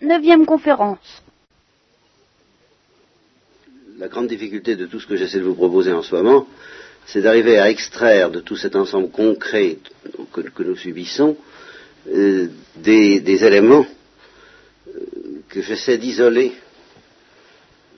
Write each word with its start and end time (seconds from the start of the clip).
Neuvième 0.00 0.46
conférence. 0.46 1.22
La 3.98 4.08
grande 4.08 4.28
difficulté 4.28 4.74
de 4.74 4.86
tout 4.86 4.98
ce 4.98 5.06
que 5.06 5.16
j'essaie 5.16 5.40
de 5.40 5.44
vous 5.44 5.54
proposer 5.54 5.92
en 5.92 6.02
ce 6.02 6.14
moment, 6.14 6.46
c'est 7.04 7.20
d'arriver 7.20 7.58
à 7.58 7.68
extraire 7.68 8.30
de 8.30 8.40
tout 8.40 8.56
cet 8.56 8.76
ensemble 8.76 9.10
concret 9.10 9.76
que, 10.32 10.62
nous 10.62 10.76
subissons 10.76 11.36
euh, 12.08 12.48
des, 12.76 13.44
éléments 13.44 13.84
euh, 14.88 15.00
que 15.50 15.60
j'essaie 15.60 15.98
d'isoler 15.98 16.52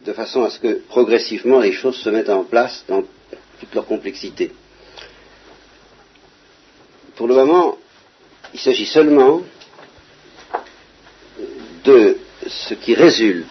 de 0.05 0.12
façon 0.12 0.43
à 0.43 0.50
ce 0.50 0.59
que 0.59 0.80
progressivement 0.89 1.61
les 1.61 1.71
choses 1.73 1.96
se 1.96 2.11
mettent 2.11 2.30
en 2.30 2.43
place 2.43 2.84
dans 2.89 3.05
toute 3.61 3.75
leur 3.75 3.87
complexité. 3.87 4.50
Pour 7.14 7.29
le 7.29 7.37
moment, 7.37 7.79
il 8.53 8.59
s'agit 8.59 8.87
seulement 8.87 9.43
de 11.85 12.17
ce 12.46 12.75
qui 12.75 12.95
résulte 12.95 13.46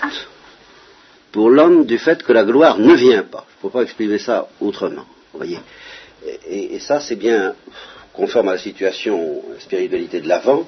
pour 1.32 1.50
l'homme 1.50 1.86
du 1.86 1.98
fait 1.98 2.24
que 2.24 2.34
la 2.34 2.44
gloire 2.44 2.78
ne 2.78 2.94
vient 2.94 3.24
pas. 3.24 3.46
Je 3.50 3.58
ne 3.58 3.62
peux 3.70 3.78
pas 3.78 3.84
exprimer 3.84 4.18
ça 4.18 4.48
autrement. 4.60 5.06
Voyez. 5.34 5.60
Et, 6.48 6.80
ça, 6.80 7.00
c'est 7.00 7.16
bien 7.16 7.56
conforme 8.14 8.50
à 8.50 8.54
la 8.54 8.58
situation, 8.58 9.42
la 9.54 9.60
spiritualité 9.60 10.20
de 10.20 10.28
l'avant. 10.28 10.68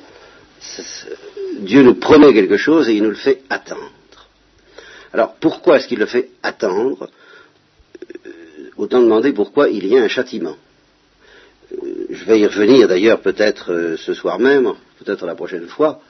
Dieu 1.59 1.83
nous 1.83 1.95
promet 1.95 2.33
quelque 2.33 2.57
chose 2.57 2.87
et 2.89 2.93
il 2.93 3.03
nous 3.03 3.09
le 3.09 3.15
fait 3.15 3.41
attendre. 3.49 3.91
Alors, 5.11 5.35
pourquoi 5.35 5.77
est-ce 5.77 5.87
qu'il 5.87 5.99
le 5.99 6.05
fait 6.05 6.29
attendre? 6.41 7.09
Euh, 8.25 8.29
Autant 8.77 9.01
demander 9.01 9.33
pourquoi 9.33 9.69
il 9.69 9.85
y 9.85 9.97
a 9.97 10.01
un 10.01 10.07
châtiment. 10.07 10.55
Euh, 11.71 12.07
je 12.09 12.23
vais 12.25 12.39
y 12.39 12.47
revenir 12.47 12.87
d'ailleurs 12.87 13.19
peut-être 13.21 13.71
euh, 13.71 13.97
ce 13.97 14.13
soir 14.15 14.39
même, 14.39 14.73
peut-être 15.03 15.25
la 15.27 15.35
prochaine 15.35 15.67
fois. 15.67 16.01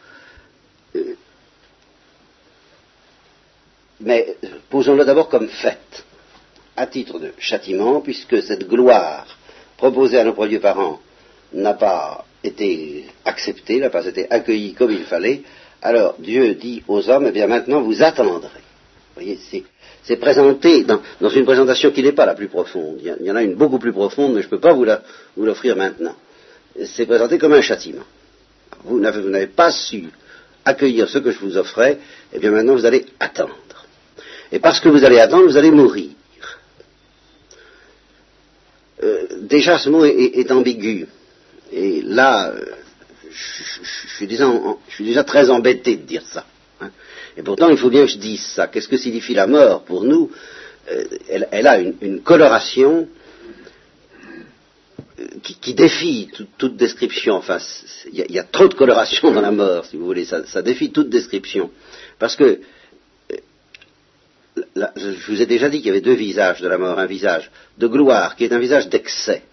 Mais 4.03 4.35
posons-le 4.69 5.05
d'abord 5.05 5.29
comme 5.29 5.47
fait, 5.47 6.05
à 6.75 6.87
titre 6.87 7.19
de 7.19 7.31
châtiment, 7.37 8.01
puisque 8.01 8.41
cette 8.43 8.67
gloire 8.67 9.25
proposée 9.77 10.19
à 10.19 10.23
nos 10.23 10.33
premiers 10.33 10.59
parents 10.59 10.99
n'a 11.53 11.73
pas 11.73 12.25
été 12.43 13.05
acceptée, 13.23 13.79
n'a 13.79 13.89
pas 13.89 14.05
été 14.05 14.29
accueillie 14.29 14.73
comme 14.73 14.91
il 14.91 15.05
fallait, 15.05 15.43
alors 15.81 16.15
Dieu 16.19 16.55
dit 16.55 16.83
aux 16.87 17.09
hommes, 17.09 17.27
eh 17.27 17.31
bien 17.31 17.47
maintenant 17.47 17.81
vous 17.81 18.03
attendrez. 18.03 18.49
Vous 19.15 19.21
voyez, 19.21 19.39
c'est 20.03 20.17
présenté 20.17 20.83
dans, 20.83 21.01
une 21.29 21.45
présentation 21.45 21.91
qui 21.91 22.01
n'est 22.01 22.13
pas 22.13 22.25
la 22.25 22.33
plus 22.33 22.47
profonde. 22.47 22.97
Il 22.99 23.25
y, 23.25 23.31
en 23.31 23.35
a 23.35 23.43
une 23.43 23.55
beaucoup 23.55 23.77
plus 23.77 23.93
profonde, 23.93 24.33
mais 24.33 24.41
je 24.41 24.47
ne 24.47 24.49
peux 24.49 24.59
pas 24.59 24.73
vous 24.73 24.85
l'offrir 25.37 25.75
maintenant. 25.77 26.15
C'est 26.85 27.05
présenté 27.05 27.37
comme 27.37 27.53
un 27.53 27.61
châtiment. 27.61 28.03
Vous 28.83 28.99
n'avez 28.99 29.47
pas 29.47 29.71
su 29.71 30.05
accueillir 30.65 31.07
ce 31.07 31.19
que 31.19 31.31
je 31.31 31.39
vous 31.39 31.57
offrais, 31.57 31.99
eh 32.33 32.39
bien 32.39 32.51
maintenant 32.51 32.73
vous 32.73 32.85
allez 32.85 33.05
attendre. 33.19 33.82
Et 34.53 34.59
parce 34.59 34.79
que 34.79 34.87
vous 34.87 35.03
allez 35.03 35.19
attendre, 35.19 35.47
vous 35.47 35.57
allez 35.57 35.71
mourir. 35.71 36.11
Euh, 39.01 39.25
déjà, 39.41 39.79
ce 39.79 39.89
mot 39.89 40.05
est, 40.05 40.51
ambigu. 40.51 41.07
Et 41.71 42.03
là, 42.03 42.51
euh, 42.51 42.63
je, 43.31 44.15
suis 44.15 44.27
déjà, 44.27 45.23
très 45.23 45.49
embêté 45.49 45.95
de 45.95 46.03
dire 46.03 46.21
ça. 46.27 46.45
Hein. 46.79 46.91
Et 47.35 47.41
pourtant, 47.41 47.69
il 47.69 47.77
faut 47.77 47.89
bien 47.89 48.05
que 48.05 48.11
je 48.11 48.19
dise 48.19 48.43
ça. 48.43 48.67
Qu'est-ce 48.67 48.87
que 48.87 48.97
signifie 48.97 49.33
la 49.33 49.47
mort 49.47 49.85
pour 49.85 50.03
nous? 50.03 50.29
Euh, 50.91 51.03
elle, 51.49 51.65
a 51.65 51.79
une, 51.79 52.21
coloration 52.21 53.07
qui, 55.41 55.73
défie 55.73 56.29
toute 56.59 56.77
description. 56.77 57.37
Enfin, 57.37 57.57
il 58.11 58.23
y, 58.29 58.37
a 58.37 58.43
trop 58.43 58.67
de 58.67 58.75
coloration 58.75 59.31
dans 59.31 59.41
la 59.41 59.51
mort, 59.51 59.85
si 59.85 59.97
vous 59.97 60.05
voulez. 60.05 60.25
Ça, 60.25 60.45
ça 60.45 60.61
défie 60.61 60.91
toute 60.91 61.09
description. 61.09 61.71
Parce 62.19 62.35
que 62.35 62.59
je 64.75 65.31
vous 65.31 65.41
ai 65.41 65.45
déjà 65.45 65.69
dit 65.69 65.77
qu'il 65.77 65.87
y 65.87 65.89
avait 65.89 66.01
deux 66.01 66.13
visages 66.13 66.61
de 66.61 66.67
la 66.67 66.77
mort, 66.77 66.99
un 66.99 67.05
visage 67.05 67.51
de 67.77 67.87
gloire 67.87 68.35
qui 68.35 68.45
est 68.45 68.53
un 68.53 68.59
visage 68.59 68.89
d'excès. 68.89 69.43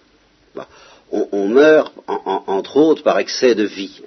On, 1.12 1.48
meurt, 1.48 1.92
entre 2.06 2.76
autres, 2.76 3.02
par 3.02 3.18
excès 3.18 3.56
de 3.56 3.64
vie. 3.64 4.00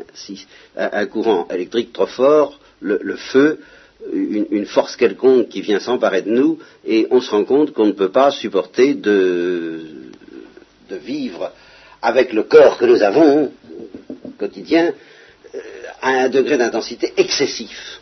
Un, 0.78 1.06
courant 1.06 1.47
électrique 1.50 1.92
trop 1.92 2.06
fort, 2.06 2.59
le, 2.80 3.16
feu, 3.18 3.59
une, 4.13 4.66
force 4.66 4.96
quelconque 4.96 5.50
qui 5.50 5.62
vient 5.62 5.80
s'emparer 5.80 6.22
de 6.22 6.30
nous, 6.30 6.59
et 6.86 7.08
on 7.12 7.19
se 7.19 7.30
rend 7.31 7.44
compte 7.44 7.74
qu'on 7.74 7.88
ne 7.88 7.92
peut 7.92 8.12
pas 8.12 8.31
supporter 8.31 8.94
de, 8.94 9.81
de, 10.90 10.96
vivre 10.96 11.52
avec 12.02 12.31
le 12.31 12.44
corps 12.44 12.78
que 12.78 12.86
nous 12.86 13.03
avons 13.03 13.52
quotidien 14.38 14.94
euh, 15.56 15.59
à 16.02 16.09
un 16.24 16.30
degré 16.30 16.58
d'intensité 16.58 17.13
excessif. 17.18 18.02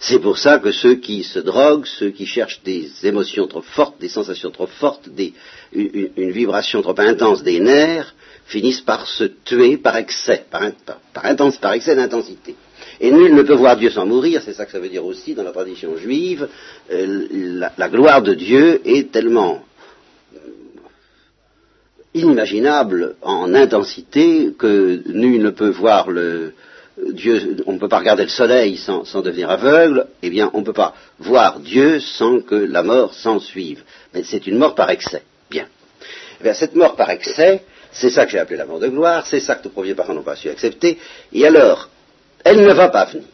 C'est 0.00 0.18
pour 0.18 0.38
ça 0.38 0.58
que 0.58 0.72
ceux 0.72 0.96
qui 0.96 1.22
se 1.22 1.38
droguent, 1.38 1.86
ceux 1.86 2.10
qui 2.10 2.26
cherchent 2.26 2.62
des 2.62 2.90
émotions 3.04 3.46
trop 3.46 3.62
fortes, 3.62 3.98
des 4.00 4.08
sensations 4.08 4.50
trop 4.50 4.66
fortes, 4.66 5.08
une, 5.72 6.30
vibration 6.30 6.82
trop 6.82 6.98
intense 7.00 7.42
des 7.42 7.60
nerfs, 7.60 8.14
finissent 8.46 8.82
par 8.82 9.06
se 9.06 9.24
tuer 9.24 9.78
par 9.78 9.96
excès, 9.96 10.44
par, 10.50 10.70
par 11.12 11.72
excès 11.72 11.96
d'intensité. 11.96 12.54
Et 13.00 13.10
nul 13.10 13.34
ne 13.34 13.42
peut 13.42 13.54
voir 13.54 13.76
Dieu 13.76 13.90
sans 13.90 14.06
mourir, 14.06 14.42
c'est 14.44 14.52
ça 14.52 14.64
que 14.64 14.72
ça 14.72 14.78
veut 14.78 14.88
dire 14.88 15.04
aussi 15.04 15.34
dans 15.34 15.42
la 15.42 15.52
tradition 15.52 15.96
juive. 15.96 16.48
Euh, 16.90 17.60
la, 17.76 17.88
gloire 17.88 18.22
de 18.22 18.34
Dieu 18.34 18.80
est 18.84 19.10
tellement 19.10 19.62
euh, 20.34 20.38
inimaginable 22.14 23.16
en 23.22 23.54
intensité 23.54 24.52
que 24.58 25.02
nul 25.06 25.42
ne 25.42 25.50
peut 25.50 25.68
voir 25.68 26.10
le, 26.10 26.54
Dieu, 26.96 27.58
on 27.66 27.74
ne 27.74 27.78
peut 27.78 27.88
pas 27.88 27.98
regarder 27.98 28.22
le 28.22 28.30
soleil 28.30 28.78
sans, 28.78 29.02
devenir 29.20 29.50
aveugle, 29.50 30.06
eh 30.22 30.30
bien, 30.30 30.50
on 30.54 30.60
ne 30.60 30.64
peut 30.64 30.72
pas 30.72 30.94
voir 31.18 31.60
Dieu 31.60 32.00
sans 32.00 32.40
que 32.40 32.54
la 32.54 32.82
mort 32.82 33.12
s'en 33.12 33.38
suive. 33.38 33.82
Mais 34.14 34.22
c'est 34.22 34.46
une 34.46 34.56
mort 34.56 34.74
par 34.74 34.88
excès. 34.90 35.22
Bien. 35.50 35.66
Eh 36.42 36.54
cette 36.54 36.74
mort 36.74 36.96
par 36.96 37.10
excès, 37.10 37.62
c'est 37.92 38.10
ça 38.10 38.24
que 38.24 38.32
j'ai 38.32 38.38
appelé 38.38 38.56
la 38.56 38.64
mort 38.64 38.78
de 38.78 38.88
gloire, 38.88 39.26
c'est 39.26 39.40
ça 39.40 39.56
que 39.56 39.64
nos 39.64 39.70
premiers 39.70 39.94
parents 39.94 40.14
n'ont 40.14 40.22
pas 40.22 40.36
su 40.36 40.48
accepter, 40.48 40.98
et 41.32 41.46
alors, 41.46 41.90
elle 42.44 42.62
ne 42.62 42.72
va 42.72 42.88
pas 42.88 43.04
venir. 43.04 43.26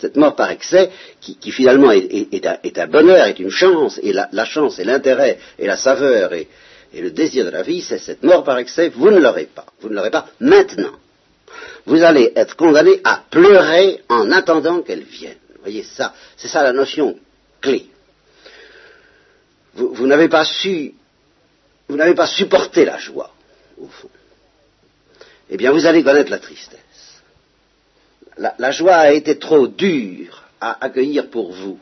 Cette 0.00 0.16
mort 0.16 0.34
par 0.34 0.50
excès, 0.50 0.90
qui, 1.20 1.52
finalement 1.52 1.92
est, 1.92 2.78
un, 2.78 2.86
bonheur, 2.88 3.24
est 3.26 3.38
une 3.38 3.50
chance, 3.50 4.00
et 4.02 4.12
la, 4.12 4.44
chance 4.44 4.80
et 4.80 4.84
l'intérêt 4.84 5.38
et 5.60 5.66
la 5.68 5.76
saveur 5.76 6.32
et 6.32 6.48
le 6.92 7.12
désir 7.12 7.44
de 7.44 7.50
la 7.50 7.62
vie, 7.62 7.80
c'est 7.80 7.98
cette 7.98 8.24
mort 8.24 8.42
par 8.42 8.58
excès, 8.58 8.88
vous 8.88 9.12
ne 9.12 9.20
l'aurez 9.20 9.48
pas. 9.52 9.66
Vous 9.80 9.88
ne 9.88 9.94
l'aurez 9.94 10.10
pas 10.10 10.26
maintenant 10.40 10.90
vous 11.86 12.02
allez 12.02 12.32
être 12.36 12.56
condamné 12.56 13.00
à 13.04 13.22
pleurer 13.30 14.02
en 14.08 14.30
attendant 14.30 14.82
qu'elle 14.82 15.02
vienne. 15.02 15.36
Vous 15.54 15.62
voyez 15.62 15.82
ça, 15.82 16.14
c'est 16.36 16.48
ça 16.48 16.62
la 16.62 16.72
notion 16.72 17.18
clé. 17.60 17.86
Vous, 19.74 20.06
n'avez 20.06 20.28
pas 20.28 20.44
su, 20.44 20.92
vous 21.88 21.96
n'avez 21.96 22.14
pas 22.14 22.26
supporté 22.26 22.84
la 22.84 22.98
joie, 22.98 23.32
au 23.78 23.86
fond. 23.86 24.10
Eh 25.48 25.56
bien, 25.56 25.72
vous 25.72 25.86
allez 25.86 26.02
connaître 26.02 26.30
la 26.30 26.38
tristesse. 26.38 26.78
la 28.36 28.70
joie 28.70 28.96
a 28.96 29.12
été 29.12 29.38
trop 29.38 29.66
dure 29.66 30.42
à 30.60 30.84
accueillir 30.84 31.30
pour 31.30 31.52
vous 31.52 31.78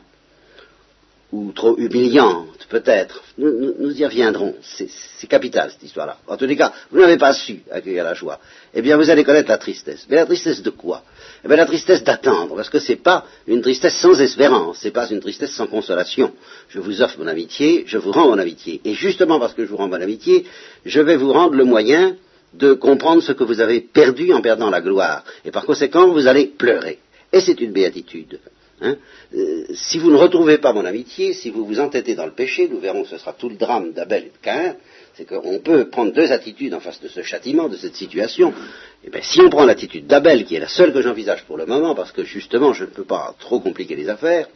ou 1.31 1.51
trop 1.53 1.77
humiliante, 1.77 2.67
peut-être. 2.69 3.23
Nous, 3.37 3.99
y 3.99 4.05
reviendrons. 4.05 4.55
C'est 4.61 5.27
capital, 5.27 5.71
cette 5.71 5.83
histoire-là. 5.83 6.17
En 6.27 6.35
tous 6.35 6.45
les 6.45 6.57
cas, 6.57 6.73
vous 6.91 6.99
n'avez 6.99 7.17
pas 7.17 7.33
su 7.33 7.61
accueillir 7.71 8.03
la 8.03 8.13
joie. 8.13 8.39
Eh 8.73 8.81
bien, 8.81 8.97
vous 8.97 9.09
allez 9.09 9.23
connaître 9.23 9.49
la 9.49 9.57
tristesse. 9.57 10.05
Mais 10.09 10.17
la 10.17 10.25
tristesse 10.25 10.61
de 10.61 10.69
quoi? 10.69 11.03
Eh 11.43 11.47
bien, 11.47 11.57
la 11.57 11.65
tristesse 11.65 12.03
d'attendre, 12.03 12.55
parce 12.55 12.69
que 12.69 12.79
ce 12.79 12.91
n'est 12.91 12.97
pas 12.97 13.25
une 13.47 13.61
tristesse 13.61 13.95
sans 13.95 14.19
espérance, 14.19 14.79
ce 14.79 14.85
n'est 14.85 14.91
pas 14.91 15.09
une 15.09 15.21
tristesse 15.21 15.51
sans 15.51 15.67
consolation. 15.67 16.33
Je 16.69 16.79
vous 16.79 17.01
offre 17.01 17.17
mon 17.19 17.27
amitié, 17.27 17.85
je 17.87 17.97
vous 17.97 18.11
rends 18.11 18.27
mon 18.27 18.37
amitié. 18.37 18.81
Et 18.83 18.93
justement 18.93 19.39
parce 19.39 19.53
que 19.53 19.63
je 19.63 19.69
vous 19.69 19.77
rends 19.77 19.87
mon 19.87 20.01
amitié, 20.01 20.45
je 20.85 20.99
vais 20.99 21.15
vous 21.15 21.31
rendre 21.31 21.55
le 21.55 21.63
moyen 21.63 22.17
de 22.53 22.73
comprendre 22.73 23.23
ce 23.23 23.31
que 23.31 23.45
vous 23.45 23.61
avez 23.61 23.79
perdu 23.79 24.33
en 24.33 24.41
perdant 24.41 24.69
la 24.69 24.81
gloire. 24.81 25.23
Et 25.45 25.51
par 25.51 25.65
conséquent, 25.65 26.09
vous 26.09 26.27
allez 26.27 26.47
pleurer. 26.47 26.99
Et 27.31 27.39
c'est 27.39 27.61
une 27.61 27.71
béatitude. 27.71 28.39
Hein. 28.81 28.95
Euh, 29.35 29.65
si 29.73 29.99
vous 29.99 30.11
ne 30.11 30.17
retrouvez 30.17 30.57
pas 30.57 30.73
mon 30.73 30.85
amitié, 30.85 31.33
si 31.33 31.49
vous 31.49 31.65
vous 31.65 31.79
entêtez 31.79 32.15
dans 32.15 32.25
le 32.25 32.33
péché, 32.33 32.67
nous 32.67 32.79
verrons 32.79 33.05
ce 33.05 33.17
sera 33.17 33.33
tout 33.33 33.49
le 33.49 33.55
drame 33.55 33.93
d'Abel 33.93 34.23
et 34.23 34.29
de 34.29 34.41
Caïn, 34.41 34.75
c'est 35.13 35.25
qu'on 35.25 35.59
peut 35.59 35.89
prendre 35.89 36.11
deux 36.13 36.31
attitudes 36.31 36.73
en 36.73 36.79
face 36.79 37.01
de 37.01 37.07
ce 37.07 37.21
châtiment, 37.21 37.69
de 37.69 37.77
cette 37.77 37.95
situation. 37.95 38.49
Et 38.49 39.07
eh 39.07 39.09
bien, 39.09 39.21
si 39.21 39.39
on 39.41 39.49
prend 39.49 39.65
l'attitude 39.65 40.07
d'Abel, 40.07 40.45
qui 40.45 40.55
est 40.55 40.59
la 40.59 40.67
seule 40.67 40.93
que 40.93 41.01
j'envisage 41.01 41.43
pour 41.43 41.57
le 41.57 41.65
moment, 41.65 41.95
parce 41.95 42.11
que 42.11 42.23
justement 42.23 42.73
je 42.73 42.85
ne 42.85 42.89
peux 42.89 43.03
pas 43.03 43.35
trop 43.39 43.59
compliquer 43.59 43.95
les 43.95 44.09
affaires, 44.09 44.47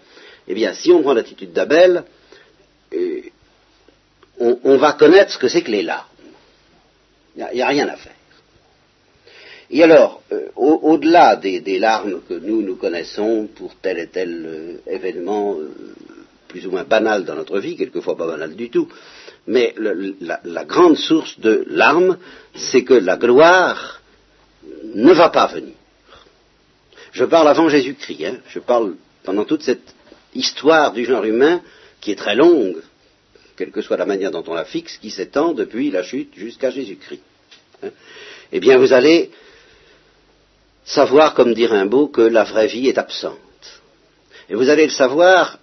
eh 0.47 0.53
bien, 0.53 0.73
si 0.73 0.91
on 0.91 1.01
prend 1.01 1.13
l'attitude 1.13 1.53
d'Abel, 1.53 2.03
euh, 2.93 3.21
on, 4.39 4.77
va 4.77 4.93
connaître 4.93 5.31
ce 5.31 5.37
que 5.37 5.47
c'est 5.47 5.61
que 5.61 5.71
les 5.71 5.83
larmes. 5.83 6.07
Il 7.37 7.47
n'y 7.53 7.61
a, 7.61 7.67
rien 7.67 7.87
à 7.87 7.95
faire. 7.95 8.14
Et 9.75 9.83
alors, 9.83 10.21
euh, 10.31 10.47
au-delà 10.55 11.35
des, 11.35 11.79
larmes 11.79 12.21
que 12.29 12.33
nous, 12.33 12.61
nous 12.61 12.77
connaissons 12.77 13.49
pour 13.57 13.75
tel 13.81 13.99
et 13.99 14.07
tel 14.07 14.45
euh, 14.45 14.77
événement 14.89 15.57
euh, 15.59 15.69
plus 16.47 16.65
ou 16.65 16.71
moins 16.71 16.85
banal 16.85 17.25
dans 17.25 17.35
notre 17.35 17.59
vie, 17.59 17.75
quelquefois 17.75 18.15
pas 18.15 18.25
banal 18.25 18.55
du 18.55 18.69
tout, 18.69 18.87
mais 19.47 19.75
la, 20.21 20.63
grande 20.63 20.95
source 20.95 21.37
de 21.41 21.65
larmes, 21.67 22.17
c'est 22.53 22.85
que 22.85 22.93
la 22.93 23.17
gloire 23.17 24.01
ne 24.93 25.11
va 25.11 25.27
pas 25.27 25.47
venir. 25.47 25.73
je 27.11 27.25
parle 27.25 27.49
avant 27.49 27.67
Jésus-Christ, 27.67 28.25
hein. 28.25 28.37
je 28.47 28.59
parle 28.59 28.95
pendant 29.25 29.43
toute 29.43 29.63
cette 29.63 29.93
histoire 30.33 30.93
du 30.93 31.03
genre 31.03 31.25
humain 31.25 31.59
qui 31.99 32.11
est 32.11 32.15
très 32.15 32.35
longue, 32.35 32.77
quelle 33.57 33.71
que 33.71 33.81
soit 33.81 33.97
la 33.97 34.05
manière 34.05 34.31
dont 34.31 34.45
on 34.47 34.53
la 34.53 34.63
fixe, 34.63 34.97
qui 34.99 35.09
s'étend 35.09 35.51
depuis 35.51 35.91
la 35.91 36.01
chute 36.01 36.33
jusqu'à 36.33 36.69
Jésus-Christ. 36.69 37.23
Hein. 37.83 37.89
Eh 38.53 38.61
bien, 38.61 38.77
vous 38.77 38.93
allez 38.93 39.31
savoir, 40.85 41.33
comme 41.33 41.53
dit 41.53 41.65
Rimbaud, 41.65 42.07
que 42.07 42.21
la 42.21 42.43
vraie 42.43 42.67
vie 42.67 42.87
est 42.87 42.97
absente. 42.97 43.33
Et 44.49 44.55
vous 44.55 44.69
allez 44.69 44.85
le 44.85 44.91
savoir 44.91 45.57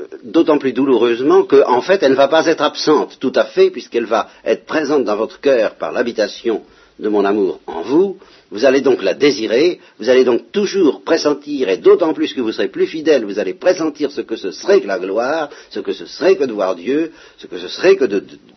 euh, 0.00 0.04
d'autant 0.22 0.58
plus 0.58 0.72
douloureusement 0.72 1.44
qu'en 1.44 1.80
fait, 1.80 2.02
elle 2.02 2.12
ne 2.12 2.16
va 2.16 2.28
pas 2.28 2.46
être 2.46 2.62
absente 2.62 3.18
tout 3.18 3.32
à 3.34 3.44
fait, 3.44 3.70
puisqu'elle 3.70 4.04
va 4.04 4.28
être 4.44 4.66
présente 4.66 5.04
dans 5.04 5.16
votre 5.16 5.40
cœur 5.40 5.74
par 5.76 5.92
l'habitation 5.92 6.62
de 6.98 7.08
mon 7.08 7.24
amour 7.24 7.60
en 7.66 7.82
vous, 7.82 8.18
vous 8.50 8.64
allez 8.64 8.80
donc 8.80 9.02
la 9.02 9.12
désirer, 9.12 9.80
vous 9.98 10.08
allez 10.08 10.24
donc 10.24 10.50
toujours 10.50 11.02
pressentir, 11.02 11.68
et 11.68 11.76
d'autant 11.76 12.14
plus 12.14 12.32
que 12.32 12.40
vous 12.40 12.52
serez 12.52 12.68
plus 12.68 12.86
fidèle, 12.86 13.24
vous 13.24 13.38
allez 13.38 13.54
pressentir 13.54 14.10
ce 14.10 14.22
que 14.22 14.36
ce 14.36 14.50
serait 14.50 14.80
que 14.80 14.86
la 14.86 14.98
gloire, 14.98 15.50
ce 15.70 15.80
que 15.80 15.92
ce 15.92 16.06
serait 16.06 16.36
que 16.36 16.44
de 16.44 16.52
voir 16.52 16.74
Dieu, 16.74 17.12
ce 17.36 17.46
que 17.46 17.58
ce 17.58 17.68
serait 17.68 17.96
que 17.96 18.06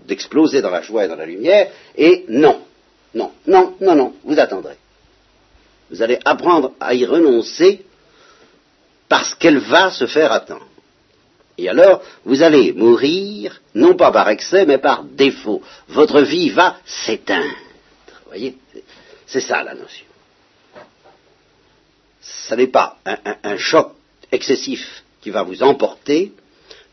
d'exploser 0.08 0.62
dans 0.62 0.70
la 0.70 0.82
joie 0.82 1.06
et 1.06 1.08
dans 1.08 1.18
la 1.18 1.26
lumière, 1.26 1.70
et 1.98 2.26
non, 2.30 2.62
non, 3.14 3.32
non, 3.46 3.74
non, 3.82 3.96
non, 3.96 4.14
vous 4.24 4.40
attendrez. 4.40 4.76
Vous 5.90 6.02
allez 6.02 6.20
apprendre 6.26 6.74
à 6.80 6.94
y 6.94 7.06
renoncer 7.06 7.86
parce 9.08 9.34
qu'elle 9.34 9.58
va 9.58 9.92
se 9.92 10.06
faire 10.06 10.32
attendre. 10.32 10.68
Et 11.58 11.68
alors, 11.68 12.02
vous 12.24 12.42
allez 12.42 12.72
mourir, 12.72 13.62
non 13.76 13.96
pas 13.96 14.12
par 14.12 14.30
excès, 14.30 14.66
mais 14.66 14.78
par 14.78 15.04
défaut. 15.04 15.62
Votre 15.90 16.22
vie 16.22 16.52
va 16.52 16.78
s'éteindre. 16.86 17.44
Vous 17.44 18.28
voyez 18.28 18.56
C'est 19.26 19.42
ça 19.42 19.62
la 19.64 19.74
notion. 19.74 20.06
Ce 22.22 22.56
n'est 22.56 22.68
pas 22.68 22.98
un, 23.06 23.58
choc 23.58 23.92
excessif 24.32 25.04
qui 25.22 25.32
va 25.32 25.44
vous 25.44 25.62
emporter, 25.64 26.32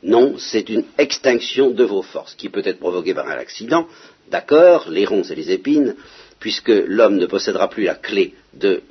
non, 0.03 0.37
c'est 0.39 0.69
une 0.69 0.85
extinction 0.99 1.71
de 1.71 1.85
vos 1.85 2.03
forces, 2.03 2.35
qui 2.35 2.49
peut 2.49 2.63
être 2.65 2.81
provoquée 2.81 3.15
par 3.15 3.29
un 3.29 3.39
accident, 3.39 3.87
d'accord, 4.31 4.89
les 4.89 5.05
ronces 5.05 5.31
et 5.31 5.35
les 5.35 5.53
épines, 5.53 5.95
puisque 6.41 6.69
l'homme 6.69 7.17
ne 7.17 7.27
possédera 7.27 7.69
plus 7.69 7.85
la 7.85 7.95
clé 7.95 8.35
de 8.55 8.83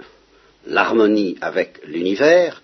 l'harmonie 0.68 1.38
avec 1.42 1.80
l'univers, 1.86 2.62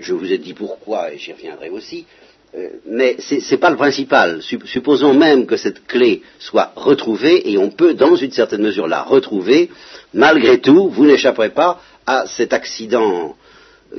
je 0.00 0.12
vous 0.12 0.32
ai 0.32 0.38
dit 0.38 0.54
pourquoi, 0.54 1.12
et 1.12 1.18
j'y 1.18 1.32
reviendrai 1.32 1.70
aussi, 1.70 2.06
euh, 2.54 2.68
mais 2.86 3.16
ce 3.18 3.34
n'est 3.34 3.60
pas 3.60 3.70
le 3.70 3.76
principal. 3.76 4.40
Supposons 4.42 5.12
même 5.14 5.46
que 5.46 5.56
cette 5.56 5.86
clé 5.86 6.22
soit 6.38 6.72
retrouvée, 6.76 7.50
et 7.50 7.58
on 7.58 7.70
peut 7.70 7.94
dans 7.94 8.16
une 8.16 8.32
certaine 8.32 8.62
mesure 8.62 8.88
la 8.88 9.02
retrouver, 9.02 9.70
malgré 10.14 10.60
tout, 10.60 10.88
vous 10.88 11.06
n'échapperez 11.06 11.50
pas 11.50 11.80
à 12.06 12.26
cet 12.26 12.52
accident 12.52 13.36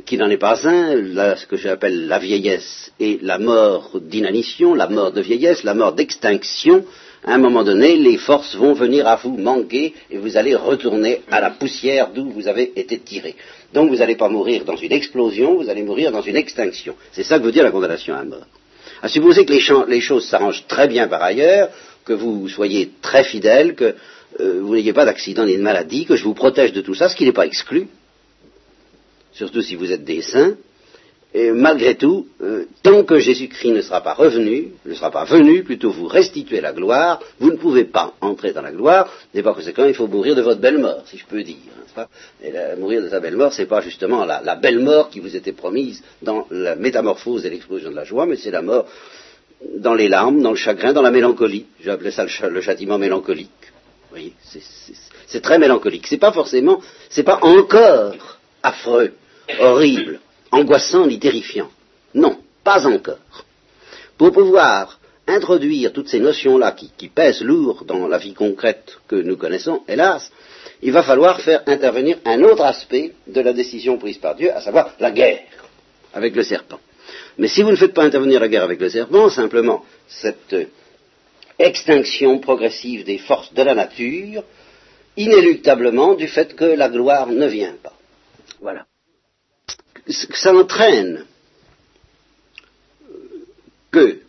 qui 0.06 0.18
n'en 0.18 0.30
est 0.30 0.38
pas 0.38 0.68
un, 0.68 1.36
ce 1.36 1.46
que 1.48 1.58
j'appelle 1.58 2.08
la 2.08 2.20
vieillesse 2.20 2.92
et 3.00 3.20
la 3.24 3.40
mort 3.40 4.00
d'inanition, 4.00 4.76
la 4.76 4.88
mort 4.88 5.12
de 5.12 5.22
vieillesse, 5.22 5.64
la 5.64 5.74
mort 5.74 5.94
d'extinction, 5.94 6.86
à 7.24 7.34
un 7.34 7.38
moment 7.38 7.64
donné, 7.64 7.98
les 7.98 8.18
forces 8.18 8.56
vont 8.56 8.74
venir 8.74 9.06
à 9.08 9.18
vous 9.18 9.36
manquer 9.38 9.94
et 10.10 10.18
vous 10.18 10.38
allez 10.38 10.56
retourner 10.56 11.22
à 11.30 11.42
la 11.42 11.50
poussière 11.50 12.12
d'où 12.14 12.30
vous 12.30 12.48
avez 12.48 12.72
été 12.80 12.98
tiré. 13.00 13.36
Donc 13.74 13.90
vous 13.90 13.98
n'allez 13.98 14.16
pas 14.16 14.30
mourir 14.30 14.64
dans 14.64 14.78
une 14.78 14.94
explosion, 14.94 15.56
vous 15.56 15.70
allez 15.70 15.84
mourir 15.84 16.12
dans 16.12 16.22
une 16.22 16.38
extinction. 16.38 16.96
C'est 17.12 17.24
ça 17.24 17.38
que 17.38 17.44
veut 17.44 17.52
dire 17.52 17.64
la 17.64 17.72
condamnation 17.72 18.16
à 18.16 18.24
mort. 18.24 18.48
À 19.02 19.10
supposer 19.10 19.46
que 19.46 19.54
les, 19.54 20.02
choses 20.02 20.26
s'arrangent 20.28 20.66
très 20.68 20.88
bien 20.88 21.08
par 21.08 21.22
ailleurs, 21.22 21.70
que 22.06 22.14
vous 22.14 22.48
soyez 22.48 22.92
très 23.02 23.24
fidèle, 23.24 23.76
que 23.76 23.96
euh, 24.40 24.62
vous 24.62 24.76
n'ayez 24.76 24.94
pas 24.94 25.06
d'accident 25.06 25.46
ni 25.46 25.58
de 25.58 25.62
maladie, 25.62 26.06
que 26.06 26.16
je 26.16 26.24
vous 26.24 26.34
protège 26.34 26.72
de 26.72 26.82
tout 26.82 26.96
ça, 26.96 27.10
ce 27.10 27.16
qui 27.16 27.26
n'est 27.26 27.34
pas 27.34 27.46
exclu, 27.46 27.88
surtout 29.34 29.62
si 29.62 29.76
vous 29.76 29.92
êtes 29.92 30.04
des 30.04 30.22
saints, 30.22 30.56
et 31.32 31.52
malgré 31.52 31.96
tout, 31.96 32.28
euh, 32.42 32.66
tant 32.82 33.04
que 33.04 33.20
Jésus-Christ 33.20 33.72
ne 33.72 33.82
sera 33.82 34.02
pas 34.02 34.14
revenu, 34.14 34.70
ne 34.86 34.94
sera 34.96 35.12
pas 35.12 35.26
venu, 35.26 35.64
plutôt 35.64 35.92
vous 35.92 36.08
restituer 36.08 36.60
la 36.60 36.74
gloire, 36.74 37.20
vous 37.40 37.52
ne 37.52 37.58
pouvez 37.58 37.86
pas 37.86 38.14
entrer 38.20 38.52
dans 38.52 38.64
la 38.64 38.72
gloire, 38.72 39.12
et 39.36 39.44
par 39.44 39.54
conséquent, 39.54 39.86
il 39.86 39.94
faut 39.94 40.08
mourir 40.08 40.36
de 40.36 40.42
votre 40.42 40.60
belle 40.60 40.80
mort, 40.80 41.04
si 41.06 41.18
je 41.18 41.26
peux 41.26 41.44
dire. 41.44 41.58
Et 42.44 42.52
mourir 42.80 43.04
de 43.04 43.10
sa 43.10 43.20
belle 43.20 43.36
mort, 43.36 43.54
c'est 43.54 43.68
pas 43.68 43.82
justement 43.82 44.26
la, 44.26 44.56
belle 44.56 44.80
mort 44.80 45.10
qui 45.10 45.20
vous 45.20 45.36
était 45.36 45.52
promise 45.52 46.02
dans 46.22 46.48
la 46.50 46.76
métamorphose 46.76 47.46
et 47.46 47.50
l'explosion 47.50 47.92
de 47.92 47.96
la 47.96 48.06
joie, 48.06 48.26
mais 48.26 48.38
c'est 48.38 48.52
la 48.52 48.62
mort 48.62 48.88
dans 49.76 49.94
les 49.94 50.08
larmes, 50.08 50.42
dans 50.42 50.52
le 50.52 50.56
chagrin, 50.56 50.94
dans 50.94 51.02
la 51.02 51.12
mélancolie. 51.12 51.66
J'ai 51.82 52.12
ça 52.12 52.26
le, 52.48 52.62
châtiment 52.62 52.98
mélancolique. 52.98 53.52
C'est 55.28 55.42
très 55.42 55.60
mélancolique. 55.60 56.08
C'est 56.08 56.18
pas 56.18 56.32
forcément, 56.32 56.82
c'est 57.10 57.24
pas 57.24 57.40
encore 57.44 58.16
affreux, 58.64 59.12
horrible 59.60 60.20
angoissant 60.52 61.06
ni 61.08 61.20
terrifiant. 61.20 61.70
Non, 62.14 62.38
pas 62.64 62.86
encore. 62.88 63.46
Pour 64.18 64.32
pouvoir 64.32 65.00
introduire 65.28 65.94
toutes 65.94 66.10
ces 66.10 66.20
notions-là 66.20 66.72
qui, 66.72 67.08
pèsent 67.10 67.42
lourd 67.42 67.86
dans 67.86 68.08
la 68.08 68.18
vie 68.18 68.34
concrète 68.34 68.98
que 69.08 69.16
nous 69.16 69.38
connaissons, 69.38 69.84
hélas, 69.88 70.32
il 70.82 70.92
va 70.92 71.04
falloir 71.04 71.40
faire 71.42 71.64
intervenir 71.68 72.18
un 72.26 72.42
autre 72.44 72.64
aspect 72.64 73.14
de 73.28 73.42
la 73.42 73.54
décision 73.54 73.98
prise 73.98 74.18
par 74.18 74.36
Dieu, 74.36 74.52
à 74.52 74.62
savoir 74.62 74.94
la 75.00 75.12
guerre 75.12 75.44
avec 76.14 76.36
le 76.36 76.44
serpent. 76.44 76.80
Mais 77.38 77.48
si 77.48 77.62
vous 77.62 77.72
ne 77.72 77.76
faites 77.76 77.94
pas 77.94 78.04
intervenir 78.04 78.40
la 78.40 78.48
guerre 78.48 78.64
avec 78.64 78.82
le 78.82 78.90
serpent, 78.90 79.30
simplement 79.30 79.86
cette 80.08 80.56
extinction 81.58 82.40
progressive 82.40 83.04
des 83.06 83.18
forces 83.18 83.54
de 83.54 83.62
la 83.62 83.76
nature, 83.76 84.44
inéluctablement 85.16 86.16
du 86.16 86.28
fait 86.28 86.56
que 86.56 86.66
la 86.66 86.90
gloire 86.90 87.28
ne 87.28 87.48
vient 87.48 87.76
pas. 87.84 87.94
Voilà 88.62 88.89
ça 90.10 90.54
entraîne 90.54 91.26
que, 93.92 94.20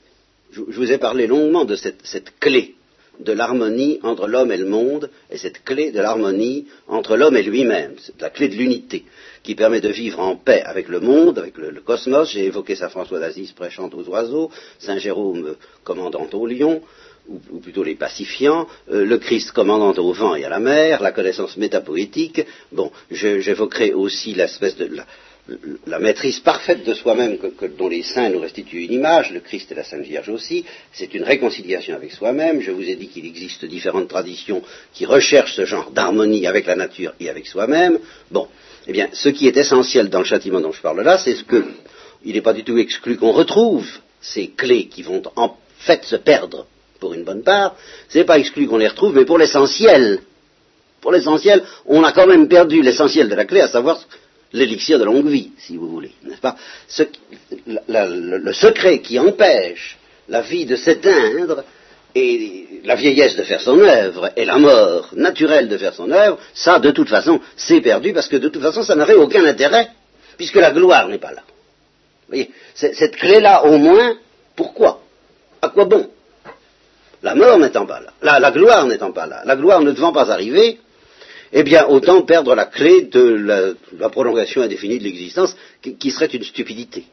je 0.52 0.60
vous 0.60 0.92
ai 0.92 0.98
parlé 0.98 1.26
longuement 1.26 1.64
de 1.64 1.76
cette, 1.76 2.38
clé 2.38 2.74
de 3.20 3.32
l'harmonie 3.32 4.00
entre 4.02 4.26
l'homme 4.26 4.50
et 4.50 4.56
le 4.56 4.64
monde, 4.64 5.10
et 5.30 5.36
cette 5.36 5.62
clé 5.64 5.90
de 5.90 6.00
l'harmonie 6.00 6.66
entre 6.88 7.16
l'homme 7.16 7.36
et 7.36 7.42
lui-même, 7.42 7.94
la 8.18 8.30
clé 8.30 8.48
de 8.48 8.54
l'unité, 8.54 9.04
qui 9.42 9.54
permet 9.54 9.80
de 9.80 9.90
vivre 9.90 10.20
en 10.20 10.36
paix 10.36 10.62
avec 10.64 10.88
le 10.88 11.00
monde, 11.00 11.38
avec 11.38 11.56
le, 11.58 11.80
cosmos. 11.80 12.30
J'ai 12.30 12.46
évoqué 12.46 12.76
Saint 12.76 12.88
François 12.88 13.20
d'Assise 13.20 13.52
prêchant 13.52 13.90
aux 13.92 14.08
oiseaux, 14.08 14.50
Saint 14.78 14.98
Jérôme 14.98 15.56
commandant 15.84 16.26
aux 16.32 16.46
lions, 16.46 16.80
ou, 17.28 17.58
plutôt 17.60 17.84
les 17.84 17.94
pacifiants, 17.94 18.66
euh, 18.90 19.04
le 19.04 19.18
Christ 19.18 19.52
commandant 19.52 19.92
au 20.02 20.12
vent 20.12 20.34
et 20.34 20.44
à 20.44 20.48
la 20.48 20.58
mer, 20.58 21.02
la 21.02 21.12
connaissance 21.12 21.58
métapoétique. 21.58 22.44
Bon, 22.72 22.90
j'évoquerai 23.10 23.92
aussi 23.92 24.34
l'espèce 24.34 24.76
de 24.76 24.90
maîtrise 26.00 26.40
parfaite 26.40 26.84
de 26.84 26.94
soi-même 26.94 27.38
dont 27.78 27.88
les 27.88 28.02
saints 28.02 28.28
nous 28.30 28.40
restituent 28.40 28.84
une 28.84 28.92
image, 28.92 29.30
le 29.32 29.40
Christ 29.40 29.70
et 29.72 29.74
la 29.74 29.84
Sainte 29.84 30.02
Vierge 30.02 30.28
aussi, 30.28 30.64
c'est 30.92 31.14
une 31.14 31.24
réconciliation 31.24 31.94
avec 31.94 32.12
soi-même. 32.12 32.60
Je 32.60 32.70
vous 32.70 32.88
ai 32.88 32.96
dit 32.96 33.08
qu'il 33.08 33.26
existe 33.26 33.64
différentes 33.64 34.08
traditions 34.08 34.62
qui 34.92 35.06
recherchent 35.06 35.54
ce 35.54 35.64
genre 35.64 35.90
d'harmonie 35.90 36.46
avec 36.46 36.66
la 36.66 36.76
nature 36.76 37.12
et 37.20 37.28
avec 37.28 37.46
soi-même. 37.46 37.98
Bon, 38.30 38.48
eh 38.86 38.92
bien, 38.92 39.08
ce 39.12 39.28
qui 39.28 39.46
est 39.46 39.56
essentiel 39.56 40.08
dans 40.08 40.20
le 40.20 40.24
châtiment 40.24 40.60
dont 40.60 40.72
je 40.72 40.80
parle 40.80 41.02
là, 41.02 41.18
c'est 41.18 41.34
ce 41.34 41.44
que 41.44 41.64
il 42.24 42.34
n'est 42.34 42.42
pas 42.42 42.52
du 42.52 42.64
tout 42.64 42.76
exclu 42.78 43.16
qu'on 43.16 43.32
retrouve 43.32 43.88
ces 44.20 44.48
clés 44.48 44.86
qui 44.86 45.02
vont 45.02 45.22
en 45.36 45.56
fait 45.78 46.04
se 46.04 46.16
perdre 46.16 46.66
pour 46.98 47.14
une 47.14 47.24
bonne 47.24 47.42
part. 47.42 47.74
Ce 48.08 48.18
n'est 48.18 48.24
pas 48.24 48.38
exclu 48.38 48.66
qu'on 48.66 48.76
les 48.76 48.88
retrouve, 48.88 49.14
mais 49.14 49.24
pour 49.24 49.38
l'essentiel, 49.38 50.20
pour 51.00 51.12
l'essentiel, 51.12 51.62
on 51.86 52.04
a 52.04 52.12
quand 52.12 52.26
même 52.26 52.48
perdu 52.48 52.82
l'essentiel 52.82 53.28
de 53.28 53.34
la 53.34 53.46
clé, 53.46 53.60
à 53.60 53.68
savoir 53.68 54.00
l'élixir 54.52 54.98
de 54.98 55.04
longue 55.04 55.28
vie, 55.28 55.52
si 55.58 55.76
vous 55.76 55.88
voulez, 55.88 56.12
n'est-ce 56.24 56.40
pas? 56.40 56.56
Le, 57.88 58.52
secret 58.52 59.00
qui 59.00 59.18
empêche 59.18 59.98
la 60.28 60.42
vie 60.42 60.66
de 60.66 60.76
s'éteindre 60.76 61.64
et 62.14 62.80
la 62.84 62.96
vieillesse 62.96 63.36
de 63.36 63.42
faire 63.44 63.60
son 63.60 63.78
œuvre 63.80 64.30
et 64.36 64.44
la 64.44 64.58
mort 64.58 65.10
naturelle 65.14 65.68
de 65.68 65.78
faire 65.78 65.94
son 65.94 66.10
œuvre, 66.10 66.38
ça, 66.54 66.78
de 66.78 66.90
toute 66.90 67.08
façon, 67.08 67.40
c'est 67.56 67.80
perdu 67.80 68.12
parce 68.12 68.28
que 68.28 68.36
de 68.36 68.48
toute 68.48 68.62
façon, 68.62 68.82
ça 68.82 68.94
n'aurait 68.94 69.14
aucun 69.14 69.44
intérêt 69.44 69.90
puisque 70.36 70.56
la 70.56 70.72
gloire 70.72 71.08
n'est 71.08 71.18
pas 71.18 71.32
là. 71.32 71.42
Vous 72.28 72.44
cette 72.74 73.16
clé-là, 73.16 73.64
au 73.64 73.76
moins, 73.76 74.16
pourquoi? 74.56 75.02
À 75.60 75.68
quoi 75.68 75.84
bon? 75.84 76.08
La 77.22 77.34
mort 77.34 77.58
n'étant 77.58 77.86
pas 77.86 78.00
là, 78.00 78.38
la 78.40 78.50
gloire 78.50 78.86
n'étant 78.86 79.12
pas 79.12 79.26
là, 79.26 79.42
la 79.44 79.56
gloire 79.56 79.82
ne 79.82 79.92
devant 79.92 80.12
pas 80.12 80.30
arriver, 80.30 80.78
eh 81.52 81.62
bien, 81.62 81.86
autant 81.86 82.22
perdre 82.22 82.54
la 82.54 82.66
clé 82.66 83.02
de 83.02 83.74
la, 83.98 84.08
prolongation 84.08 84.62
indéfinie 84.62 84.98
de 84.98 85.04
l'existence, 85.04 85.56
qui, 85.82 86.10
serait 86.10 86.26
une 86.26 86.44
stupidité. 86.44 87.04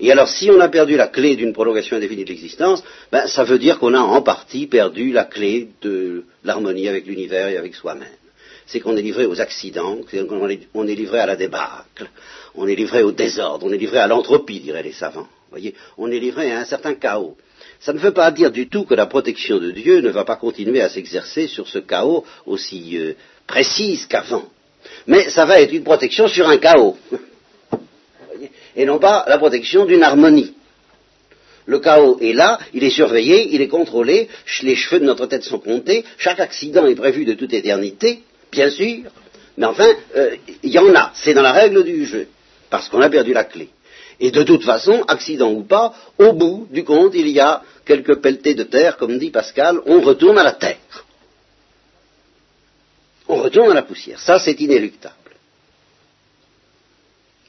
Et 0.00 0.12
alors, 0.12 0.28
si 0.28 0.50
on 0.50 0.60
a 0.60 0.68
perdu 0.68 0.96
la 0.96 1.08
clé 1.08 1.36
d'une 1.36 1.52
prolongation 1.52 1.96
indéfinie 1.96 2.24
de 2.24 2.28
l'existence, 2.28 2.82
ben, 3.10 3.26
ça 3.26 3.44
veut 3.44 3.58
dire 3.58 3.78
qu'on 3.78 3.94
a 3.94 4.00
en 4.00 4.22
partie 4.22 4.66
perdu 4.66 5.12
la 5.12 5.24
clé 5.24 5.68
de 5.82 6.24
l'harmonie 6.44 6.88
avec 6.88 7.06
l'univers 7.06 7.48
et 7.48 7.56
avec 7.56 7.74
soi-même. 7.74 8.08
C'est 8.66 8.80
qu'on 8.80 8.96
est 8.96 9.02
livré 9.02 9.26
aux 9.26 9.40
accidents, 9.40 9.98
on 10.74 10.86
est 10.86 10.94
livré 10.94 11.20
à 11.20 11.26
la 11.26 11.36
débâcle, 11.36 12.10
on 12.54 12.68
est 12.68 12.74
livré 12.74 13.02
au 13.02 13.12
désordre, 13.12 13.66
on 13.66 13.72
est 13.72 13.78
livré 13.78 13.98
à 13.98 14.06
l'entropie, 14.06 14.60
diraient 14.60 14.82
les 14.82 14.92
savants. 14.92 15.26
Voyez, 15.50 15.74
on 15.96 16.10
est 16.10 16.18
livré 16.18 16.52
à 16.52 16.60
un 16.60 16.64
certain 16.64 16.94
chaos. 16.94 17.36
Ça 17.80 17.92
ne 17.92 17.98
veut 17.98 18.12
pas 18.12 18.30
dire 18.30 18.50
du 18.50 18.68
tout 18.68 18.84
que 18.84 18.94
la 18.94 19.06
protection 19.06 19.58
de 19.58 19.70
Dieu 19.70 20.00
ne 20.00 20.10
va 20.10 20.24
pas 20.24 20.36
continuer 20.36 20.80
à 20.80 20.88
s'exercer 20.88 21.46
sur 21.46 21.68
ce 21.68 21.78
chaos 21.78 22.24
aussi 22.44 22.98
euh, 22.98 23.14
précise 23.46 24.06
qu'avant. 24.06 24.48
Mais 25.06 25.30
ça 25.30 25.44
va 25.44 25.60
être 25.60 25.72
une 25.72 25.84
protection 25.84 26.26
sur 26.28 26.48
un 26.48 26.58
chaos. 26.58 26.96
Et 28.76 28.84
non 28.84 28.98
pas 28.98 29.24
la 29.28 29.38
protection 29.38 29.84
d'une 29.84 30.02
harmonie. 30.02 30.54
Le 31.66 31.80
chaos 31.80 32.18
est 32.20 32.32
là, 32.32 32.58
il 32.72 32.82
est 32.82 32.90
surveillé, 32.90 33.54
il 33.54 33.60
est 33.60 33.68
contrôlé, 33.68 34.28
les 34.62 34.74
cheveux 34.74 35.00
de 35.00 35.04
notre 35.04 35.26
tête 35.26 35.44
sont 35.44 35.58
comptés, 35.58 36.04
chaque 36.16 36.40
accident 36.40 36.86
est 36.86 36.94
prévu 36.94 37.26
de 37.26 37.34
toute 37.34 37.52
éternité, 37.52 38.22
bien 38.50 38.70
sûr, 38.70 39.04
mais 39.58 39.66
enfin, 39.66 39.88
euh, 40.16 40.36
il 40.62 40.70
y 40.70 40.78
en 40.78 40.94
a, 40.94 41.12
c'est 41.14 41.34
dans 41.34 41.42
la 41.42 41.52
règle 41.52 41.84
du 41.84 42.06
jeu, 42.06 42.28
parce 42.70 42.88
qu'on 42.88 43.02
a 43.02 43.10
perdu 43.10 43.34
la 43.34 43.44
clé. 43.44 43.68
Et 44.20 44.30
de 44.30 44.42
toute 44.42 44.64
façon, 44.64 45.02
accident 45.06 45.52
ou 45.52 45.62
pas, 45.62 45.94
au 46.18 46.32
bout 46.32 46.66
du 46.70 46.84
compte, 46.84 47.14
il 47.14 47.28
y 47.28 47.38
a 47.38 47.62
quelques 47.84 48.16
pelletés 48.16 48.54
de 48.54 48.64
terre, 48.64 48.96
comme 48.96 49.18
dit 49.18 49.30
Pascal, 49.30 49.80
on 49.86 50.00
retourne 50.00 50.38
à 50.38 50.42
la 50.42 50.52
terre. 50.52 51.04
On 53.28 53.36
retourne 53.36 53.70
à 53.70 53.74
la 53.74 53.82
poussière. 53.82 54.18
Ça, 54.18 54.38
c'est 54.40 54.60
inéluctable. 54.60 55.14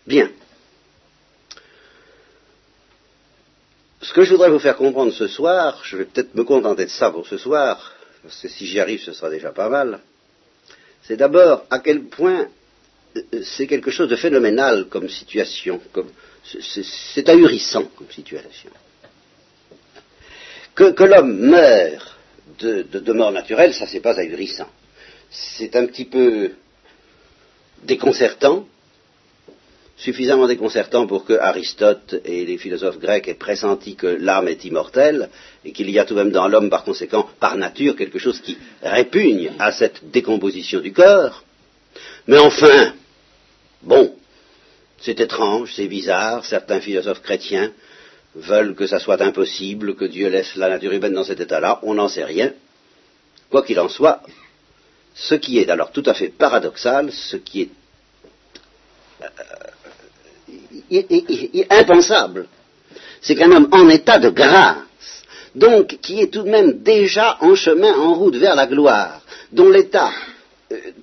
Bien. 0.05 0.29
Ce 4.01 4.13
que 4.13 4.23
je 4.23 4.31
voudrais 4.31 4.49
vous 4.49 4.59
faire 4.59 4.77
comprendre 4.77 5.11
ce 5.13 5.27
soir, 5.27 5.81
je 5.83 5.97
vais 5.97 6.05
peut-être 6.05 6.35
me 6.35 6.43
contenter 6.43 6.85
de 6.85 6.89
ça 6.89 7.11
pour 7.11 7.27
ce 7.27 7.37
soir, 7.37 7.93
parce 8.23 8.41
que 8.41 8.47
si 8.47 8.65
j'y 8.65 8.79
arrive, 8.79 9.01
ce 9.01 9.13
sera 9.13 9.29
déjà 9.29 9.51
pas 9.51 9.69
mal, 9.69 9.99
c'est 11.03 11.17
d'abord 11.17 11.65
à 11.69 11.79
quel 11.79 12.03
point 12.05 12.47
euh, 13.15 13.21
c'est 13.43 13.67
quelque 13.67 13.91
chose 13.91 14.09
de 14.09 14.15
phénoménal 14.15 14.87
comme 14.89 15.09
situation, 15.09 15.81
comme, 15.91 16.09
c'est 16.43 17.29
ahurissant 17.29 17.85
comme 17.95 18.09
situation. 18.09 18.69
Que, 20.75 21.03
l'homme 21.03 21.37
meure 21.37 22.17
de, 22.59 23.13
mort 23.13 23.31
naturelle, 23.31 23.73
ça 23.73 23.85
c'est 23.85 23.99
pas 23.99 24.17
ahurissant. 24.19 24.69
C'est 25.29 25.75
un 25.75 25.85
petit 25.85 26.05
peu 26.05 26.51
déconcertant, 27.83 28.65
suffisamment 29.97 30.47
déconcertant 30.47 31.05
pour 31.05 31.25
que 31.25 31.33
Aristote 31.33 32.15
et 32.23 32.45
les 32.45 32.57
philosophes 32.57 32.99
grecs 32.99 33.27
aient 33.27 33.33
pressenti 33.33 33.95
que 33.95 34.07
l'âme 34.07 34.47
est 34.47 34.63
immortelle 34.63 35.29
et 35.65 35.73
qu'il 35.73 35.89
y 35.89 35.99
a 35.99 36.05
tout 36.05 36.15
de 36.15 36.23
même 36.23 36.31
dans 36.31 36.47
l'homme, 36.47 36.69
par 36.69 36.85
conséquent, 36.85 37.29
par 37.39 37.57
nature, 37.57 37.95
quelque 37.95 38.19
chose 38.19 38.39
qui 38.39 38.57
répugne 38.81 39.51
à 39.59 39.71
cette 39.71 40.09
décomposition 40.11 40.79
du 40.79 40.93
corps. 40.93 41.43
Mais 42.27 42.37
enfin, 42.37 42.93
bon, 43.81 44.15
c'est 45.01 45.19
étrange, 45.19 45.73
c'est 45.75 45.87
bizarre, 45.87 46.45
certains 46.45 46.81
philosophes 46.81 47.21
chrétiens 47.21 47.71
veulent 48.35 48.75
que 48.75 48.87
ça 48.87 48.99
soit 48.99 49.21
impossible, 49.21 49.95
que 49.95 50.05
Dieu 50.05 50.29
laisse 50.29 50.55
la 50.55 50.69
nature 50.69 50.91
humaine 50.91 51.13
dans 51.13 51.23
cet 51.23 51.39
état-là, 51.39 51.79
on 51.83 51.95
n'en 51.95 52.07
sait 52.07 52.25
rien. 52.25 52.53
Quoi 53.49 53.63
qu'il 53.63 53.79
en 53.79 53.89
soit, 53.89 54.21
ce 55.15 55.35
qui 55.35 55.57
est 55.59 55.69
alors 55.69 55.91
tout 55.91 56.03
à 56.05 56.13
fait 56.13 56.29
paradoxal, 56.29 57.11
ce 57.11 57.37
qui 57.37 57.61
est 57.61 57.69
euh, 60.91 61.65
impensable, 61.69 62.47
c'est 63.21 63.35
qu'un 63.35 63.51
homme 63.51 63.69
en 63.71 63.89
état 63.89 64.19
de 64.19 64.29
grâce, 64.29 65.23
donc 65.55 65.97
qui 66.01 66.21
est 66.21 66.31
tout 66.31 66.43
de 66.43 66.49
même 66.49 66.83
déjà 66.83 67.37
en 67.41 67.55
chemin, 67.55 67.93
en 67.93 68.13
route 68.13 68.35
vers 68.35 68.55
la 68.55 68.67
gloire, 68.67 69.21
dont 69.51 69.69
l'état 69.69 70.11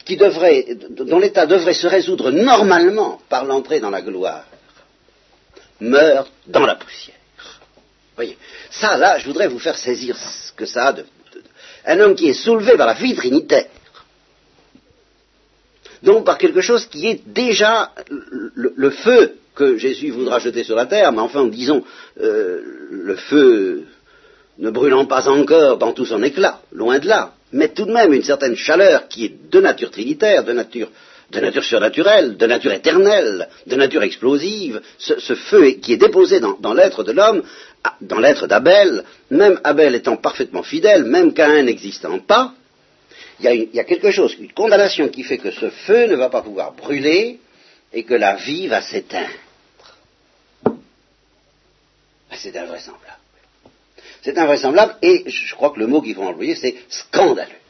qui 0.07 0.17
devrait, 0.17 0.67
dont 0.91 1.19
l'état 1.19 1.47
devrait 1.47 1.75
se 1.75 1.89
résoudre 1.89 2.31
normalement 2.31 3.21
par 3.29 3.45
l'entrée 3.45 3.81
dans 3.81 3.91
la 3.91 4.03
gloire, 4.03 4.45
meurt 5.81 6.31
dans 6.47 6.65
la 6.65 6.77
poussière. 6.77 7.17
Voyez, 8.15 8.39
ça 8.71 8.97
là, 8.97 9.19
je 9.19 9.27
voudrais 9.27 9.49
vous 9.49 9.59
faire 9.59 9.77
saisir 9.77 10.17
ce 10.17 10.53
que 10.53 10.65
ça 10.65 10.87
a 10.87 10.93
de, 10.93 11.05
un 11.85 12.01
homme 12.01 12.15
qui 12.15 12.29
est 12.29 12.35
soulevé 12.35 12.77
par 12.77 12.87
la 12.87 12.95
vie 12.95 13.15
trinitaire, 13.15 13.67
donc 16.03 16.25
par 16.25 16.39
quelque 16.39 16.61
chose 16.61 16.87
qui 16.87 17.09
est 17.09 17.21
déjà 17.27 17.93
le, 18.55 18.91
feu 18.91 19.35
que 19.57 19.77
Jésus 19.77 20.11
voudra 20.11 20.39
jeter 20.39 20.63
sur 20.63 20.77
la 20.77 20.87
terre, 20.87 21.11
mais 21.13 21.21
enfin, 21.21 21.47
disons, 21.49 21.83
euh, 22.21 22.61
le 22.91 23.17
feu 23.17 23.87
ne 24.59 24.71
brûlant 24.71 25.07
pas 25.07 25.29
encore 25.29 25.79
dans 25.79 25.93
tout 25.93 26.07
son 26.07 26.23
éclat, 26.23 26.61
loin 26.73 26.99
de 27.01 27.09
là, 27.09 27.36
mais 27.53 27.69
tout 27.69 27.85
de 27.85 27.93
même 27.93 28.13
une 28.13 28.23
certaine 28.23 28.57
chaleur 28.57 29.09
qui 29.09 29.27
est 29.27 29.51
de 29.51 29.61
nature 29.61 29.91
trinitaire, 29.91 30.45
de 30.45 30.53
nature, 30.53 30.91
surnaturelle, 31.63 32.37
de 32.37 32.47
nature 32.47 32.73
éternelle, 32.73 33.49
de 33.67 33.77
nature 33.77 34.03
explosive, 34.03 34.81
ce, 34.99 35.35
feu 35.35 35.71
qui 35.83 35.95
est 35.95 35.97
déposé 35.97 36.41
dans, 36.41 36.75
l'être 36.75 37.05
de 37.05 37.13
l'homme, 37.13 37.43
dans 38.01 38.19
l'être 38.19 38.47
d'Abel, 38.47 39.05
même 39.31 39.61
Abel 39.65 39.95
étant 39.95 40.17
parfaitement 40.17 40.63
fidèle, 40.63 41.05
même 41.05 41.33
Caïn 41.35 41.63
n'existant 41.63 42.19
pas, 42.19 42.53
il 43.39 43.45
y, 43.45 43.49
a 43.49 43.55
il 43.55 43.69
y, 43.75 43.81
a 43.81 43.85
quelque 43.85 44.11
chose, 44.11 44.35
une 44.39 44.53
condamnation 44.53 45.09
qui 45.09 45.23
fait 45.23 45.37
que 45.37 45.51
ce 45.51 45.69
feu 45.69 46.07
ne 46.07 46.17
va 46.17 46.31
pas 46.31 46.41
pouvoir 46.43 46.73
brûler 46.73 47.39
et 47.93 48.03
que 48.05 48.15
la 48.15 48.37
vie 48.37 48.67
va 48.67 48.81
s'éteindre. 48.81 49.29
C'est 52.33 52.57
invraisemblable. 52.57 53.26
C'est 54.27 54.39
invraisemblable 54.39 54.97
et 55.03 55.23
je 55.25 55.55
crois 55.55 55.71
que 55.71 55.79
le 55.79 55.87
mot 55.87 56.03
qu'il 56.03 56.17
faut 56.17 56.25
employer, 56.25 56.57
c'est 56.57 56.75
scandaleux. 56.89 57.63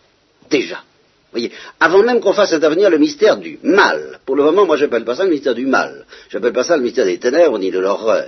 Déjà. 0.48 0.82
Voyez, 1.30 1.52
avant 1.78 2.02
même 2.02 2.18
qu'on 2.18 2.32
fasse 2.32 2.54
intervenir 2.54 2.88
le 2.88 2.96
mystère 2.96 3.36
du 3.36 3.58
mal. 3.62 4.20
Pour 4.25 4.36
le 4.36 4.44
moment, 4.44 4.64
moi, 4.64 4.78
je 4.78 4.86
n'appelle 4.86 5.04
pas 5.04 5.16
ça 5.16 5.25
le 5.25 5.32
mystère 5.32 5.54
du 5.54 5.66
mal. 5.66 6.06
Je 6.30 6.38
n'appelle 6.38 6.54
pas 6.54 6.64
ça 6.64 6.78
le 6.78 6.82
mystère 6.82 7.04
des 7.04 7.18
ténèbres 7.18 7.58
ni 7.58 7.70
de 7.70 7.78
l'horreur. 7.78 8.25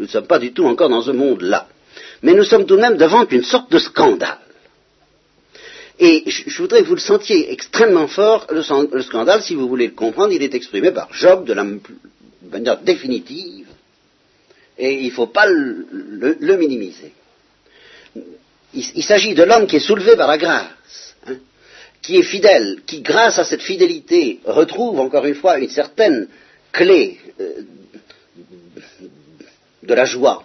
Nous 0.00 0.06
ne 0.06 0.10
sommes 0.10 0.26
pas 0.26 0.40
du 0.40 0.52
tout 0.52 0.66
encore 0.66 0.88
dans 0.88 1.02
ce 1.02 1.12
monde-là. 1.12 1.68
Mais 2.22 2.34
nous 2.34 2.42
sommes 2.42 2.66
tout 2.66 2.74
de 2.74 2.80
même 2.80 2.96
devant 2.96 3.24
une 3.24 3.44
sorte 3.44 3.70
de 3.70 3.78
scandale. 3.78 4.40
Et 6.00 6.24
je, 6.26 6.60
voudrais 6.60 6.82
que 6.82 6.88
vous 6.88 6.96
le 6.96 7.00
sentiez 7.00 7.52
extrêmement 7.52 8.08
fort, 8.08 8.48
le, 8.50 8.62
scandale, 9.02 9.42
si 9.42 9.54
vous 9.54 9.68
voulez 9.68 9.86
le 9.86 9.94
comprendre, 9.94 10.32
il 10.32 10.42
est 10.42 10.56
exprimé 10.56 10.90
par 10.90 11.14
Job 11.14 11.44
de 11.44 11.52
la 11.52 11.64
manière 12.50 12.80
définitive, 12.80 13.68
et 14.76 14.94
il 15.02 15.06
ne 15.06 15.12
faut 15.12 15.28
pas 15.28 15.46
le 15.46 16.56
minimiser 16.56 17.12
il, 18.74 19.02
s'agit 19.02 19.34
de 19.34 19.42
l'homme 19.42 19.66
qui 19.66 19.76
est 19.76 19.80
soulevé 19.80 20.16
par 20.16 20.28
la 20.28 20.38
grâce, 20.38 21.14
hein, 21.26 21.36
qui 22.02 22.18
est 22.18 22.22
fidèle, 22.22 22.80
qui 22.86 23.00
grâce 23.00 23.38
à 23.38 23.44
cette 23.44 23.62
fidélité 23.62 24.40
retrouve 24.44 25.00
encore 25.00 25.24
une 25.26 25.34
fois 25.34 25.58
une 25.58 25.68
certaine 25.68 26.28
clé 26.72 27.18
euh, 27.40 27.62
de 29.82 29.94
la 29.94 30.04
joie, 30.04 30.44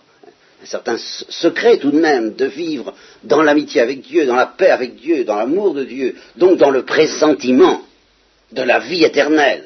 un 0.61 0.65
certain 0.65 0.97
secret 0.97 1.77
tout 1.77 1.91
de 1.91 1.99
même 1.99 2.35
de 2.35 2.45
vivre 2.45 2.93
dans 3.23 3.41
l'amitié 3.41 3.81
avec 3.81 4.01
Dieu, 4.01 4.25
dans 4.25 4.35
la 4.35 4.47
paix 4.47 4.69
avec 4.69 4.95
Dieu, 4.95 5.23
dans 5.23 5.35
l'amour 5.35 5.73
de 5.73 5.83
Dieu, 5.83 6.15
donc 6.35 6.57
dans 6.57 6.71
le 6.71 6.83
pressentiment 6.83 7.81
de 8.51 8.61
la 8.61 8.79
vie 8.79 9.03
éternelle. 9.03 9.65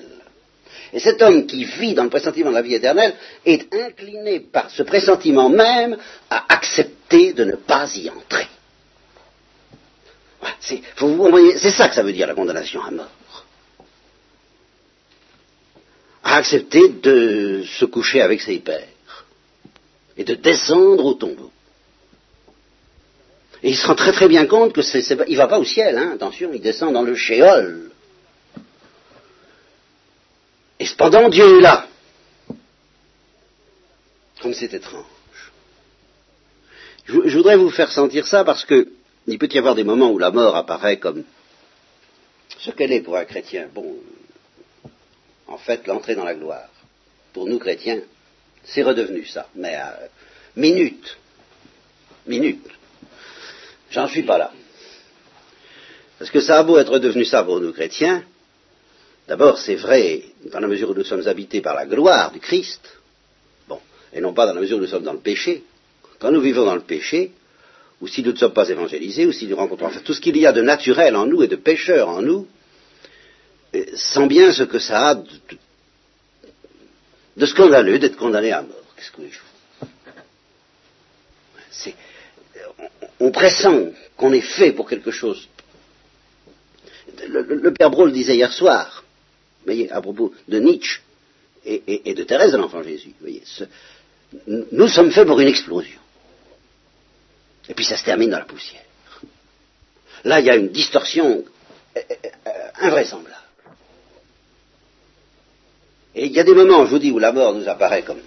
Et 0.94 1.00
cet 1.00 1.22
homme 1.24 1.48
qui 1.48 1.64
vit 1.66 1.96
dans 1.96 2.04
le 2.04 2.10
pressentiment 2.10 2.52
de 2.52 2.56
la 2.56 2.62
vie 2.62 2.76
éternelle 2.76 3.16
est 3.46 3.74
incliné 3.74 4.40
par 4.40 4.70
ce 4.70 4.84
pressentiment 4.84 5.50
même 5.50 5.98
à 6.30 6.46
accepter 6.54 7.34
de 7.34 7.44
ne 7.46 7.56
pas 7.56 7.90
y 7.96 8.10
entrer. 8.10 8.48
C'est 10.60 11.72
ça 11.72 11.90
que 11.90 11.96
ça 11.96 12.04
veut 12.04 12.14
dire 12.14 12.28
la 12.28 12.36
condamnation 12.36 12.82
à 12.84 12.92
mort. 12.92 13.46
À 16.24 16.38
accepter 16.38 16.90
de 16.90 17.64
se 17.66 17.86
coucher 17.86 18.22
avec 18.22 18.42
ses 18.42 18.60
pères 18.60 18.88
et 20.18 20.24
de 20.24 20.36
descendre 20.36 21.06
au 21.06 21.14
tombeau. 21.14 21.52
Et 23.64 23.70
il 23.70 23.78
se 23.78 23.88
rend 23.88 23.96
très 23.96 24.12
très 24.12 24.28
bien 24.28 24.46
compte 24.46 24.74
que 24.74 24.82
il 25.30 25.38
va 25.38 25.48
pas 25.48 25.60
au 25.60 25.64
ciel, 25.64 25.98
hein, 25.98 26.12
attention, 26.16 26.52
il 26.54 26.62
descend 26.62 26.94
dans 26.94 27.02
le 27.02 27.16
shéol. 27.16 27.92
Et 30.80 30.86
cependant, 30.86 31.30
Dieu 31.30 31.60
est 31.60 31.62
là. 31.62 31.88
Comme 34.42 34.54
c'est 34.54 34.74
étrange. 34.74 35.06
Je, 37.06 37.38
voudrais 37.38 37.56
vous 37.56 37.70
faire 37.70 37.92
sentir 37.92 38.28
ça 38.28 38.44
parce 38.44 38.66
que 38.66 38.90
il 39.28 39.38
peut 39.38 39.50
y 39.52 39.58
avoir 39.58 39.76
des 39.76 39.84
moments 39.84 40.12
où 40.12 40.20
la 40.20 40.32
mort 40.32 40.56
apparaît 40.56 40.98
comme 40.98 41.24
ce 42.60 42.72
qu'elle 42.72 42.92
est 42.92 43.02
pour 43.02 43.18
un 43.18 43.26
chrétien. 43.26 43.68
Bon, 43.74 43.96
en 45.48 45.58
fait, 45.58 45.88
l'entrée 45.88 46.16
dans 46.16 46.26
la 46.26 46.36
gloire, 46.36 46.70
pour 47.34 47.48
nous 47.48 47.60
chrétiens, 47.60 48.02
c'est 48.64 48.84
redevenu 48.84 49.26
ça. 49.26 49.48
Mais 49.56 49.76
à 49.76 50.00
minute, 50.56 51.18
minute, 52.26 52.68
j'en 53.90 54.08
suis 54.08 54.24
pas 54.24 54.38
là. 54.38 54.52
Parce 56.20 56.32
que 56.32 56.42
ça 56.42 56.60
a 56.60 56.64
beau 56.64 56.78
être 56.78 57.00
devenu 57.00 57.26
ça 57.26 57.44
pour 57.44 57.60
nous 57.60 57.74
chrétiens, 57.74 58.24
D'abord, 59.28 59.58
c'est 59.58 59.76
vrai 59.76 60.22
dans 60.52 60.60
la 60.60 60.68
mesure 60.68 60.90
où 60.90 60.94
nous 60.94 61.06
sommes 61.06 61.28
habités 61.28 61.62
par 61.62 61.76
la 61.76 61.86
gloire 61.86 62.32
du 62.32 62.40
Christ, 62.40 62.82
bon, 63.68 63.80
et 64.12 64.20
non 64.20 64.34
pas 64.34 64.46
dans 64.46 64.54
la 64.54 64.62
mesure 64.62 64.78
où 64.78 64.82
nous 64.82 64.88
sommes 64.88 65.04
dans 65.04 65.14
le 65.14 65.20
péché. 65.20 65.64
Quand 66.20 66.32
nous 66.32 66.42
vivons 66.42 66.66
dans 66.66 66.76
le 66.76 66.82
péché, 66.82 67.32
ou 68.04 68.08
si 68.08 68.22
nous 68.22 68.34
ne 68.34 68.38
sommes 68.38 68.52
pas 68.52 68.68
évangélisés, 68.68 69.26
ou 69.26 69.32
si 69.32 69.48
nous 69.48 69.56
rencontrons 69.56 69.86
enfin, 69.86 70.02
tout 70.04 70.14
ce 70.14 70.20
qu'il 70.20 70.36
y 70.36 70.46
a 70.46 70.52
de 70.52 70.62
naturel 70.62 71.16
en 71.16 71.26
nous 71.26 71.42
et 71.42 71.48
de 71.48 71.56
pécheur 71.56 72.10
en 72.10 72.22
nous, 72.22 72.46
euh, 73.74 73.86
sent 73.96 74.28
bien 74.28 74.52
ce 74.52 74.64
que 74.64 74.78
ça 74.78 75.08
a 75.12 75.16
de, 77.38 77.46
scandaleux 77.46 78.00
d'être 78.00 78.18
condamné 78.18 78.52
à 78.52 78.62
mort. 78.62 78.76
Qu'est-ce 78.98 79.12
que 79.12 79.22
je 79.32 79.40
on, 82.78 83.28
on 83.28 83.32
pressent 83.32 83.94
qu'on 84.18 84.34
est 84.34 84.42
fait 84.42 84.74
pour 84.74 84.90
quelque 84.90 85.12
chose. 85.12 85.48
Le, 87.26 87.42
le 87.42 87.74
Père 87.74 87.90
Brault 87.90 88.10
disait 88.10 88.36
hier 88.36 88.52
soir, 88.52 89.06
à 89.92 90.02
propos 90.02 90.34
de 90.50 90.60
Nietzsche 90.60 91.00
et, 91.64 92.14
de 92.14 92.24
Thérèse 92.24 92.52
de 92.52 92.58
l'Enfant 92.58 92.84
Jésus. 92.84 93.14
Nous 94.46 94.90
sommes 94.90 95.12
faits 95.12 95.26
pour 95.26 95.40
une 95.40 95.48
explosion. 95.48 96.03
Et 97.70 97.74
puis 97.74 97.86
ça 97.86 97.98
se 97.98 98.04
termine 98.04 98.30
dans 98.30 98.40
la 98.40 98.46
poussière. 98.46 98.82
Là, 100.24 100.40
il 100.40 100.46
y 100.46 100.50
a 100.50 100.56
une 100.56 100.70
distorsion 100.70 101.44
euh, 101.98 102.00
euh, 102.48 102.52
invraisemblable. 102.82 103.38
Et 106.16 106.26
il 106.28 106.32
y 106.32 106.40
a 106.40 106.44
des 106.44 106.54
moments, 106.54 106.86
je 106.86 106.92
vous 106.92 107.00
dis, 107.00 107.12
où 107.12 107.20
la 107.20 107.32
mort 107.32 107.54
nous 107.54 107.68
apparaît 107.68 108.04
comme... 108.04 108.20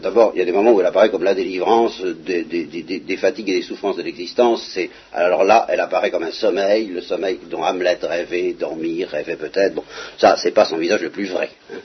D'abord, 0.00 0.32
il 0.34 0.38
y 0.38 0.42
a 0.42 0.44
des 0.44 0.52
moments 0.52 0.72
où 0.72 0.80
elle 0.80 0.86
apparaît 0.86 1.08
comme 1.08 1.24
la 1.24 1.34
délivrance 1.34 2.02
des, 2.02 3.16
fatigues 3.18 3.48
et 3.48 3.54
des 3.54 3.62
souffrances 3.62 3.96
de 3.96 4.02
l'existence. 4.02 4.78
alors 5.14 5.44
là, 5.44 5.66
elle 5.70 5.80
apparaît 5.80 6.10
comme 6.10 6.24
un 6.24 6.32
sommeil, 6.32 6.88
le 6.88 7.00
sommeil 7.00 7.38
dont 7.48 7.62
Hamlet 7.62 7.98
rêvait, 8.02 8.52
dormir, 8.52 9.08
rêvait 9.08 9.36
peut-être. 9.36 9.74
Bon, 9.74 9.84
ça, 10.18 10.36
c'est 10.36 10.50
pas 10.50 10.66
son 10.66 10.76
visage 10.76 11.00
le 11.00 11.08
plus 11.08 11.26
vrai. 11.26 11.48
Hein, 11.72 11.78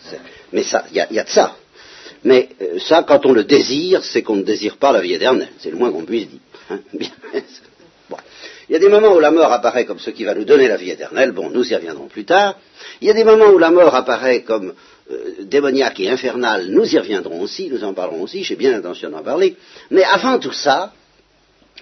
mais 0.52 0.64
ça, 0.64 0.84
il 0.92 0.98
y 0.98 1.20
a, 1.20 1.24
de 1.24 1.30
ça. 1.30 1.56
Mais 2.24 2.50
euh, 2.62 2.80
ça, 2.80 3.04
quand 3.04 3.26
on 3.26 3.34
le 3.34 3.44
désire, 3.44 4.04
c'est 4.04 4.22
qu'on 4.22 4.36
ne 4.36 4.44
désire 4.44 4.78
pas 4.78 4.92
la 4.92 5.02
vie 5.02 5.14
éternelle. 5.14 5.50
C'est 5.60 5.72
le 5.72 5.78
moins 5.78 5.92
qu'on 5.92 6.06
puisse 6.06 6.30
dire. 6.30 6.40
Hein. 6.70 6.80
Il 8.70 8.74
y 8.74 8.76
a 8.78 8.80
des 8.80 8.90
moments 8.90 9.14
où 9.14 9.20
la 9.20 9.32
mort 9.32 9.52
apparaît 9.52 9.86
comme 9.86 10.00
ce 10.00 10.10
qui 10.10 10.24
va 10.24 10.34
nous 10.34 10.46
donner 10.46 10.68
la 10.68 10.78
vie 10.78 10.90
éternelle. 10.90 11.32
Bon, 11.34 11.50
nous 11.50 11.70
y 11.70 11.76
reviendrons 11.76 12.08
plus 12.08 12.24
tard. 12.24 12.58
Il 13.02 13.08
y 13.08 13.12
a 13.12 13.14
des 13.14 13.26
moments 13.26 13.50
où 13.50 13.60
la 13.60 13.70
mort 13.70 13.94
apparaît 13.94 14.42
comme 14.44 14.74
euh, 15.12 15.34
démoniaque 15.42 16.00
et 16.00 16.10
infernale, 16.10 16.68
nous 16.70 16.96
y 16.96 16.98
reviendrons 16.98 17.42
aussi, 17.42 17.70
nous 17.70 17.84
en 17.84 17.94
parlerons 17.94 18.22
aussi, 18.22 18.44
j'ai 18.44 18.56
bien 18.56 18.72
l'intention 18.72 19.10
d'en 19.10 19.22
parler. 19.22 19.58
Mais 19.92 20.04
avant 20.04 20.40
tout 20.40 20.54
ça, 20.54 20.94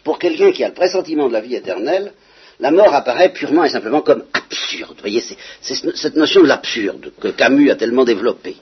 pour 0.03 0.17
quelqu'un 0.17 0.51
qui 0.51 0.63
a 0.63 0.69
le 0.69 0.74
pressentiment 0.74 1.27
de 1.27 1.33
la 1.33 1.41
vie 1.41 1.55
éternelle, 1.55 2.13
la 2.60 2.71
mort 2.71 2.93
apparaît 2.93 3.31
purement 3.31 3.63
et 3.63 3.69
simplement 3.69 4.01
comme 4.01 4.24
absurde. 4.33 4.95
Vous 4.95 5.01
voyez, 5.01 5.21
c'est 5.21 5.75
cette 5.95 6.15
notion 6.15 6.41
de 6.41 6.48
l'absurde 6.48 7.12
que 7.19 7.27
Camus 7.27 7.69
a 7.69 7.75
tellement 7.75 8.05
développée. 8.05 8.55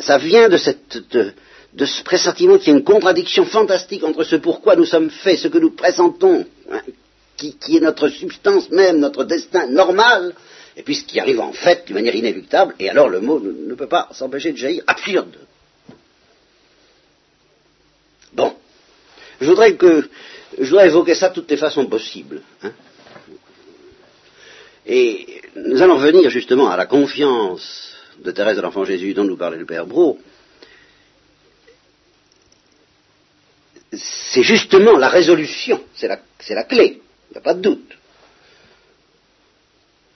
Ça 0.00 0.18
vient 0.18 0.48
de, 0.48 0.56
ce 0.56 2.02
pressentiment 2.02 2.58
qui 2.58 2.70
est 2.70 2.72
une 2.72 2.84
contradiction 2.84 3.44
fantastique 3.44 4.02
entre 4.02 4.24
ce 4.24 4.36
pourquoi 4.36 4.76
nous 4.76 4.84
sommes 4.84 5.10
faits, 5.10 5.38
ce 5.38 5.48
que 5.48 5.58
nous 5.58 5.70
pressentons, 5.70 6.44
hein, 6.70 6.80
qui, 7.36 7.56
qui, 7.56 7.76
est 7.76 7.80
notre 7.80 8.08
substance 8.08 8.70
même, 8.70 8.98
notre 8.98 9.24
destin 9.24 9.66
normal, 9.68 10.34
et 10.76 10.82
puis 10.82 10.96
ce 10.96 11.04
qui 11.04 11.20
arrive 11.20 11.40
en 11.40 11.52
fait 11.52 11.86
d'une 11.86 11.94
manière 11.94 12.14
inéluctable, 12.14 12.74
et 12.78 12.90
alors 12.90 13.08
le 13.08 13.20
mot 13.20 13.38
ne, 13.40 13.74
peut 13.74 13.86
pas 13.86 14.08
s'empêcher 14.12 14.52
de 14.52 14.56
jaillir, 14.56 14.82
absurde. 14.86 15.36
Bon, 18.32 18.54
je 19.40 19.46
voudrais 19.46 19.74
que 19.74 20.08
je 20.58 20.68
voudrais 20.70 20.86
évoquer 20.86 21.14
ça 21.14 21.28
de 21.28 21.34
toutes 21.34 21.50
les 21.50 21.56
façons 21.56 21.86
possibles. 21.86 22.42
Hein. 22.62 22.72
Et 24.86 25.42
nous 25.54 25.80
allons 25.82 25.96
revenir 25.96 26.30
justement 26.30 26.68
à 26.70 26.76
la 26.76 26.86
confiance 26.86 27.94
de 28.22 28.30
Thérèse 28.30 28.56
de 28.56 28.62
l'Enfant 28.62 28.84
Jésus 28.84 29.14
dont 29.14 29.24
nous 29.24 29.36
parlait 29.36 29.58
le 29.58 29.66
Père 29.66 29.86
Bro. 29.86 30.18
C'est 33.92 34.42
justement 34.42 34.96
la 34.96 35.08
résolution, 35.08 35.82
c'est 35.94 36.06
la, 36.06 36.64
clé, 36.64 37.00
il 37.30 37.32
n'y 37.32 37.38
a 37.38 37.40
pas 37.40 37.54
de 37.54 37.60
doute. 37.60 37.98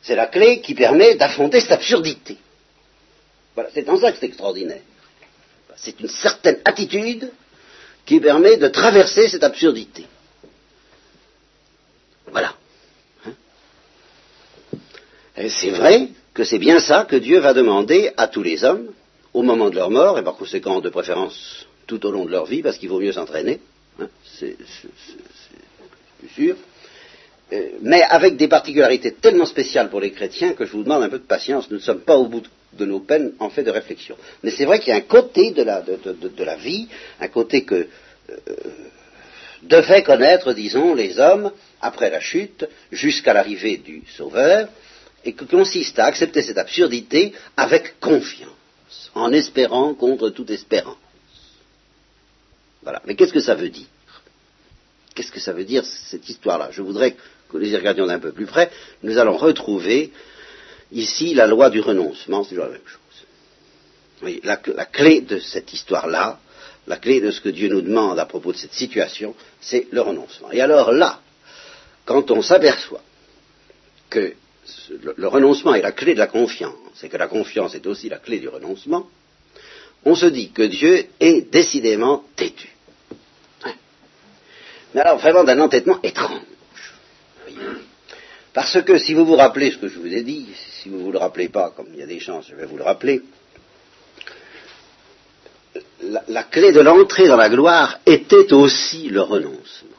C'est 0.03 0.15
la 0.15 0.27
clé 0.27 0.61
qui 0.61 0.75
permet 0.75 1.17
d'affronter 1.17 1.61
cette 1.61 1.73
absurdité. 1.73 2.37
Voilà, 3.55 3.71
c'est 3.73 3.89
en 3.89 3.99
ça 3.99 4.13
que 4.13 4.19
c'est 4.19 4.27
extraordinaire. 4.27 4.83
C'est 5.77 5.99
une 5.99 6.09
certaine 6.09 6.61
attitude 6.65 7.33
qui 8.07 8.21
permet 8.21 8.57
de 8.59 8.69
traverser 8.69 9.29
cette 9.29 9.43
absurdité. 9.43 10.07
Voilà. 12.31 12.55
Hein 13.27 13.33
c'est 15.49 15.71
vrai 15.71 16.11
que 16.35 16.45
c'est 16.45 16.59
bien 16.59 16.81
ça 16.81 17.07
que 17.09 17.17
Dieu 17.17 17.39
va 17.39 17.55
demander 17.55 18.13
à 18.17 18.27
tous 18.27 18.43
les 18.43 18.65
hommes, 18.65 18.89
au 19.33 19.43
moment 19.43 19.71
de 19.71 19.77
leur 19.77 19.91
mort, 19.91 20.19
et 20.19 20.25
par 20.25 20.37
conséquent 20.37 20.81
de 20.81 20.91
préférence 20.91 21.67
tout 21.87 22.05
au 22.07 22.11
long 22.11 22.25
de 22.25 22.31
leur 22.31 22.47
vie, 22.47 22.63
parce 22.63 22.77
qu'il 22.77 22.89
vaut 22.89 23.01
mieux 23.01 23.13
s'entraîner, 23.13 23.61
hein, 24.01 24.09
c'est 24.39 24.57
sûr, 26.35 26.57
euh, 27.53 27.69
mais 27.83 28.03
avec 28.03 28.37
des 28.37 28.49
particularités 28.49 29.13
tellement 29.13 29.47
spéciales 29.47 29.91
pour 29.91 30.01
les 30.01 30.11
chrétiens 30.13 30.55
que 30.55 30.65
je 30.65 30.73
vous 30.73 30.83
demande 30.83 31.03
un 31.03 31.09
peu 31.09 31.19
de 31.19 31.25
patience. 31.25 31.71
Nous 31.71 31.77
ne 31.77 31.83
sommes 31.83 32.01
pas 32.01 32.17
au 32.17 32.27
bout 32.27 32.43
de 32.73 32.87
nos 32.87 33.01
peines 33.01 33.33
en 33.39 33.51
fait 33.51 33.63
de 33.63 33.71
réflexion. 33.71 34.17
Mais 34.43 34.51
c'est 34.51 34.65
vrai 34.65 34.79
qu'il 34.79 34.89
y 34.89 34.93
a 34.93 34.97
un 34.97 35.03
côté 35.03 35.53
de 35.53 35.63
la, 35.63 36.57
vie, 36.57 36.89
un 37.21 37.29
côté 37.29 37.65
que 37.65 37.87
euh, 38.31 38.37
devaient 39.63 40.03
connaître, 40.03 40.53
disons, 40.55 40.95
les 40.95 41.21
hommes 41.21 41.53
après 41.81 42.11
la 42.11 42.21
chute, 42.21 42.67
jusqu'à 42.91 43.35
l'arrivée 43.35 43.77
du 43.77 44.03
Sauveur, 44.17 44.69
et 45.25 45.33
qui 45.35 45.47
consiste 45.47 45.99
à 45.99 46.07
accepter 46.07 46.43
cette 46.43 46.59
absurdité 46.59 47.33
avec 47.57 47.99
confiance, 48.01 49.11
en 49.15 49.33
espérant 49.33 49.95
contre 49.95 50.31
toute 50.31 50.51
espérance. 50.51 50.97
Voilà. 52.83 53.01
Mais 53.07 53.15
qu'est-ce 53.15 53.33
que 53.33 53.41
ça 53.41 53.55
veut 53.55 53.71
dire? 53.71 53.87
Qu'est-ce 55.15 55.33
que 55.33 55.41
ça 55.41 55.53
veut 55.53 55.65
dire 55.65 55.85
cette 55.85 56.29
histoire-là? 56.29 56.69
Je 56.73 56.83
voudrais 56.83 57.13
que 57.49 57.57
nous 57.57 57.67
y 57.67 57.77
regardions 57.77 58.07
d'un 58.07 58.19
peu 58.19 58.33
plus 58.33 58.47
près. 58.47 58.71
Nous 59.03 59.17
allons 59.17 59.37
retrouver 59.37 60.13
ici 60.93 61.35
la 61.35 61.47
loi 61.47 61.71
du 61.71 61.81
renoncement, 61.81 62.45
c'est 62.45 62.51
toujours 62.51 62.67
la 62.67 62.73
même 62.73 62.81
chose. 62.87 63.01
la, 64.43 64.87
clé 64.87 65.23
de 65.23 65.39
cette 65.39 65.73
histoire-là, 65.73 66.41
la 66.87 66.97
clé 66.97 67.21
de 67.21 67.31
ce 67.31 67.41
que 67.41 67.49
Dieu 67.49 67.69
nous 67.69 67.81
demande 67.81 68.19
à 68.19 68.27
propos 68.27 68.53
de 68.53 68.59
cette 68.59 68.75
situation, 68.75 69.35
c'est 69.61 69.87
le 69.91 70.01
renoncement. 70.03 70.53
Et 70.53 70.61
alors 70.61 70.93
là, 70.93 71.21
quand 72.05 72.31
on 72.31 72.43
s'aperçoit 72.43 73.03
que 74.11 74.35
le, 75.17 75.29
renoncement 75.29 75.75
est 75.75 75.83
la 75.83 75.93
clé 75.93 76.15
de 76.15 76.19
la 76.19 76.27
confiance, 76.27 77.03
et 77.03 77.09
que 77.09 77.17
la 77.17 77.29
confiance 77.29 77.75
est 77.75 77.87
aussi 77.87 78.09
la 78.09 78.19
clé 78.19 78.39
du 78.39 78.49
renoncement, 78.49 79.09
on 80.05 80.15
se 80.15 80.27
dit 80.27 80.51
que 80.51 80.63
Dieu 80.63 81.07
est 81.21 81.51
décidément 81.51 82.25
têtu 82.37 82.75
mais 84.95 85.01
alors 85.01 85.19
vraiment 85.19 85.45
d'un 85.45 85.59
entêtement 85.61 85.99
étrange. 86.03 86.41
Parce 88.53 88.81
que 88.83 88.99
si 88.99 89.15
vous 89.15 89.27
vous 89.27 89.35
rappelez 89.35 89.73
ce 89.73 89.79
que 89.79 89.89
je 89.89 89.99
vous 89.99 90.13
ai 90.15 90.23
dit, 90.23 90.47
si 90.81 90.89
vous 90.89 90.99
ne 90.99 91.03
vous 91.03 91.13
le 91.13 91.19
rappelez 91.19 91.49
pas, 91.49 91.71
comme 91.77 91.89
il 91.93 91.99
y 91.99 92.03
a 92.03 92.07
des 92.07 92.21
chances, 92.21 92.47
je 92.49 92.55
vais 92.55 92.67
vous 92.67 92.77
le 92.77 92.85
rappeler, 92.85 93.21
la, 96.29 96.45
clé 96.45 96.71
de 96.71 96.81
l'entrée 96.81 97.27
dans 97.27 97.37
la 97.37 97.49
gloire 97.49 97.99
était 98.07 98.53
aussi 98.53 99.09
le 99.09 99.23
renoncement. 99.23 99.94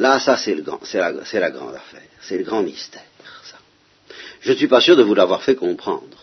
Là, 0.00 0.18
ça, 0.18 0.38
c'est 0.38 0.54
la, 0.54 1.50
grande 1.50 1.74
affaire, 1.74 2.00
c'est 2.22 2.38
le 2.38 2.42
grand 2.42 2.62
mystère, 2.62 3.02
ça. 3.44 3.58
Je 4.40 4.52
ne 4.52 4.56
suis 4.56 4.66
pas 4.66 4.80
sûr 4.80 4.96
de 4.96 5.02
vous 5.02 5.14
l'avoir 5.14 5.42
fait 5.42 5.56
comprendre 5.56 6.16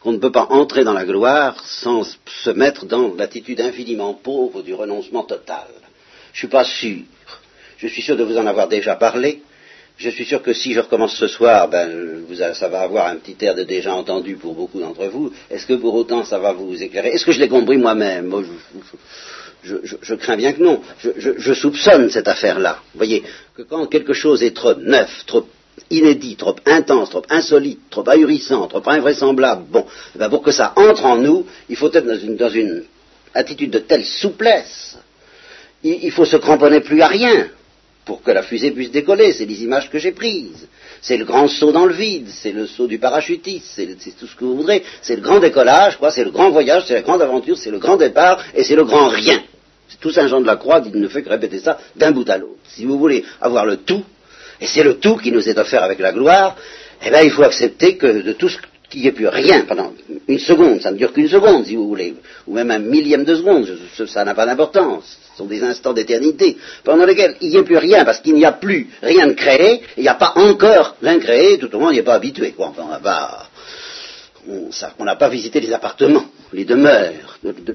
qu'on 0.00 0.12
ne 0.12 0.18
peut 0.18 0.32
pas 0.32 0.46
entrer 0.48 0.82
dans 0.82 0.94
la 0.94 1.04
gloire 1.04 1.62
sans 1.62 2.04
se 2.04 2.50
mettre 2.50 2.86
dans 2.86 3.12
l'attitude 3.14 3.60
infiniment 3.60 4.14
pauvre 4.14 4.62
du 4.62 4.72
renoncement 4.72 5.24
total. 5.24 5.66
Je 6.32 6.36
ne 6.36 6.38
suis 6.38 6.48
pas 6.48 6.64
sûr. 6.64 7.02
Je 7.76 7.86
suis 7.86 8.00
sûr 8.00 8.16
de 8.16 8.24
vous 8.24 8.38
en 8.38 8.46
avoir 8.46 8.66
déjà 8.66 8.96
parlé. 8.96 9.42
Je 9.98 10.08
suis 10.08 10.24
sûr 10.24 10.40
que 10.42 10.54
si 10.54 10.72
je 10.72 10.80
recommence 10.80 11.16
ce 11.16 11.28
soir, 11.28 11.68
ben, 11.68 12.24
ça 12.54 12.68
va 12.68 12.80
avoir 12.80 13.08
un 13.08 13.16
petit 13.16 13.36
air 13.44 13.54
de 13.54 13.64
déjà 13.64 13.94
entendu 13.94 14.36
pour 14.36 14.54
beaucoup 14.54 14.80
d'entre 14.80 15.04
vous. 15.08 15.34
Est-ce 15.50 15.66
que 15.66 15.74
pour 15.74 15.94
autant 15.94 16.24
ça 16.24 16.38
va 16.38 16.52
vous 16.52 16.82
éclairer? 16.82 17.08
Est-ce 17.08 17.26
que 17.26 17.32
je 17.32 17.40
l'ai 17.40 17.48
compris 17.48 17.76
moi-même? 17.76 18.34
Je, 19.62 20.14
crains 20.14 20.36
bien 20.36 20.52
que 20.52 20.62
non. 20.62 20.80
je 21.02 21.54
soupçonne 21.54 22.10
cette 22.10 22.28
affaire-là. 22.28 22.80
Vous 22.92 22.98
voyez, 22.98 23.24
que 23.56 23.62
quand 23.62 23.86
quelque 23.86 24.12
chose 24.12 24.42
est 24.42 24.54
trop 24.54 24.74
neuf, 24.74 25.24
trop 25.26 25.46
inédit, 25.90 26.36
trop 26.36 26.56
intense, 26.66 27.10
trop 27.10 27.22
insolite, 27.30 27.80
trop 27.90 28.08
ahurissant, 28.08 28.66
trop 28.66 28.82
invraisemblable, 28.86 29.64
bon, 29.70 29.86
eh 30.14 30.18
ben, 30.18 30.28
pour 30.28 30.42
que 30.42 30.52
ça 30.52 30.72
entre 30.76 31.04
en 31.04 31.16
nous, 31.16 31.46
il 31.68 31.76
faut 31.76 31.92
être 31.92 32.06
dans 32.06 32.48
une, 32.50 32.84
attitude 33.34 33.70
de 33.70 33.80
telle 33.80 34.04
souplesse. 34.04 34.96
Il, 35.82 36.10
faut 36.10 36.24
se 36.24 36.38
cramponner 36.38 36.80
plus 36.80 37.02
à 37.02 37.06
rien 37.06 37.48
pour 38.06 38.22
que 38.22 38.30
la 38.30 38.42
fusée 38.42 38.70
puisse 38.70 38.90
décoller. 38.90 39.34
C'est 39.34 39.44
les 39.44 39.62
images 39.62 39.90
que 39.90 39.98
j'ai 39.98 40.12
prises. 40.12 40.66
C'est 41.06 41.18
le 41.18 41.24
grand 41.24 41.46
saut 41.46 41.70
dans 41.70 41.86
le 41.86 41.94
vide, 41.94 42.26
c'est 42.28 42.50
le 42.50 42.66
saut 42.66 42.88
du 42.88 42.98
parachutiste, 42.98 43.66
c'est 43.76 44.16
tout 44.18 44.26
ce 44.26 44.34
que 44.34 44.44
vous 44.44 44.56
voudrez. 44.56 44.82
C'est 45.02 45.14
le 45.14 45.22
grand 45.22 45.38
décollage, 45.38 46.00
c'est 46.10 46.24
le 46.24 46.32
grand 46.32 46.50
voyage, 46.50 46.82
c'est 46.88 46.94
la 46.94 47.02
grande 47.02 47.22
aventure, 47.22 47.56
c'est 47.56 47.70
le 47.70 47.78
grand 47.78 47.96
départ 47.96 48.42
et 48.56 48.64
c'est 48.64 48.74
le 48.74 48.82
grand 48.82 49.06
rien. 49.06 49.40
Tout 50.00 50.10
Saint 50.10 50.26
Jean 50.26 50.40
de 50.40 50.46
la 50.46 50.56
Croix 50.56 50.82
il 50.84 51.00
ne 51.00 51.06
fait 51.06 51.22
que 51.22 51.28
répéter 51.28 51.60
ça 51.60 51.78
d'un 51.94 52.10
bout 52.10 52.28
à 52.28 52.38
l'autre. 52.38 52.58
Si 52.64 52.84
vous 52.84 52.98
voulez 52.98 53.24
avoir 53.40 53.66
le 53.66 53.76
tout, 53.76 54.02
et 54.60 54.66
c'est 54.66 54.82
le 54.82 54.98
tout 54.98 55.16
qui 55.16 55.30
nous 55.30 55.48
est 55.48 55.56
offert 55.56 55.84
avec 55.84 56.00
la 56.00 56.10
gloire, 56.10 56.56
eh 57.06 57.10
bien 57.10 57.22
il 57.22 57.30
faut 57.30 57.44
accepter 57.44 57.96
que 57.96 58.22
de 58.22 58.32
tout 58.32 58.48
ce 58.48 58.56
qui 58.90 59.00
n'y 59.00 59.06
ait 59.06 59.12
plus 59.12 59.28
rien 59.28 59.62
pendant 59.62 59.92
une 60.28 60.38
seconde, 60.38 60.80
ça 60.80 60.90
ne 60.90 60.96
dure 60.96 61.12
qu'une 61.12 61.28
seconde 61.28 61.66
si 61.66 61.76
vous 61.76 61.88
voulez, 61.88 62.14
ou 62.46 62.54
même 62.54 62.70
un 62.70 62.78
millième 62.78 63.24
de 63.24 63.34
seconde, 63.34 63.68
ça 64.06 64.24
n'a 64.24 64.34
pas 64.34 64.46
d'importance, 64.46 65.18
ce 65.32 65.38
sont 65.38 65.46
des 65.46 65.62
instants 65.62 65.92
d'éternité, 65.92 66.56
pendant 66.84 67.04
lesquels 67.04 67.36
il 67.40 67.50
n'y 67.50 67.56
a 67.56 67.62
plus 67.62 67.78
rien, 67.78 68.04
parce 68.04 68.20
qu'il 68.20 68.34
n'y 68.34 68.44
a 68.44 68.52
plus 68.52 68.88
rien 69.02 69.26
de 69.26 69.32
créé, 69.32 69.82
il 69.96 70.02
n'y 70.02 70.08
a 70.08 70.14
pas 70.14 70.32
encore 70.36 70.96
l'incréé, 71.02 71.58
tout 71.58 71.74
au 71.74 71.78
moins 71.78 71.90
il 71.90 71.94
n'y 71.94 72.00
est 72.00 72.04
pas 72.04 72.14
habitué, 72.14 72.52
quoi. 72.52 72.68
Enfin, 72.68 73.00
on 74.98 75.04
n'a 75.04 75.16
pas 75.16 75.28
visité 75.28 75.60
les 75.60 75.72
appartements, 75.72 76.26
les 76.52 76.64
demeures 76.64 77.12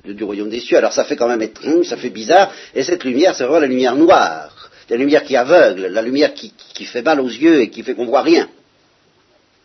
du 0.05 0.23
royaume 0.23 0.49
des 0.49 0.59
cieux, 0.59 0.77
alors 0.77 0.93
ça 0.93 1.03
fait 1.03 1.15
quand 1.15 1.27
même 1.27 1.41
étrange, 1.41 1.85
ça 1.87 1.97
fait 1.97 2.09
bizarre, 2.09 2.51
et 2.73 2.83
cette 2.83 3.03
lumière, 3.03 3.35
c'est 3.35 3.43
vraiment 3.43 3.59
la 3.59 3.67
lumière 3.67 3.95
noire. 3.95 4.61
La 4.89 4.97
lumière 4.97 5.23
qui 5.23 5.37
aveugle, 5.37 5.87
la 5.87 6.01
lumière 6.01 6.33
qui, 6.33 6.51
fait 6.83 7.01
mal 7.01 7.21
aux 7.21 7.29
yeux 7.29 7.61
et 7.61 7.69
qui 7.69 7.81
fait 7.81 7.93
qu'on 7.93 8.07
voit 8.07 8.23
rien. 8.23 8.49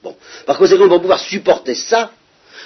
Bon. 0.07 0.14
Par 0.47 0.57
conséquent, 0.57 0.88
pour 0.88 1.01
pouvoir 1.01 1.19
supporter 1.19 1.75
ça, 1.75 2.12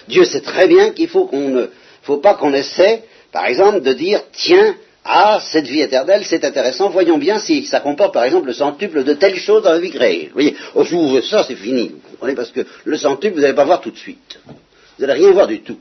Dieu 0.09 0.25
sait 0.25 0.43
très 0.43 0.69
bien 0.69 0.91
qu'il 0.91 1.09
faut 1.09 1.25
qu'on 1.25 1.49
ne, 1.49 1.67
faut 2.03 2.19
pas 2.19 2.35
qu'on 2.35 2.53
essaie, 2.53 3.05
par 3.33 3.47
exemple, 3.47 3.81
de 3.81 3.95
dire, 3.95 4.21
tiens, 4.33 4.75
ah, 5.07 5.41
cette 5.43 5.67
vie 5.67 5.81
éternelle, 5.81 6.23
c'est 6.27 6.45
intéressant, 6.45 6.91
voyons 6.91 7.17
bien 7.17 7.39
si 7.39 7.65
ça 7.65 7.81
comporte, 7.81 8.13
par 8.13 8.25
exemple, 8.25 8.49
le 8.49 8.53
centuple 8.53 9.05
de 9.05 9.15
telle 9.15 9.37
chose 9.37 9.63
dans 9.63 9.73
la 9.73 9.79
vie 9.79 9.91
créée. 9.91 10.27
Vous 10.27 10.35
voyez, 10.35 10.55
vous 10.75 11.23
ça, 11.23 11.43
c'est 11.49 11.55
fini, 11.55 11.89
vous 11.89 12.11
comprenez, 12.11 12.35
parce 12.35 12.51
que 12.51 12.61
le 12.85 12.97
centuple, 12.99 13.37
vous 13.37 13.41
n'allez 13.41 13.55
pas 13.55 13.65
voir 13.65 13.81
tout 13.81 13.91
de 13.91 13.97
suite. 13.97 14.39
Vous 14.47 15.07
n'allez 15.07 15.25
rien 15.25 15.33
voir 15.33 15.47
du 15.47 15.63
tout. 15.63 15.79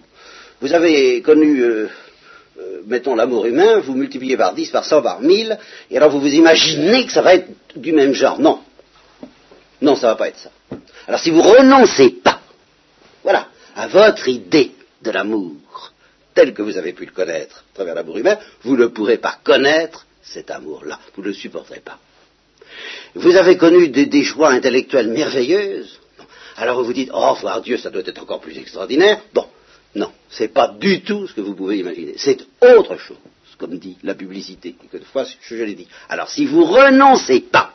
Vous 0.62 0.74
avez 0.74 1.22
connu, 1.22 1.62
euh, 1.62 1.90
euh, 2.58 2.82
mettons, 2.88 3.16
l'amour 3.16 3.46
humain, 3.48 3.80
vous 3.80 3.96
multipliez 3.96 4.38
par 4.38 4.54
10, 4.54 4.70
par 4.70 4.86
100, 4.86 5.02
par 5.02 5.20
1000, 5.20 5.58
et 5.92 5.98
alors 5.98 6.10
vous 6.10 6.22
vous 6.22 6.34
imaginez 6.34 7.06
que 7.06 7.12
ça 7.12 7.22
va 7.22 7.36
être 7.36 7.50
du 7.76 7.92
même 7.92 8.14
genre. 8.14 8.40
Non. 8.40 8.60
Non, 9.82 9.96
ça 9.96 10.08
ne 10.08 10.12
va 10.14 10.16
pas 10.16 10.30
être 10.30 10.40
ça. 10.40 10.52
Alors 11.10 11.22
si 11.22 11.32
vous 11.32 11.42
renoncez 11.42 12.12
pas, 12.24 12.40
voilà, 13.24 13.48
à 13.76 13.88
votre 13.88 14.30
idée 14.30 14.74
de 15.02 15.10
l'amour, 15.10 15.56
tel 16.36 16.54
que 16.54 16.62
vous 16.62 16.78
avez 16.78 16.94
pu 16.94 17.04
le 17.04 17.12
connaître 17.12 17.66
à 17.72 17.76
travers 17.78 17.96
l'amour 17.96 18.20
humain, 18.20 18.38
vous 18.62 18.78
ne 18.78 18.86
pourrez 18.86 19.18
pas 19.18 19.40
connaître 19.44 20.06
cet 20.22 20.52
amour-là. 20.52 21.00
Vous 21.16 21.24
ne 21.24 21.30
le 21.30 21.34
supporterez 21.34 21.80
pas. 21.80 21.98
Vous 23.16 23.36
avez 23.36 23.58
connu 23.58 23.88
des, 23.88 24.22
joies 24.22 24.52
intellectuelles 24.52 25.10
merveilleuses. 25.10 26.00
Alors 26.58 26.78
vous 26.78 26.86
vous 26.86 26.94
dites, 26.94 27.10
oh, 27.12 27.36
voir 27.42 27.62
Dieu, 27.62 27.78
ça 27.78 27.90
doit 27.90 28.04
être 28.06 28.22
encore 28.22 28.42
plus 28.42 28.60
extraordinaire. 28.60 29.20
Bon, 29.34 29.48
non, 29.96 30.12
ce 30.30 30.44
n'est 30.44 30.50
pas 30.50 30.68
du 30.68 31.02
tout 31.02 31.26
ce 31.26 31.34
que 31.34 31.42
vous 31.42 31.56
pouvez 31.56 31.80
imaginer. 31.80 32.14
C'est 32.18 32.46
autre 32.62 32.98
chose, 32.98 33.18
comme 33.58 33.80
dit 33.80 33.98
la 34.04 34.14
publicité. 34.14 34.76
Quelquefois, 34.92 35.26
je 35.42 35.56
l'ai 35.56 35.74
dit. 35.74 35.88
Alors, 36.08 36.30
si 36.30 36.46
vous 36.46 36.66
renoncez 36.66 37.40
pas 37.40 37.69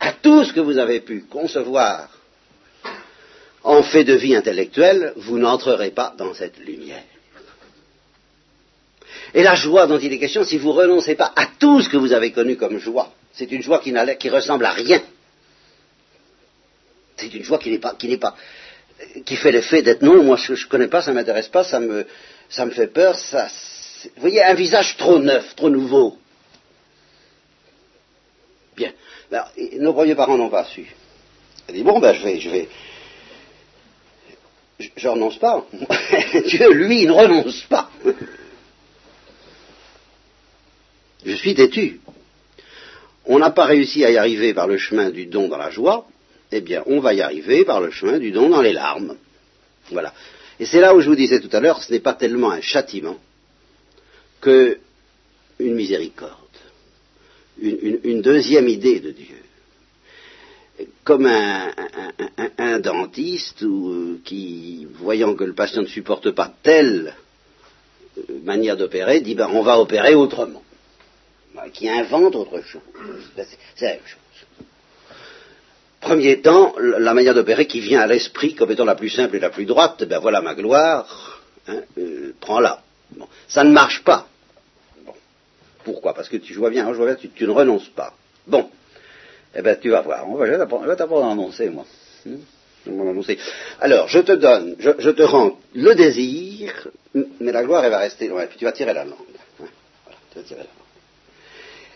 à 0.00 0.12
tout 0.12 0.44
ce 0.44 0.52
que 0.52 0.60
vous 0.60 0.78
avez 0.78 1.00
pu 1.00 1.24
concevoir 1.30 2.08
en 3.64 3.82
fait 3.82 4.04
de 4.04 4.14
vie 4.14 4.36
intellectuelle, 4.36 5.12
vous 5.16 5.38
n'entrerez 5.38 5.90
pas 5.90 6.14
dans 6.16 6.34
cette 6.34 6.58
lumière. 6.58 7.02
Et 9.34 9.42
la 9.42 9.54
joie 9.54 9.86
dont 9.86 9.98
il 9.98 10.12
est 10.12 10.18
question, 10.18 10.44
si 10.44 10.56
vous 10.56 10.72
renoncez 10.72 11.16
pas 11.16 11.32
à 11.34 11.46
tout 11.58 11.80
ce 11.82 11.88
que 11.88 11.96
vous 11.96 12.12
avez 12.12 12.30
connu 12.30 12.56
comme 12.56 12.78
joie, 12.78 13.12
c'est 13.32 13.50
une 13.50 13.62
joie 13.62 13.80
qui, 13.80 13.90
ressemble 14.30 14.64
à 14.64 14.70
rien. 14.70 15.02
C'est 17.16 17.34
une 17.34 17.42
joie 17.42 17.58
qui 17.58 17.70
n'est 17.70 17.78
pas, 17.78 17.94
qui 17.98 18.08
n'est 18.08 18.18
pas, 18.18 18.36
qui 19.24 19.36
fait 19.36 19.52
l'effet 19.52 19.82
d'être 19.82 20.02
non, 20.02 20.22
moi 20.22 20.36
je 20.36 20.52
ne 20.52 20.68
connais 20.68 20.88
pas, 20.88 21.02
ça 21.02 21.10
ne 21.10 21.16
m'intéresse 21.16 21.48
pas, 21.48 21.64
ça 21.64 21.80
me, 21.80 22.06
ça 22.48 22.66
me 22.66 22.70
fait 22.70 22.86
peur, 22.86 23.18
ça, 23.18 23.48
vous 24.14 24.20
voyez, 24.20 24.42
un 24.42 24.54
visage 24.54 24.96
trop 24.96 25.18
neuf, 25.18 25.56
trop 25.56 25.70
nouveau. 25.70 26.18
Bien. 28.76 28.92
nos 29.78 29.92
premiers 29.92 30.14
parents 30.14 30.36
n'ont 30.36 30.50
pas 30.50 30.64
su. 30.64 30.86
Ils 31.68 31.74
dit, 31.74 31.82
bon, 31.82 31.98
ben 31.98 32.14
je 32.14 32.22
vais, 32.22 32.38
je 32.38 32.50
vais, 32.50 32.68
je, 34.78 34.88
je 34.96 35.08
renonce 35.08 35.38
pas. 35.38 35.66
Dieu, 36.46 36.72
lui, 36.72 37.02
il 37.02 37.08
ne 37.08 37.12
renonce 37.12 37.62
pas. 37.62 37.90
je 41.24 41.34
suis 41.34 41.54
têtu. 41.54 42.00
On 43.24 43.38
n'a 43.38 43.50
pas 43.50 43.64
réussi 43.64 44.04
à 44.04 44.10
y 44.10 44.16
arriver 44.16 44.54
par 44.54 44.68
le 44.68 44.78
chemin 44.78 45.10
du 45.10 45.26
don 45.26 45.48
dans 45.48 45.56
la 45.56 45.70
joie, 45.70 46.06
eh 46.52 46.60
bien, 46.60 46.84
on 46.86 47.00
va 47.00 47.14
y 47.14 47.22
arriver 47.22 47.64
par 47.64 47.80
le 47.80 47.90
chemin 47.90 48.18
du 48.18 48.30
don 48.30 48.48
dans 48.48 48.62
les 48.62 48.72
larmes. 48.72 49.16
Voilà. 49.90 50.14
Et 50.60 50.64
c'est 50.64 50.80
là 50.80 50.94
où 50.94 51.00
je 51.00 51.08
vous 51.08 51.16
disais 51.16 51.40
tout 51.40 51.50
à 51.52 51.60
l'heure, 51.60 51.82
ce 51.82 51.92
n'est 51.92 52.00
pas 52.00 52.14
tellement 52.14 52.50
un 52.50 52.60
châtiment 52.60 53.18
que 54.40 54.78
une 55.58 55.74
miséricorde, 55.74 56.32
une, 57.60 58.22
deuxième 58.22 58.68
idée 58.68 59.00
de 59.00 59.10
Dieu. 59.10 59.36
Comme 61.04 61.26
un, 61.26 62.78
dentiste 62.80 63.62
euh, 63.62 64.20
qui, 64.24 64.86
voyant 64.98 65.34
que 65.34 65.44
le 65.44 65.54
patient 65.54 65.80
ne 65.80 65.86
supporte 65.86 66.30
pas 66.32 66.52
telle 66.62 67.14
euh, 68.18 68.40
manière 68.44 68.76
d'opérer, 68.76 69.20
dit 69.20 69.34
ben, 69.34 69.48
on 69.52 69.62
va 69.62 69.78
opérer 69.78 70.14
autrement. 70.14 70.62
Qui 71.72 71.88
invente 71.88 72.36
autre 72.36 72.60
chose. 72.62 72.82
C'est 73.76 73.86
la 73.86 73.92
même 73.92 74.00
chose 74.04 74.20
premier 76.06 76.40
temps, 76.40 76.74
la 76.78 77.14
manière 77.14 77.34
d'opérer 77.34 77.66
qui 77.66 77.80
vient 77.80 78.00
à 78.00 78.06
l'esprit 78.06 78.54
comme 78.54 78.70
étant 78.70 78.84
la 78.84 78.94
plus 78.94 79.10
simple 79.10 79.36
et 79.36 79.40
la 79.40 79.50
plus 79.50 79.64
droite, 79.64 80.04
ben 80.04 80.20
voilà 80.20 80.40
ma 80.40 80.54
gloire, 80.54 81.42
hein, 81.66 81.80
euh, 81.98 82.32
prends-la. 82.40 82.80
Ça 83.48 83.64
ne 83.64 83.72
marche 83.72 84.04
pas. 84.04 84.28
Pourquoi? 85.86 86.14
Parce 86.14 86.28
que 86.28 86.36
tu 86.36 86.52
vois 86.54 86.70
bien, 86.70 86.92
je 86.92 86.96
vois 86.96 87.06
bien, 87.06 87.14
tu, 87.14 87.46
ne 87.46 87.52
renonces 87.52 87.88
pas. 87.90 88.12
Bon, 88.44 88.68
eh 89.54 89.62
ben 89.62 89.78
tu 89.80 89.90
vas 89.90 90.00
voir, 90.00 90.28
on 90.28 90.34
va, 90.34 90.44
je 90.46 90.50
vais 90.50 90.96
t'apprendre 90.96 91.26
à 91.26 91.30
annoncer, 91.30 91.70
moi. 91.70 91.86
Hmm? 92.24 92.38
Alors, 93.80 94.08
je 94.08 94.18
te 94.18 94.32
donne, 94.32 94.74
je, 94.80 95.10
te 95.10 95.22
rends 95.22 95.58
le 95.74 95.94
désir, 95.94 96.88
mais 97.14 97.52
la 97.52 97.62
gloire, 97.62 97.84
elle 97.84 97.92
va 97.92 97.98
rester 97.98 98.26
et 98.26 98.46
puis 98.48 98.58
tu 98.58 98.64
vas 98.64 98.72
tirer 98.72 98.92
la 98.94 99.04
langue. 99.04 99.14
Hein, 99.62 99.66
voilà, 100.04 100.18
tu 100.32 100.38
vas 100.38 100.44
tirer 100.44 100.58
la 100.58 100.64
langue. 100.64 100.86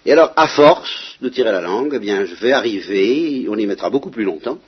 Et 0.06 0.12
alors, 0.12 0.32
à 0.36 0.46
force 0.46 1.16
de 1.20 1.28
tirer 1.28 1.50
la 1.50 1.60
langue, 1.60 1.94
eh 1.94 1.98
bien, 1.98 2.24
je 2.26 2.34
vais 2.36 2.52
arriver, 2.52 3.46
on 3.48 3.58
y 3.58 3.66
mettra 3.66 3.90
beaucoup 3.90 4.10
plus 4.10 4.24
longtemps, 4.24 4.58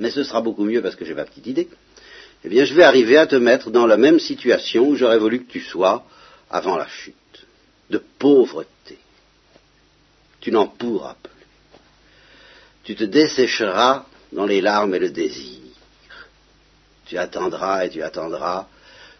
mais 0.00 0.10
ce 0.10 0.24
sera 0.24 0.40
beaucoup 0.40 0.64
mieux 0.64 0.80
parce 0.80 0.96
que 0.96 1.04
j'ai 1.04 1.14
ma 1.14 1.26
petite 1.26 1.46
idée. 1.46 1.68
Eh 2.44 2.48
bien, 2.48 2.64
je 2.64 2.72
vais 2.72 2.84
arriver 2.84 3.18
à 3.18 3.26
te 3.26 3.36
mettre 3.36 3.70
dans 3.70 3.86
la 3.86 3.98
même 3.98 4.18
situation 4.18 4.88
où 4.88 4.96
j'aurais 4.96 5.18
voulu 5.18 5.44
que 5.44 5.52
tu 5.52 5.60
sois 5.60 6.04
avant 6.50 6.76
la 6.76 6.88
chute, 6.88 7.14
de 7.92 8.00
pauvreté. 8.18 8.98
Tu 10.40 10.50
n'en 10.50 10.66
pourras 10.66 11.16
plus. 11.22 11.46
Tu 12.84 12.96
te 12.96 13.04
dessécheras 13.04 14.06
dans 14.32 14.46
les 14.46 14.60
larmes 14.60 14.94
et 14.94 14.98
le 14.98 15.10
désir. 15.10 15.60
Tu 17.06 17.16
attendras 17.18 17.84
et 17.84 17.90
tu 17.90 18.02
attendras. 18.02 18.66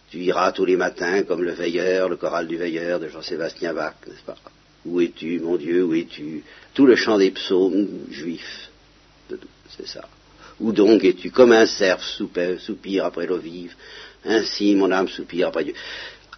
Tu 0.09 0.17
iras 0.19 0.51
tous 0.51 0.65
les 0.65 0.75
matins 0.75 1.23
comme 1.23 1.43
le 1.43 1.53
veilleur, 1.53 2.09
le 2.09 2.17
choral 2.17 2.47
du 2.47 2.57
veilleur 2.57 2.99
de 2.99 3.07
Jean-Sébastien 3.07 3.73
Bach, 3.73 3.95
n'est-ce 4.05 4.23
pas? 4.23 4.37
Où 4.85 4.99
es-tu, 4.99 5.39
mon 5.39 5.55
Dieu, 5.55 5.83
où 5.83 5.93
es-tu? 5.93 6.43
Tout 6.73 6.85
le 6.85 6.95
chant 6.95 7.17
des 7.17 7.31
psaumes 7.31 7.87
juifs, 8.11 8.69
c'est 9.75 9.87
ça. 9.87 10.05
Où 10.59 10.71
donc 10.71 11.03
es-tu? 11.03 11.31
Comme 11.31 11.51
un 11.51 11.65
cerf 11.65 12.03
soupire 12.03 13.05
après 13.05 13.25
l'eau 13.25 13.37
vive, 13.37 13.75
ainsi 14.25 14.75
mon 14.75 14.91
âme 14.91 15.07
soupire 15.07 15.47
après 15.47 15.63
Dieu. 15.63 15.73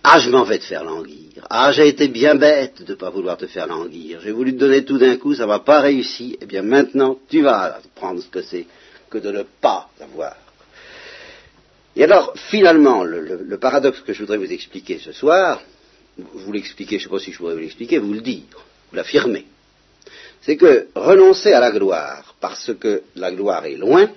Ah, 0.08 0.20
je 0.20 0.30
m'en 0.30 0.44
vais 0.44 0.60
te 0.60 0.66
faire 0.66 0.84
languir. 0.84 1.48
Ah, 1.50 1.72
j'ai 1.72 1.88
été 1.88 2.08
bien 2.10 2.36
bête 2.36 2.84
de 2.84 2.92
ne 2.92 2.96
pas 2.96 3.10
vouloir 3.10 3.38
te 3.38 3.48
faire 3.48 3.66
languir. 3.66 4.20
J'ai 4.22 4.32
voulu 4.32 4.54
te 4.54 4.60
donner 4.60 4.86
tout 4.86 5.00
d'un 5.00 5.18
coup, 5.18 5.34
ça 5.34 5.48
va 5.48 5.58
pas 5.58 5.82
réussi. 5.82 6.38
Eh 6.40 6.46
bien, 6.46 6.62
maintenant, 6.62 7.18
tu 7.28 7.42
vas 7.42 7.80
prendre 7.96 8.22
ce 8.22 8.28
que 8.28 8.44
c'est 8.44 8.68
que 9.10 9.18
de 9.18 9.32
ne 9.32 9.42
pas 9.42 9.90
avoir. 10.00 10.36
Et 11.96 12.04
alors, 12.04 12.36
finalement, 12.38 13.04
le 13.04 13.58
paradoxe 13.58 14.02
que 14.02 14.14
je 14.14 14.20
voudrais 14.20 14.38
vous 14.38 14.52
expliquer 14.52 15.00
ce 15.00 15.12
soir, 15.12 15.60
vous 16.18 16.52
l'expliquez, 16.52 17.00
je 17.00 17.06
ne 17.06 17.10
sais 17.10 17.16
pas 17.16 17.20
si 17.20 17.32
je 17.32 17.38
pourrais 17.40 17.56
vous 17.56 17.62
l'expliquer, 17.62 17.98
vous 17.98 18.14
le 18.14 18.22
dire, 18.22 18.44
vous 18.92 18.96
l'affirmez. 18.96 19.48
C'est 20.42 20.56
que 20.56 20.88
renoncer 20.94 21.52
à 21.52 21.60
la 21.60 21.72
gloire 21.72 22.36
parce 22.40 22.72
que 22.80 23.02
la 23.16 23.32
gloire 23.32 23.66
est 23.66 23.78
loin, 23.78 24.08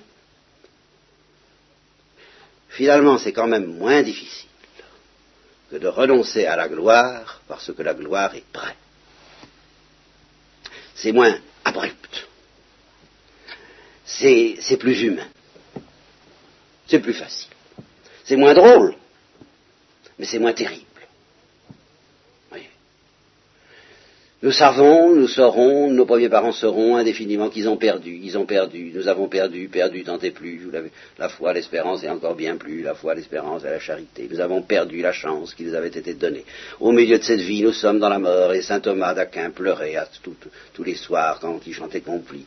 finalement 2.68 3.16
c'est 3.16 3.33
quand 3.33 3.48
même 3.48 3.79
moins 3.79 4.03
difficile 4.03 4.47
que 5.70 5.76
de 5.76 5.88
renoncer 5.88 6.46
à 6.46 6.57
la 6.57 6.68
gloire 6.68 7.40
parce 7.46 7.72
que 7.72 7.83
la 7.83 7.94
gloire 7.94 8.35
est 8.35 8.44
près. 8.52 8.76
C'est 10.94 11.12
moins 11.12 11.38
abrupt. 11.64 12.26
C'est 14.04 14.78
plus 14.78 15.02
humain. 15.02 15.28
C'est 16.87 17.00
plus 17.00 17.14
facile. 17.14 17.50
C'est 18.24 18.37
moins 18.37 18.54
drôle, 18.54 18.96
mais 20.18 20.24
c'est 20.24 20.38
moins 20.38 20.54
terrible. 20.54 20.88
Nous 24.40 24.53
savons, 24.53 25.16
nous 25.16 25.27
saurons, 25.27 25.90
nos 25.90 26.07
premiers 26.07 26.29
parents 26.29 26.53
sauront 26.53 26.94
indéfiniment 26.94 27.48
qu'ils 27.48 27.68
ont 27.68 27.77
perdu, 27.77 28.20
ils 28.22 28.38
ont 28.38 28.46
perdu, 28.46 28.92
nous 28.94 29.09
avons 29.09 29.27
perdu, 29.27 29.68
perdu 29.68 30.05
tant 30.05 30.16
plus, 30.16 30.61
vous 30.62 30.70
l'avez, 30.70 30.92
la 31.18 31.29
foi, 31.29 31.53
l'espérance 31.53 32.05
et 32.05 32.09
encore 32.09 32.37
bien 32.37 32.57
plus, 32.57 32.83
la 32.83 32.94
foi, 32.94 33.16
l'espérance 33.16 33.64
et 33.64 33.70
la 33.70 33.81
charité. 33.81 34.29
Nous 34.31 34.38
avons 34.38 34.62
perdu 34.62 35.03
la 35.03 35.11
chance 35.11 35.55
qui 35.55 35.64
nous 35.64 35.74
avait 35.74 35.88
été 35.88 36.14
donnée. 36.14 36.44
Au 36.79 36.92
milieu 36.92 37.18
de 37.18 37.24
cette 37.24 37.40
vie, 37.40 37.64
nous 37.64 37.72
sommes 37.72 37.98
dans 37.98 38.09
la 38.09 38.20
mort 38.20 38.53
et 38.53 38.62
saint 38.62 38.79
Thomas 38.79 39.12
d'Aquin 39.12 39.51
pleurait 39.51 39.96
à 39.96 40.07
tous 40.72 40.85
les 40.85 40.94
soirs 40.94 41.40
quand 41.40 41.59
il 41.66 41.74
chantait 41.74 42.03
compli. 42.03 42.46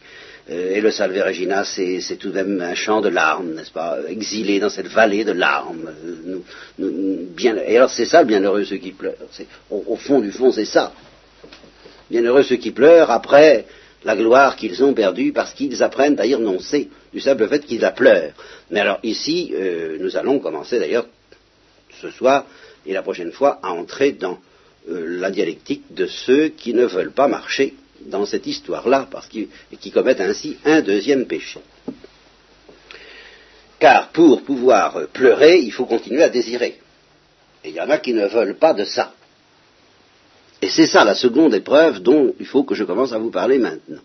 Euh, 0.49 0.75
et 0.75 0.80
le 0.80 0.91
Salve 0.91 1.21
Regina, 1.21 1.65
c'est, 1.65 1.99
tout 2.17 2.30
de 2.30 2.36
même 2.36 2.62
un 2.62 2.73
chant 2.73 3.01
de 3.01 3.10
larmes, 3.10 3.54
n'est-ce 3.54 3.71
pas, 3.71 3.97
exilé 4.08 4.62
dans 4.62 4.69
cette 4.69 4.88
vallée 4.88 5.25
de 5.25 5.34
larmes. 5.34 5.91
Euh, 6.80 7.25
bien, 7.36 7.58
et 7.58 7.75
alors 7.75 7.89
c'est 7.89 8.06
ça, 8.06 8.23
bienheureux 8.23 8.63
ceux 8.63 8.77
qui 8.77 8.91
pleurent. 8.93 9.15
au 9.69 9.97
fond 9.97 10.21
du 10.21 10.32
fond, 10.32 10.54
c'est 10.54 10.63
ça. 10.63 10.93
Bienheureux 12.12 12.43
ceux 12.43 12.58
qui 12.58 12.71
pleurent 12.71 13.10
après 13.10 13.65
la 14.04 14.17
gloire 14.17 14.58
qu'ils 14.58 14.84
ont 14.84 14.93
perdue 14.93 15.32
parce 15.32 15.54
qu'ils 15.54 15.82
apprennent 15.82 16.19
à 16.19 16.26
y 16.26 16.36
renoncer 16.36 16.89
du 17.13 17.21
simple 17.21 17.47
fait 17.47 17.65
qu'ils 17.65 17.80
la 17.80 17.91
pleurent. 17.91 18.34
Mais 18.69 18.82
alors 18.82 19.00
ici, 19.02 19.54
euh, 19.56 19.97
nous 19.97 20.17
allons 20.17 20.39
commencer 20.39 20.78
d'ailleurs 20.78 21.06
ce 22.02 22.10
soir 22.12 22.47
et 22.86 22.91
la 22.91 23.02
prochaine 23.02 23.32
fois 23.32 23.60
à 23.63 23.71
entrer 23.71 24.12
dans 24.12 24.39
euh, 24.89 25.21
la 25.21 25.32
dialectique 25.32 25.84
de 25.93 26.06
ceux 26.06 26.50
qui 26.50 26.74
ne 26.74 26.84
veulent 26.84 27.13
pas 27.13 27.30
marcher 27.30 27.76
dans 28.02 28.26
cette 28.26 28.45
histoire-là, 28.45 29.08
parce 29.10 29.28
qu'ils 29.28 29.47
qui 29.80 29.91
commettent 29.91 30.19
ainsi 30.19 30.58
un 30.65 30.82
deuxième 30.82 31.28
péché. 31.28 31.62
Car 33.80 34.10
pour 34.10 34.43
pouvoir 34.43 35.08
pleurer, 35.13 35.60
il 35.60 35.71
faut 35.71 35.86
continuer 35.86 36.24
à 36.24 36.30
désirer. 36.30 36.78
Et 37.63 37.69
il 37.69 37.76
y 37.76 37.80
en 37.80 37.89
a 37.89 38.00
qui 38.00 38.12
ne 38.12 38.28
veulent 38.28 38.58
pas 38.58 38.74
de 38.74 38.84
ça. 38.84 39.13
Et 40.62 40.69
c'est 40.69 40.88
ça 40.88 41.04
la 41.04 41.15
seconde 41.15 41.56
épreuve 41.56 42.00
dont 42.00 42.36
il 42.39 42.45
faut 42.45 42.63
que 42.63 42.76
je 42.76 42.84
commence 42.84 43.13
à 43.13 43.17
vous 43.17 43.32
parler 43.32 43.58
maintenant. 43.58 44.02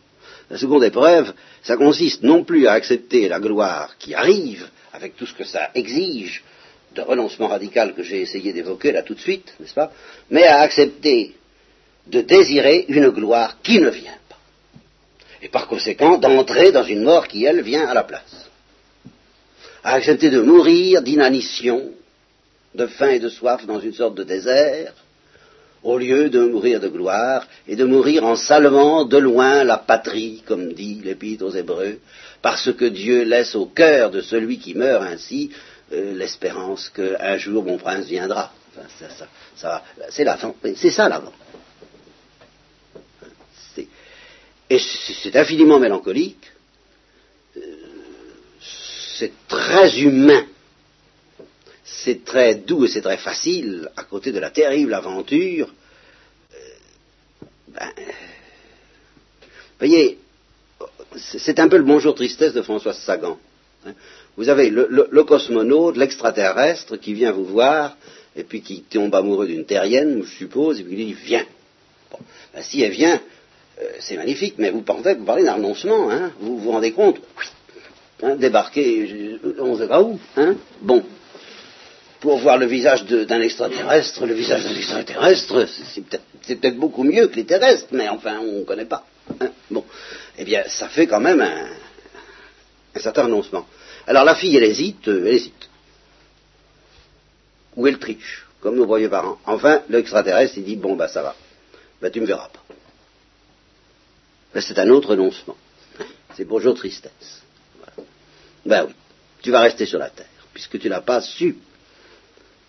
La 0.49 0.59
seconde 0.59 0.85
épreuve, 0.85 1.33
ça 1.62 1.77
consiste 1.77 2.23
non 2.23 2.45
plus 2.45 2.66
à 2.66 2.73
accepter 2.73 3.29
la 3.29 3.40
gloire 3.40 3.97
qui 3.99 4.14
arrive, 4.14 4.66
avec 4.92 5.16
tout 5.16 5.27
ce 5.27 5.35
que 5.35 5.45
ça 5.45 5.71
exige 5.75 6.42
de 6.95 7.03
renoncement 7.03 7.49
radical 7.49 7.95
que 7.95 8.03
j'ai 8.03 8.23
essayé 8.23 8.53
d'évoquer 8.53 8.92
là 8.92 9.03
tout 9.03 9.14
de 9.14 9.21
suite, 9.21 9.53
n'est-ce 9.61 9.75
pas, 9.75 9.92
mais 10.31 10.45
à 10.45 10.61
accepter 10.61 11.35
de 12.07 12.23
désirer 12.23 12.87
une 12.88 13.11
gloire 13.11 13.59
qui 13.62 13.81
ne 13.81 13.90
vient 13.90 14.19
pas. 14.29 14.38
Et 15.42 15.49
par 15.49 15.66
conséquent, 15.66 16.16
d'entrer 16.16 16.73
dans 16.73 16.85
une 16.85 17.03
mort 17.03 17.29
qui, 17.29 17.45
elle, 17.45 17.62
vient 17.62 17.87
à 17.87 17.92
la 17.92 18.05
place. 18.05 18.49
À 19.85 19.95
accepter 19.95 20.31
de 20.31 20.40
mourir 20.40 21.03
d'inanition, 21.03 21.90
de 22.75 22.87
faim 22.87 23.11
et 23.11 23.19
de 23.19 23.29
soif 23.29 23.66
dans 23.66 23.81
une 23.81 23.92
sorte 23.92 24.14
de 24.14 24.25
désert, 24.25 24.95
au 25.87 25.99
lieu 25.99 26.29
de 26.31 26.40
mourir 26.40 26.81
de 26.81 26.88
gloire 26.88 27.46
et 27.68 27.77
de 27.77 27.85
mourir 27.85 28.25
en 28.25 28.35
saluant 28.35 29.05
de 29.05 29.18
loin 29.18 29.62
la 29.62 29.79
patrie, 29.79 30.42
comme 30.44 30.72
dit 30.72 31.01
l'Épître 31.05 31.44
aux 31.44 31.51
Hébreux, 31.51 32.01
parce 32.42 32.72
que 32.72 32.87
Dieu 32.87 33.22
laisse 33.22 33.55
au 33.55 33.66
cœur 33.66 34.11
de 34.11 34.20
celui 34.20 34.59
qui 34.59 34.75
meurt 34.75 35.05
ainsi 35.05 35.51
euh, 35.92 36.12
l'espérance 36.14 36.88
qu'un 36.88 37.38
jour 37.38 37.64
mon 37.64 37.79
prince 37.79 38.07
viendra. 38.07 38.53
c'est 40.11 40.25
c'est 40.75 40.90
ça 40.90 41.09
l'avant. 41.09 41.33
Et 44.68 44.81
c'est 44.81 45.37
infiniment 45.37 45.79
mélancolique, 45.79 46.51
euh, 47.57 47.61
c'est 49.18 49.33
très 49.46 50.01
humain 50.01 50.44
c'est 51.87 52.25
très 52.25 52.57
doux 52.57 52.85
et 52.85 52.88
c'est 52.88 53.01
très 53.01 53.16
facile 53.16 53.88
à 53.96 54.03
côté 54.03 54.33
de 54.33 54.40
la 54.40 54.51
terrible 54.51 54.92
aventure. 54.92 55.72
Euh, 56.53 57.46
ben, 57.68 57.88
voyez, 59.79 60.18
c'est 61.16 61.61
un 61.61 61.68
peu 61.68 61.77
le 61.77 61.85
bonjour 61.85 62.14
tristesse 62.14 62.53
de 62.53 62.62
Françoise 62.62 62.99
Sagan. 62.99 63.38
Hein. 63.87 63.94
Vous 64.37 64.49
avez 64.49 64.68
le, 64.68 64.88
le, 65.11 65.25
cosmonaute, 65.25 65.96
l'extraterrestre 65.96 66.96
qui 66.96 67.14
vient 67.14 67.33
vous 67.33 67.44
voir 67.44 67.96
et 68.35 68.42
puis 68.42 68.62
qui 68.62 68.83
tombe 68.83 69.14
amoureux 69.14 69.46
d'une 69.46 69.64
terrienne, 69.64 70.22
je 70.25 70.31
suppose, 70.31 70.81
et 70.81 70.83
puis 70.83 71.01
il 71.01 71.07
dit 71.07 71.16
viens. 71.25 71.46
Ben, 72.53 72.62
si 72.62 72.83
elle 72.83 72.92
vient, 72.92 73.20
euh, 73.81 73.85
c'est 74.01 74.16
magnifique, 74.16 74.55
mais 74.59 74.70
vous 74.70 74.83
parlez, 74.83 75.14
vous 75.14 75.25
parlez 75.25 75.44
d'un 75.44 75.55
renoncement, 75.55 76.11
hein, 76.11 76.33
vous 76.40 76.59
vous 76.59 76.72
rendez 76.72 76.92
compte 76.92 77.20
hein, 78.22 78.35
Débarquer, 78.35 79.38
on 79.61 79.75
ne 79.75 79.79
sait 79.79 79.88
pas 79.88 80.03
où, 80.03 80.18
hein 80.37 80.57
Bon, 80.83 81.05
pour 82.26 82.38
voir 82.38 82.58
le 82.58 82.66
visage 82.66 83.04
d'un 83.04 83.40
extraterrestre, 83.40 84.26
le 84.26 84.34
visage 84.34 84.64
d'un 84.64 84.74
extraterrestre, 84.74 85.64
c'est 86.42 86.56
peut-être 86.56 86.76
beaucoup 86.76 87.04
mieux 87.04 87.28
que 87.28 87.36
les 87.36 87.46
terrestres, 87.46 87.86
mais 87.92 88.08
enfin, 88.08 88.40
on 88.40 88.58
ne 88.58 88.64
connaît 88.64 88.84
pas. 88.84 89.06
Hein. 89.40 89.50
bon, 89.70 89.84
eh 90.36 90.44
bien, 90.44 90.64
ça 90.66 90.88
fait 90.88 91.06
quand 91.06 91.20
même 91.20 91.40
un, 91.40 92.98
certain 92.98 93.26
renoncement. 93.26 93.64
Alors 94.08 94.24
la 94.24 94.34
fille, 94.34 94.56
elle 94.56 94.64
hésite, 94.64 95.06
euh, 95.06 95.24
elle 95.24 95.34
hésite. 95.34 95.68
Ou 97.76 97.86
elle 97.86 98.00
triche, 98.00 98.44
comme 98.60 98.74
nos 98.74 98.86
voyons 98.86 99.08
parents. 99.08 99.38
Enfin, 99.46 99.82
l'extraterrestre, 99.88 100.58
il 100.58 100.64
dit, 100.64 100.74
bon, 100.74 100.96
bah 100.96 101.06
ça 101.06 101.22
va, 101.22 101.36
bah 102.02 102.10
tu 102.10 102.20
me 102.20 102.26
verras 102.26 102.48
pas. 102.48 102.64
Ben, 104.52 104.60
c'est 104.60 104.80
un 104.80 104.88
autre 104.88 105.10
renoncement. 105.10 105.56
C'est 106.36 106.44
bonjour 106.44 106.74
tristesse. 106.74 107.42
Ben 108.64 108.84
oui, 108.88 108.94
tu 109.42 109.52
vas 109.52 109.60
rester 109.60 109.86
sur 109.86 110.00
la 110.00 110.10
terre, 110.10 110.26
puisque 110.52 110.80
tu 110.80 110.88
n'as 110.88 111.02
pas 111.02 111.20
su 111.20 111.56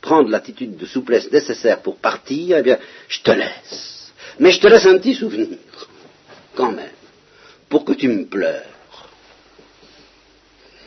prendre 0.01 0.29
l'attitude 0.29 0.77
de 0.77 0.85
souplesse 0.85 1.31
nécessaire 1.31 1.81
pour 1.81 1.97
partir, 1.97 2.57
eh 2.57 2.61
bien, 2.63 2.77
je 3.07 3.21
te 3.21 3.31
laisse. 3.31 4.13
Mais 4.39 4.51
je 4.51 4.59
te 4.59 4.67
laisse 4.67 4.85
un 4.85 4.97
petit 4.97 5.15
souvenir, 5.15 5.57
quand 6.55 6.71
même, 6.71 6.91
pour 7.69 7.83
que 7.85 7.93
tu 7.93 8.07
me 8.07 8.25
pleures, 8.25 8.63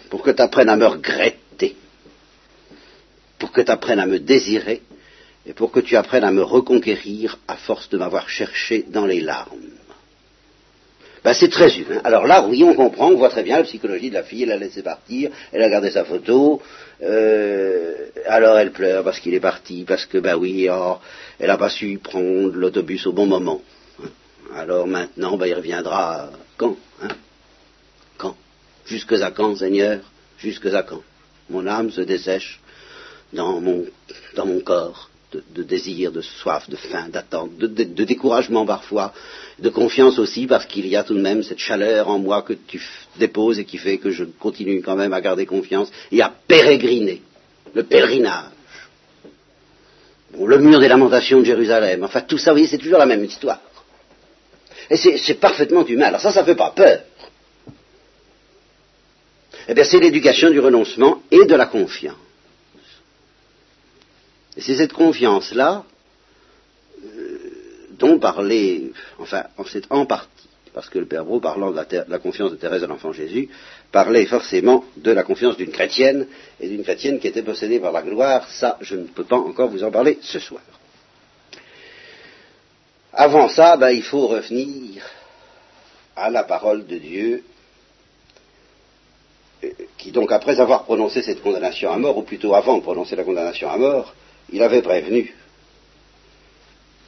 pour 0.09 0.23
que 0.23 0.31
tu 0.31 0.43
apprennes 0.43 0.69
à 0.69 0.77
me 0.77 0.87
regretter, 0.87 1.77
pour 3.39 3.53
que 3.53 3.61
tu 3.61 3.71
apprennes 3.71 4.01
à 4.01 4.07
me 4.07 4.19
désirer, 4.19 4.83
et 5.47 5.53
pour 5.53 5.73
que 5.73 5.81
tu 5.81 5.97
apprennes 5.97 6.25
à 6.25 6.31
me 6.31 6.43
reconquérir 6.43 7.39
à 7.49 7.57
force 7.57 7.89
de 7.89 7.99
m'avoir 7.99 8.29
cherché 8.29 8.85
dans 8.89 9.07
les 9.07 9.21
larmes. 9.21 9.80
Ben, 11.23 11.35
c'est 11.35 11.51
très 11.51 11.77
humain. 11.79 12.01
Alors 12.05 12.27
là, 12.27 12.47
oui, 12.47 12.65
on 12.65 12.75
comprend, 12.75 13.09
on 13.09 13.17
voit 13.17 13.29
très 13.29 13.43
bien 13.43 13.59
la 13.59 13.65
psychologie 13.65 14.09
de 14.09 14.15
la 14.15 14.23
fille, 14.23 14.45
elle 14.45 14.53
a 14.53 14.57
laissé 14.57 14.83
partir, 14.83 15.31
elle 15.53 15.63
a 15.63 15.69
gardé 15.69 15.91
sa 15.91 16.05
photo, 16.05 16.63
euh, 17.03 18.07
alors 18.27 18.59
elle 18.59 18.73
pleure 18.73 19.05
parce 19.05 19.21
qu'il 19.21 19.35
est 19.35 19.41
parti, 19.41 19.85
parce 19.87 20.07
que, 20.07 20.17
ben 20.17 20.37
oui, 20.37 20.69
oh, 20.71 20.97
elle 21.39 21.49
n'a 21.49 21.59
pas 21.59 21.69
su 21.69 21.99
prendre 22.03 22.55
l'autobus 22.55 23.07
au 23.07 23.13
bon 23.13 23.27
moment. 23.27 23.61
Alors 24.55 24.87
maintenant, 24.87 25.37
ben, 25.37 25.47
il 25.47 25.55
reviendra 25.55 26.31
quand 26.57 26.77
hein? 27.03 27.09
Quand? 28.17 28.37
Jusque 28.87 29.13
à 29.13 29.31
quand, 29.31 29.57
Seigneur? 29.57 30.01
Jusque 30.39 30.67
à 30.67 30.83
quand? 30.83 31.03
Mon 31.51 31.67
âme 31.67 31.91
se 31.91 32.01
dessèche 32.01 32.61
dans 33.35 33.61
mon, 33.61 33.85
dans 34.37 34.47
mon 34.47 34.61
corps 34.61 35.10
de, 35.33 35.63
désir, 35.63 36.11
de 36.13 36.21
soif, 36.21 36.69
de 36.69 36.77
faim, 36.77 37.09
d'attente, 37.09 37.57
de, 37.57 38.05
découragement 38.05 38.67
parfois, 38.67 39.13
de 39.59 39.69
confiance 39.69 40.19
aussi, 40.19 40.47
parce 40.47 40.67
qu'il 40.67 40.87
y 40.87 40.97
a 40.97 41.05
tout 41.05 41.15
de 41.15 41.21
même 41.21 41.43
cette 41.43 41.59
chaleur 41.59 42.09
en 42.09 42.19
moi 42.19 42.43
que 42.43 42.53
tu 42.53 42.83
déposes 43.19 43.59
et 43.59 43.65
qui 43.65 43.79
fait 43.79 43.99
que 43.99 44.11
je 44.11 44.25
continue 44.25 44.83
quand 44.83 44.97
même 44.97 45.13
à 45.13 45.21
garder 45.21 45.47
confiance 45.47 45.91
et 46.11 46.21
à 46.21 46.33
pérégriner, 46.47 47.23
le 47.75 47.85
pèlerinage. 47.85 48.51
le 50.39 50.59
mur 50.59 50.81
des 50.81 50.89
lamentations 50.89 51.41
de 51.41 51.45
Jérusalem, 51.45 52.03
enfin 52.05 52.23
tout 52.23 52.39
ça, 52.39 52.51
vous 52.51 52.57
voyez, 52.57 52.67
c'est 52.67 52.79
toujours 52.79 52.99
la 52.99 53.07
même 53.07 53.25
histoire. 53.25 53.61
Et 54.91 54.97
c'est 54.97 55.35
parfaitement 55.35 55.87
humain. 55.87 56.07
Alors 56.07 56.21
ça, 56.21 56.33
ça 56.33 56.41
ne 56.41 56.47
fait 56.47 56.57
pas 56.57 56.71
peur. 56.71 57.01
Eh 59.69 59.75
bien, 59.75 59.85
c'est 59.85 60.01
l'éducation 60.01 60.51
du 60.51 60.59
renoncement 60.59 61.23
et 61.31 61.45
de 61.45 61.55
la 61.55 61.67
confiance. 61.67 62.17
C'est 64.57 64.77
cette 64.77 64.93
confiance-là 64.93 65.85
euh, 67.05 67.39
dont 67.93 68.19
parlait, 68.19 68.83
enfin, 69.19 69.45
c'est 69.67 69.85
en 69.91 70.07
partie, 70.07 70.49
parce 70.75 70.89
que 70.89 70.99
le 70.99 71.07
Père 71.07 71.25
Bro, 71.25 71.41
parlant 71.41 71.71
de 71.71 72.05
la, 72.09 72.19
confiance 72.19 72.51
de 72.51 72.57
Thérèse 72.57 72.83
de 72.83 72.87
l'Enfant 72.87 73.13
Jésus, 73.13 73.49
parlait 73.93 74.27
forcément 74.27 74.85
de 74.97 75.13
la 75.13 75.23
confiance 75.23 75.57
d'une 75.57 75.71
chrétienne, 75.71 76.27
et 76.61 76.69
d'une 76.69 76.83
chrétienne 76.83 77.21
qui 77.21 77.29
était 77.29 77.43
possédée 77.43 77.79
par 77.79 77.93
la 77.93 78.03
gloire. 78.03 78.49
Ça, 78.51 78.77
je 78.81 78.97
ne 78.97 79.05
peux 79.05 79.25
pas 79.25 79.37
encore 79.37 79.69
vous 79.69 79.85
en 79.85 79.91
parler 79.91 80.19
ce 80.23 80.39
soir. 80.39 80.63
Avant 83.13 83.49
ça, 83.49 83.77
ben, 83.77 83.91
il 83.91 84.03
faut 84.03 84.27
revenir 84.29 85.03
à 86.17 86.31
la 86.31 86.45
parole 86.45 86.87
de 86.87 86.99
Dieu, 86.99 87.45
euh, 89.65 89.69
qui 89.99 90.11
donc, 90.11 90.33
après 90.33 90.61
avoir 90.61 90.85
prononcé 90.85 91.23
cette 91.23 91.43
condamnation 91.43 91.93
à 91.93 91.99
mort, 91.99 92.19
ou 92.19 92.23
plutôt 92.23 92.55
avant 92.55 92.79
de 92.79 92.83
prononcer 92.83 93.17
la 93.17 93.25
condamnation 93.25 93.71
à 93.71 93.77
mort, 93.77 94.15
il 94.53 94.63
avait 94.63 94.83
prévenu 94.83 95.35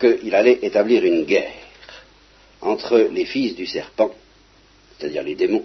qu'il 0.01 0.35
allait 0.35 0.59
établir 0.63 1.05
une 1.05 1.25
guerre 1.25 1.53
entre 2.61 2.99
les 2.99 3.25
fils 3.25 3.55
du 3.55 3.67
serpent, 3.67 4.15
c'est-à-dire 4.99 5.23
les 5.23 5.35
démons, 5.35 5.65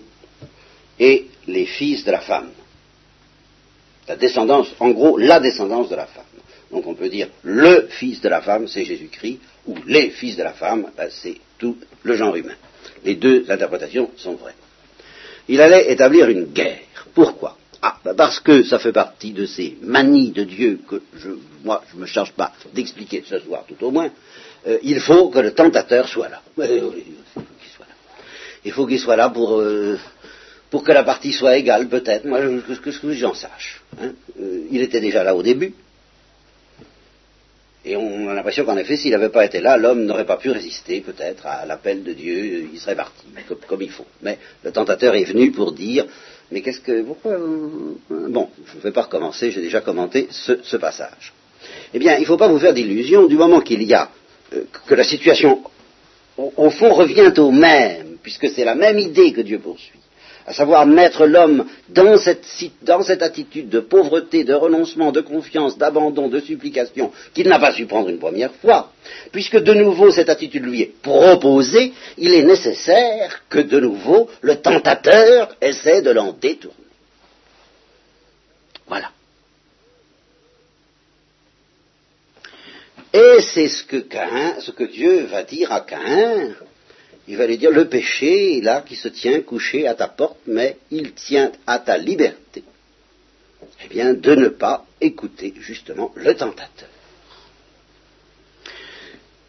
et 1.00 1.28
les 1.48 1.66
fils 1.66 2.04
de 2.04 2.12
la 2.12 2.22
femme. 2.22 2.52
La 4.08 4.16
descendance, 4.16 4.70
en 4.80 4.90
gros, 4.92 5.18
la 5.18 5.40
descendance 5.40 5.90
de 5.90 5.96
la 5.96 6.08
femme. 6.08 6.24
Donc 6.72 6.86
on 6.88 6.96
peut 6.96 7.10
dire 7.10 7.30
le 7.44 7.88
fils 7.90 8.22
de 8.22 8.30
la 8.30 8.42
femme, 8.42 8.68
c'est 8.68 8.86
Jésus-Christ, 8.86 9.40
ou 9.68 9.76
les 9.86 10.10
fils 10.12 10.36
de 10.36 10.44
la 10.44 10.54
femme, 10.54 10.92
ben, 10.96 11.10
c'est 11.10 11.38
tout 11.58 11.78
le 12.04 12.16
genre 12.16 12.36
humain. 12.36 12.56
Les 13.04 13.16
deux 13.16 13.50
interprétations 13.50 14.12
sont 14.18 14.36
vraies. 14.36 14.56
Il 15.48 15.62
allait 15.62 15.92
établir 15.92 16.30
une 16.30 16.46
guerre. 16.46 16.80
Pourquoi? 17.13 17.57
Ah, 17.82 17.98
bah, 18.04 18.13
parce 18.16 18.40
que 18.40 18.63
ça 18.63 18.80
fait 18.80 18.92
partie 18.92 19.32
de 19.32 19.46
ces 19.46 19.78
manies 19.82 20.32
de 20.32 20.44
Dieu 20.44 20.80
que 20.88 21.02
je, 21.16 21.30
moi, 21.63 21.84
je 21.90 21.96
ne 21.96 22.02
me 22.02 22.06
charge 22.06 22.32
pas 22.32 22.54
d'expliquer 22.74 23.24
ce 23.28 23.40
soir, 23.40 23.66
tout 23.68 23.86
au 23.86 23.92
moins. 23.92 24.10
Euh, 24.68 24.78
il 24.84 25.00
faut 25.00 25.30
que 25.30 25.40
le 25.40 25.54
tentateur 25.54 26.08
soit 26.08 26.30
là. 26.30 26.42
Il 28.66 28.72
faut 28.72 28.88
qu'il 28.88 29.00
soit 29.00 29.16
là 29.16 29.30
pour, 29.30 29.60
euh, 29.60 29.98
pour 30.70 30.84
que 30.84 30.92
la 30.92 31.04
partie 31.04 31.32
soit 31.32 31.58
égale, 31.58 31.88
peut-être. 31.88 32.26
Moi, 32.26 32.40
que, 32.84 32.92
ce 32.92 33.00
que 33.00 33.12
j'en 33.13 33.34
sache. 33.34 33.82
Hein. 34.02 34.12
Euh, 34.42 34.68
il 34.72 34.82
était 34.82 35.00
déjà 35.00 35.24
là 35.24 35.36
au 35.36 35.44
début. 35.44 35.74
Et 37.86 37.96
on 37.96 38.28
a 38.28 38.34
l'impression 38.34 38.66
qu'en 38.66 38.76
effet, 38.76 38.98
s'il 38.98 39.12
n'avait 39.12 39.30
pas 39.30 39.46
été 39.46 39.62
là, 39.62 39.78
l'homme 39.78 40.04
n'aurait 40.04 40.26
pas 40.26 40.36
pu 40.36 40.52
résister 40.52 41.00
peut-être 41.00 41.46
à 41.46 41.66
l'appel 41.66 42.04
de 42.04 42.12
Dieu, 42.12 42.68
il 42.74 42.78
serait 42.80 42.98
parti, 42.98 43.24
comme, 43.66 43.82
il 43.82 43.92
faut. 43.92 44.06
Mais 44.22 44.38
le 44.66 44.74
tentateur 44.74 45.16
est 45.16 45.24
venu 45.24 45.52
pour 45.52 45.72
dire, 45.72 46.06
mais 46.51 46.62
qu'est-ce 46.62 46.81
que... 46.81 47.01
Pourquoi... 47.03 47.33
Euh, 47.33 47.95
bon, 48.10 48.49
je 48.65 48.77
ne 48.77 48.81
vais 48.81 48.91
pas 48.91 49.03
recommencer, 49.03 49.51
j'ai 49.51 49.62
déjà 49.62 49.81
commenté 49.81 50.27
ce, 50.31 50.77
passage. 50.77 51.33
Eh 51.93 51.99
bien, 51.99 52.15
il 52.15 52.21
ne 52.21 52.25
faut 52.25 52.38
pas 52.38 52.47
vous 52.47 52.60
faire 52.60 52.73
d'illusions, 52.73 53.27
du 53.27 53.36
moment 53.36 53.62
qu'il 53.62 53.83
y 53.83 53.93
a 53.93 54.10
euh, 54.53 54.63
que 54.88 54.95
la 54.95 55.03
situation, 55.03 55.63
au 56.38 56.69
fond, 56.69 56.93
revient 56.93 57.33
au 57.38 57.51
même, 57.51 58.17
puisque 58.21 58.49
c'est 58.49 58.63
la 58.63 58.75
même 58.75 58.99
idée 58.99 59.33
que 59.33 59.41
Dieu 59.41 59.60
poursuit 59.60 59.99
à 60.47 60.53
savoir 60.53 60.86
mettre 60.86 61.25
l'homme 61.25 61.65
dans 61.89 62.17
cette, 62.17 63.21
attitude 63.21 63.67
de 63.67 63.81
pauvreté, 63.81 64.45
de 64.45 64.53
renoncement, 64.53 65.12
de 65.12 65.19
confiance, 65.19 65.77
d'abandon, 65.77 66.29
de 66.29 66.39
supplication, 66.39 67.12
qu'il 67.33 67.49
n'a 67.49 67.60
pas 67.60 67.73
su 67.73 67.86
prendre 67.86 68.07
une 68.07 68.17
première 68.17 68.53
fois, 68.55 68.93
puisque 69.33 69.57
de 69.57 69.73
nouveau 69.73 70.10
cette 70.10 70.29
attitude 70.29 70.63
lui 70.63 70.83
est 70.83 71.01
proposée, 71.01 71.91
il 72.17 72.33
est 72.33 72.43
nécessaire 72.43 73.41
que 73.49 73.60
de 73.60 73.81
nouveau 73.81 74.29
le 74.39 74.55
tentateur 74.55 75.53
essaie 75.60 76.01
de 76.01 76.12
l'en 76.12 76.31
détourner. 76.31 76.75
Voilà. 78.88 79.12
Et 83.13 83.41
c'est 83.41 83.67
ce 83.67 83.83
que 83.83 84.05
ce 84.62 84.71
que 84.71 84.86
Dieu 84.86 85.25
va 85.25 85.43
dire 85.43 85.73
à 85.73 85.81
Cain, 85.81 86.53
il 87.28 87.36
va 87.36 87.46
lui 87.46 87.58
dire 87.58 87.72
le 87.72 87.90
péché 87.90 88.58
est 88.58 88.62
là 88.62 88.82
qui 88.82 88.96
se 88.96 89.10
tient 89.10 89.42
couché 89.42 89.88
à 89.88 89.96
ta 89.96 90.08
porte, 90.08 90.38
mais 90.48 90.78
il 90.92 91.12
tient 91.12 91.52
à 91.66 91.80
ta 91.80 91.98
liberté. 91.98 92.63
Eh 93.84 93.90
bien, 93.90 94.13
de 94.13 94.36
ne 94.36 94.48
pas 94.48 94.86
écouter 95.02 95.54
justement 95.60 96.12
le 96.16 96.34
tentateur. 96.36 96.90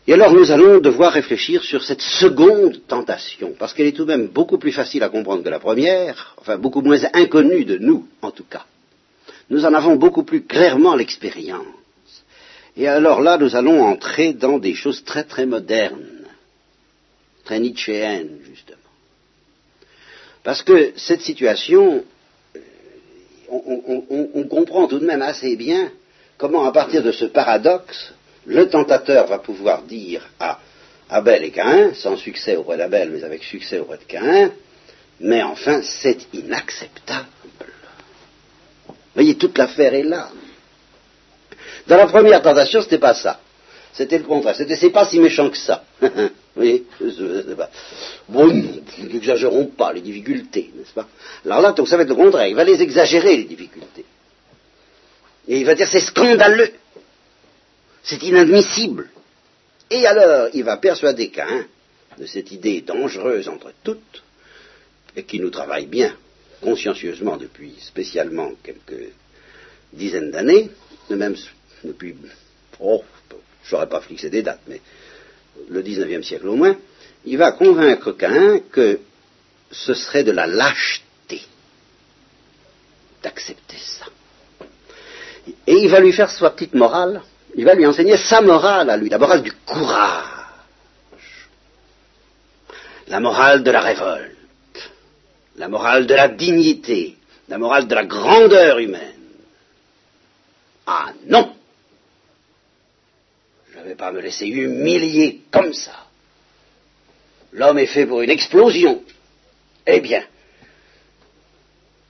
Et 0.06 0.14
alors 0.14 0.32
nous 0.32 0.50
allons 0.50 0.80
devoir 0.80 1.12
réfléchir 1.12 1.62
sur 1.62 1.84
cette 1.84 2.00
seconde 2.00 2.80
tentation, 2.88 3.54
parce 3.58 3.74
qu'elle 3.74 3.86
est 3.86 3.92
tout 3.92 4.06
de 4.06 4.14
même 4.14 4.28
beaucoup 4.28 4.56
plus 4.56 4.72
facile 4.72 5.02
à 5.02 5.10
comprendre 5.10 5.44
que 5.44 5.50
la 5.50 5.58
première, 5.58 6.34
enfin 6.38 6.56
beaucoup 6.56 6.80
moins 6.80 6.98
inconnue 7.12 7.66
de 7.66 7.76
nous 7.76 8.08
en 8.22 8.30
tout 8.30 8.46
cas. 8.48 8.64
Nous 9.50 9.66
en 9.66 9.74
avons 9.74 9.96
beaucoup 9.96 10.24
plus 10.24 10.44
clairement 10.44 10.94
l'expérience. 10.94 11.66
Et 12.76 12.88
alors 12.88 13.20
là, 13.20 13.36
nous 13.36 13.54
allons 13.54 13.82
entrer 13.82 14.32
dans 14.32 14.58
des 14.58 14.74
choses 14.74 15.04
très 15.04 15.24
très 15.24 15.46
modernes 15.46 16.17
très 17.48 17.60
nietzschéenne, 17.60 18.40
justement. 18.44 18.76
Parce 20.44 20.62
que 20.62 20.92
cette 20.96 21.22
situation, 21.22 22.04
euh, 22.54 22.60
on, 23.50 24.44
comprend 24.44 24.86
tout 24.86 24.98
de 24.98 25.06
même 25.06 25.22
assez 25.22 25.56
bien 25.56 25.90
comment, 26.36 26.64
à 26.66 26.72
partir 26.72 27.02
de 27.02 27.10
ce 27.10 27.24
paradoxe, 27.24 28.12
le 28.44 28.68
tentateur 28.68 29.26
va 29.28 29.38
pouvoir 29.38 29.82
dire 29.82 30.28
à 30.38 30.60
Abel 31.08 31.42
et 31.44 31.50
Caïn, 31.50 31.94
sans 31.94 32.18
succès 32.18 32.54
auprès 32.56 32.76
d'Abel, 32.76 33.10
mais 33.10 33.24
avec 33.24 33.42
succès 33.42 33.78
auprès 33.78 33.96
de 33.96 34.04
Caïn, 34.04 34.52
mais 35.20 35.42
enfin, 35.42 35.80
c'est 35.82 36.18
inacceptable. 36.34 37.28
Vous 38.88 38.94
voyez, 39.14 39.36
toute 39.36 39.56
l'affaire 39.56 39.94
est 39.94 40.02
là. 40.02 40.28
Dans 41.86 41.96
la 41.96 42.06
première 42.08 42.42
tentation, 42.42 42.80
ce 42.80 42.86
n'était 42.86 42.98
pas 42.98 43.14
ça. 43.14 43.40
C'était 43.94 44.18
le 44.18 44.24
contraire. 44.24 44.54
C'était 44.54 44.76
c'est 44.76 44.90
pas 44.90 45.06
si 45.06 45.18
méchant 45.18 45.48
que 45.48 45.56
ça. 45.56 45.82
oui, 46.58 46.84
Bon, 48.28 48.46
n'exagérons 48.98 49.66
pas 49.66 49.92
les 49.92 50.00
difficultés, 50.00 50.70
n'est-ce 50.76 50.92
pas? 50.92 51.08
Alors 51.44 51.60
là, 51.60 51.72
donc 51.72 51.88
ça 51.88 51.96
va 51.96 52.02
être 52.02 52.08
le 52.08 52.14
contraire. 52.14 52.48
Il 52.48 52.56
va 52.56 52.64
les 52.64 52.82
exagérer, 52.82 53.36
les 53.36 53.44
difficultés. 53.44 54.04
Et 55.46 55.58
il 55.60 55.64
va 55.64 55.74
dire 55.74 55.88
c'est 55.88 56.00
scandaleux. 56.00 56.72
C'est 58.02 58.22
inadmissible. 58.22 59.08
Et 59.90 60.06
alors, 60.06 60.48
il 60.52 60.64
va 60.64 60.76
persuader 60.76 61.30
qu'un 61.30 61.64
de 62.18 62.26
cette 62.26 62.50
idée 62.52 62.80
dangereuse 62.82 63.48
entre 63.48 63.72
toutes, 63.82 64.22
et 65.16 65.22
qui 65.22 65.40
nous 65.40 65.50
travaille 65.50 65.86
bien, 65.86 66.14
consciencieusement 66.60 67.36
depuis 67.36 67.74
spécialement 67.80 68.52
quelques 68.62 69.12
dizaines 69.92 70.30
d'années, 70.30 70.70
même 71.10 71.36
depuis, 71.84 72.14
oh, 72.80 73.02
je 73.64 73.74
n'aurais 73.74 73.88
pas 73.88 74.00
fixé 74.00 74.28
des 74.28 74.42
dates, 74.42 74.60
mais 74.66 74.80
le 75.68 75.82
XIXe 75.82 76.26
siècle 76.26 76.48
au 76.48 76.56
moins, 76.56 76.76
il 77.24 77.36
va 77.36 77.52
convaincre 77.52 78.12
Cain 78.12 78.60
que 78.70 79.00
ce 79.70 79.94
serait 79.94 80.24
de 80.24 80.32
la 80.32 80.46
lâcheté 80.46 81.42
d'accepter 83.22 83.76
ça. 83.76 84.06
Et 85.66 85.74
il 85.74 85.88
va 85.88 86.00
lui 86.00 86.12
faire 86.12 86.30
sa 86.30 86.50
petite 86.50 86.74
morale, 86.74 87.22
il 87.54 87.64
va 87.64 87.74
lui 87.74 87.86
enseigner 87.86 88.16
sa 88.16 88.40
morale 88.40 88.90
à 88.90 88.96
lui, 88.96 89.08
la 89.08 89.18
morale 89.18 89.42
du 89.42 89.52
courage, 89.52 91.48
la 93.08 93.20
morale 93.20 93.62
de 93.62 93.70
la 93.70 93.80
révolte, 93.80 94.90
la 95.56 95.68
morale 95.68 96.06
de 96.06 96.14
la 96.14 96.28
dignité, 96.28 97.16
la 97.48 97.58
morale 97.58 97.88
de 97.88 97.94
la 97.94 98.04
grandeur 98.04 98.78
humaine. 98.78 99.14
Ah 100.86 101.12
non 101.26 101.57
je 103.78 103.84
ne 103.84 103.88
vais 103.90 103.94
pas 103.94 104.10
me 104.10 104.20
laisser 104.20 104.46
humilier 104.46 105.42
comme 105.52 105.72
ça. 105.72 105.92
L'homme 107.52 107.78
est 107.78 107.86
fait 107.86 108.06
pour 108.06 108.22
une 108.22 108.30
explosion. 108.30 109.02
Eh 109.86 110.00
bien, 110.00 110.22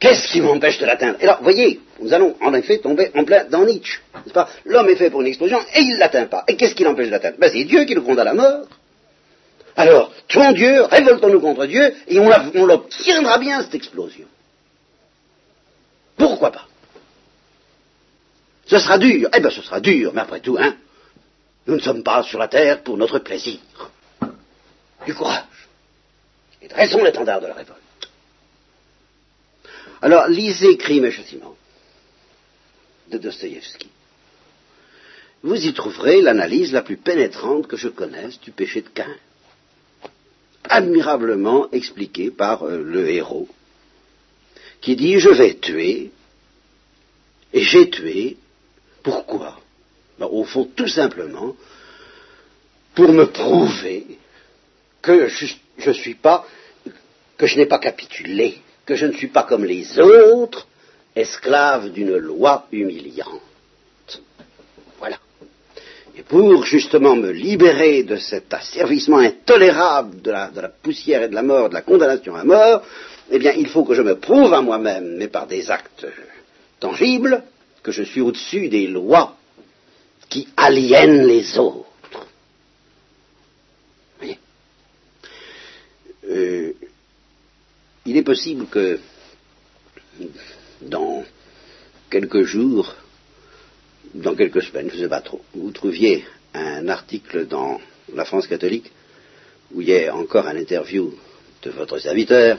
qu'est-ce 0.00 0.28
qui 0.28 0.40
m'empêche 0.40 0.78
de 0.78 0.86
l'atteindre? 0.86 1.18
Et 1.20 1.26
là, 1.26 1.38
voyez, 1.42 1.80
nous 2.00 2.12
allons 2.12 2.36
en 2.40 2.54
effet 2.54 2.78
tomber 2.78 3.10
en 3.14 3.24
plein 3.24 3.44
dans 3.44 3.64
Nietzsche. 3.64 4.00
N'est-ce 4.14 4.32
pas? 4.32 4.48
L'homme 4.64 4.88
est 4.88 4.96
fait 4.96 5.10
pour 5.10 5.20
une 5.20 5.26
explosion 5.26 5.60
et 5.74 5.80
il 5.80 5.94
ne 5.94 5.98
l'atteint 5.98 6.26
pas. 6.26 6.44
Et 6.48 6.56
qu'est-ce 6.56 6.74
qui 6.74 6.84
l'empêche 6.84 7.06
de 7.06 7.12
l'atteindre 7.12 7.36
ben, 7.38 7.50
C'est 7.52 7.64
Dieu 7.64 7.84
qui 7.84 7.94
le 7.94 8.00
condamne 8.00 8.26
à 8.26 8.32
la 8.32 8.34
mort. 8.34 8.66
Alors, 9.76 10.12
tuons 10.26 10.52
Dieu, 10.52 10.82
révoltons-nous 10.84 11.40
contre 11.40 11.66
Dieu, 11.66 11.94
et 12.08 12.18
on 12.18 12.66
l'obtiendra 12.66 13.38
bien, 13.38 13.62
cette 13.62 13.76
explosion. 13.76 14.26
Pourquoi 16.16 16.50
pas? 16.50 16.66
Ce 18.66 18.78
sera 18.78 18.98
dur. 18.98 19.28
Eh 19.32 19.38
bien, 19.38 19.50
ce 19.50 19.62
sera 19.62 19.78
dur, 19.78 20.10
mais 20.14 20.22
après 20.22 20.40
tout, 20.40 20.56
hein, 20.58 20.74
nous 21.68 21.76
ne 21.76 21.80
sommes 21.80 22.02
pas 22.02 22.22
sur 22.22 22.38
la 22.38 22.48
terre 22.48 22.82
pour 22.82 22.96
notre 22.96 23.18
plaisir. 23.18 23.58
Du 25.06 25.14
courage. 25.14 25.68
Et 26.62 26.68
dressons 26.68 27.04
l'étendard 27.04 27.42
de 27.42 27.46
la 27.46 27.54
révolte. 27.54 27.78
Alors, 30.00 30.28
lisez 30.28 30.78
Crime 30.78 31.04
et 31.04 31.10
Châtiment 31.10 31.54
de 33.10 33.18
Dostoïevski. 33.18 33.90
Vous 35.42 35.66
y 35.66 35.72
trouverez 35.74 36.22
l'analyse 36.22 36.72
la 36.72 36.82
plus 36.82 36.96
pénétrante 36.96 37.66
que 37.66 37.76
je 37.76 37.88
connaisse 37.88 38.40
du 38.40 38.50
péché 38.50 38.80
de 38.80 38.88
Cain. 38.88 39.14
Admirablement 40.64 41.70
expliquée 41.70 42.30
par 42.30 42.62
euh, 42.62 42.82
le 42.82 43.10
héros, 43.10 43.48
qui 44.80 44.96
dit 44.96 45.18
Je 45.18 45.30
vais 45.30 45.54
tuer, 45.54 46.10
et 47.52 47.62
j'ai 47.62 47.88
tué, 47.90 48.36
pourquoi? 49.02 49.58
Ben, 50.18 50.26
au 50.30 50.44
fond, 50.44 50.68
tout 50.74 50.88
simplement, 50.88 51.54
pour 52.94 53.12
me 53.12 53.26
prouver 53.26 54.18
que 55.00 55.28
je, 55.28 55.90
suis 55.92 56.14
pas, 56.14 56.44
que 57.36 57.56
n'ai 57.56 57.66
pas 57.66 57.78
capitulé, 57.78 58.58
que 58.84 58.96
je 58.96 59.06
ne 59.06 59.12
suis 59.12 59.28
pas 59.28 59.44
comme 59.44 59.64
les 59.64 59.98
autres, 60.00 60.66
esclave 61.14 61.90
d'une 61.90 62.16
loi 62.16 62.66
humiliante. 62.72 63.42
Voilà. 64.98 65.18
Et 66.16 66.22
pour 66.22 66.64
justement 66.64 67.14
me 67.14 67.30
libérer 67.30 68.02
de 68.02 68.16
cet 68.16 68.52
asservissement 68.52 69.18
intolérable 69.18 70.20
de 70.20 70.32
la, 70.32 70.48
de 70.48 70.60
la, 70.60 70.68
poussière 70.68 71.22
et 71.22 71.28
de 71.28 71.34
la 71.34 71.44
mort, 71.44 71.68
de 71.68 71.74
la 71.74 71.82
condamnation 71.82 72.34
à 72.34 72.42
mort, 72.42 72.82
eh 73.30 73.38
bien, 73.38 73.52
il 73.52 73.68
faut 73.68 73.84
que 73.84 73.94
je 73.94 74.02
me 74.02 74.16
prouve 74.18 74.52
à 74.52 74.60
moi-même, 74.60 75.16
mais 75.16 75.28
par 75.28 75.46
des 75.46 75.70
actes 75.70 76.06
tangibles, 76.80 77.44
que 77.84 77.92
je 77.92 78.02
suis 78.02 78.20
au-dessus 78.20 78.68
des 78.68 78.88
lois 78.88 79.37
qui 80.28 80.48
aliènent 80.56 81.26
les 81.26 81.58
autres. 81.58 81.86
Euh, 86.28 86.72
il 88.04 88.16
est 88.16 88.22
possible 88.22 88.66
que 88.66 88.98
dans 90.82 91.24
quelques 92.10 92.42
jours, 92.42 92.94
dans 94.14 94.34
quelques 94.34 94.62
semaines, 94.62 94.90
je 94.90 94.96
ne 94.96 95.02
sais 95.02 95.08
pas 95.08 95.22
trop, 95.22 95.42
vous 95.54 95.70
trouviez 95.70 96.24
un 96.52 96.88
article 96.88 97.46
dans 97.46 97.80
la 98.14 98.24
France 98.24 98.46
catholique 98.46 98.90
où 99.72 99.80
il 99.80 99.88
y 99.88 100.06
a 100.06 100.14
encore 100.14 100.46
un 100.46 100.56
interview 100.56 101.14
de 101.62 101.70
votre 101.70 101.98
serviteur 101.98 102.58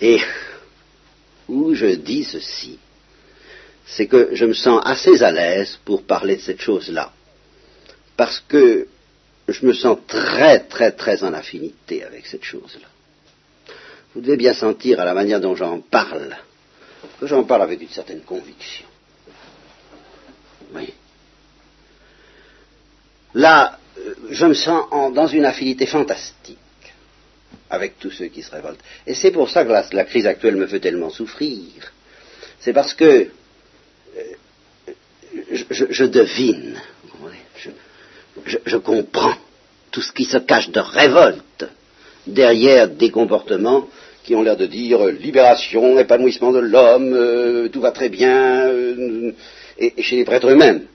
et 0.00 0.20
où 1.48 1.74
je 1.74 1.86
dis 1.86 2.24
ceci 2.24 2.78
c'est 3.86 4.06
que 4.06 4.30
je 4.32 4.44
me 4.44 4.54
sens 4.54 4.80
assez 4.84 5.22
à 5.22 5.32
l'aise 5.32 5.78
pour 5.84 6.04
parler 6.04 6.36
de 6.36 6.40
cette 6.40 6.60
chose-là, 6.60 7.12
parce 8.16 8.40
que 8.48 8.86
je 9.48 9.66
me 9.66 9.72
sens 9.72 9.98
très, 10.06 10.60
très, 10.60 10.92
très 10.92 11.24
en 11.24 11.32
affinité 11.32 12.04
avec 12.04 12.26
cette 12.26 12.44
chose-là. 12.44 12.88
Vous 14.14 14.20
devez 14.20 14.36
bien 14.36 14.54
sentir 14.54 15.00
à 15.00 15.04
la 15.04 15.14
manière 15.14 15.40
dont 15.40 15.56
j'en 15.56 15.80
parle, 15.80 16.36
que 17.18 17.26
j'en 17.26 17.44
parle 17.44 17.62
avec 17.62 17.80
une 17.80 17.88
certaine 17.88 18.20
conviction. 18.20 18.86
Oui. 20.74 20.92
Là, 23.34 23.78
euh, 23.98 24.14
je 24.30 24.46
me 24.46 24.54
sens 24.54 24.84
dans 25.14 25.26
une 25.26 25.44
affinité 25.44 25.86
fantastique 25.86 26.58
avec 27.70 27.98
tous 27.98 28.10
ceux 28.10 28.26
qui 28.26 28.42
se 28.42 28.50
révoltent. 28.50 28.82
Et 29.06 29.14
c'est 29.14 29.30
pour 29.30 29.48
ça 29.48 29.64
que 29.64 29.94
la 29.94 30.04
crise 30.04 30.26
actuelle 30.26 30.56
me 30.56 30.66
fait 30.66 30.80
tellement 30.80 31.08
souffrir. 31.08 31.92
C'est 32.60 32.74
parce 32.74 32.92
que 32.92 33.30
je, 35.52 36.04
devine. 36.04 36.80
je, 38.46 38.58
je 38.64 38.76
comprends 38.76 39.34
tout 39.90 40.02
ce 40.02 40.12
qui 40.12 40.24
se 40.24 40.38
cache 40.38 40.70
de 40.70 40.80
révolte 40.80 41.66
derrière 42.26 42.88
des 42.88 43.10
comportements 43.10 43.88
qui 44.24 44.34
ont 44.34 44.42
l'air 44.42 44.56
de 44.56 44.66
dire 44.66 45.04
euh, 45.06 45.10
libération, 45.10 45.98
épanouissement 45.98 46.52
de 46.52 46.60
l'homme, 46.60 47.12
euh, 47.12 47.68
tout 47.68 47.80
va 47.80 47.90
très 47.90 48.08
bien, 48.08 48.68
euh, 48.68 49.32
et, 49.78 49.94
et 49.96 50.02
chez 50.02 50.16
les 50.16 50.24
prêtres 50.24 50.48
eux-mêmes. 50.48 50.86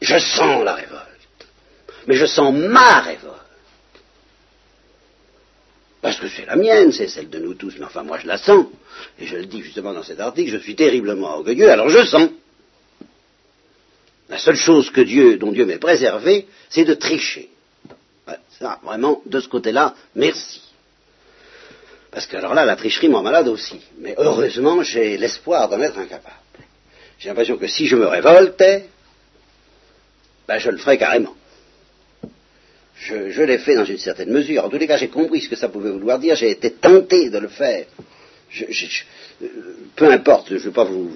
Je 0.00 0.18
sens 0.18 0.64
la 0.64 0.74
révolte, 0.74 1.46
mais 2.06 2.14
je 2.14 2.26
sens 2.26 2.54
ma 2.54 3.00
révolte. 3.00 3.32
Parce 6.00 6.18
que 6.18 6.28
c'est 6.28 6.46
la 6.46 6.56
mienne, 6.56 6.90
c'est 6.90 7.08
celle 7.08 7.28
de 7.30 7.38
nous 7.38 7.54
tous, 7.54 7.74
mais 7.78 7.84
enfin 7.84 8.02
moi 8.02 8.18
je 8.20 8.26
la 8.26 8.36
sens. 8.36 8.66
Et 9.20 9.26
je 9.26 9.36
le 9.36 9.46
dis 9.46 9.62
justement 9.62 9.92
dans 9.92 10.02
cet 10.02 10.20
article, 10.20 10.50
je 10.50 10.58
suis 10.58 10.74
terriblement 10.74 11.34
orgueilleux, 11.36 11.70
alors 11.70 11.88
je 11.88 12.04
sens. 12.04 12.28
La 14.32 14.38
seule 14.38 14.56
chose 14.56 14.88
que 14.88 15.02
Dieu, 15.02 15.36
dont 15.36 15.52
Dieu 15.52 15.66
m'est 15.66 15.76
préservé, 15.76 16.46
c'est 16.70 16.86
de 16.86 16.94
tricher. 16.94 17.50
Ça, 18.58 18.80
vraiment, 18.82 19.20
de 19.26 19.40
ce 19.40 19.46
côté-là, 19.46 19.94
merci. 20.14 20.62
Parce 22.10 22.26
que 22.26 22.38
alors 22.38 22.54
là, 22.54 22.64
la 22.64 22.76
tricherie 22.76 23.10
m'en 23.10 23.22
malade 23.22 23.46
aussi. 23.48 23.78
Mais 23.98 24.14
heureusement, 24.16 24.82
j'ai 24.82 25.18
l'espoir 25.18 25.68
d'en 25.68 25.82
être 25.82 25.98
incapable. 25.98 26.34
J'ai 27.18 27.28
l'impression 27.28 27.58
que 27.58 27.66
si 27.66 27.86
je 27.86 27.94
me 27.94 28.06
révoltais, 28.06 28.86
ben 30.48 30.58
je 30.58 30.70
le 30.70 30.78
ferais 30.78 30.96
carrément. 30.96 31.34
Je, 32.96 33.42
l'ai 33.42 33.58
fait 33.58 33.74
dans 33.74 33.84
une 33.84 33.98
certaine 33.98 34.30
mesure. 34.30 34.64
En 34.64 34.70
tous 34.70 34.78
les 34.78 34.86
cas, 34.86 34.96
j'ai 34.96 35.08
compris 35.08 35.42
ce 35.42 35.50
que 35.50 35.56
ça 35.56 35.68
pouvait 35.68 35.90
vouloir 35.90 36.18
dire. 36.18 36.36
J'ai 36.36 36.52
été 36.52 36.70
tenté 36.70 37.28
de 37.28 37.36
le 37.36 37.48
faire. 37.48 37.84
Je, 38.48 38.64
peu 39.94 40.10
importe, 40.10 40.48
je 40.48 40.54
ne 40.54 40.58
vais 40.60 40.70
pas 40.70 40.84
vous 40.84 41.10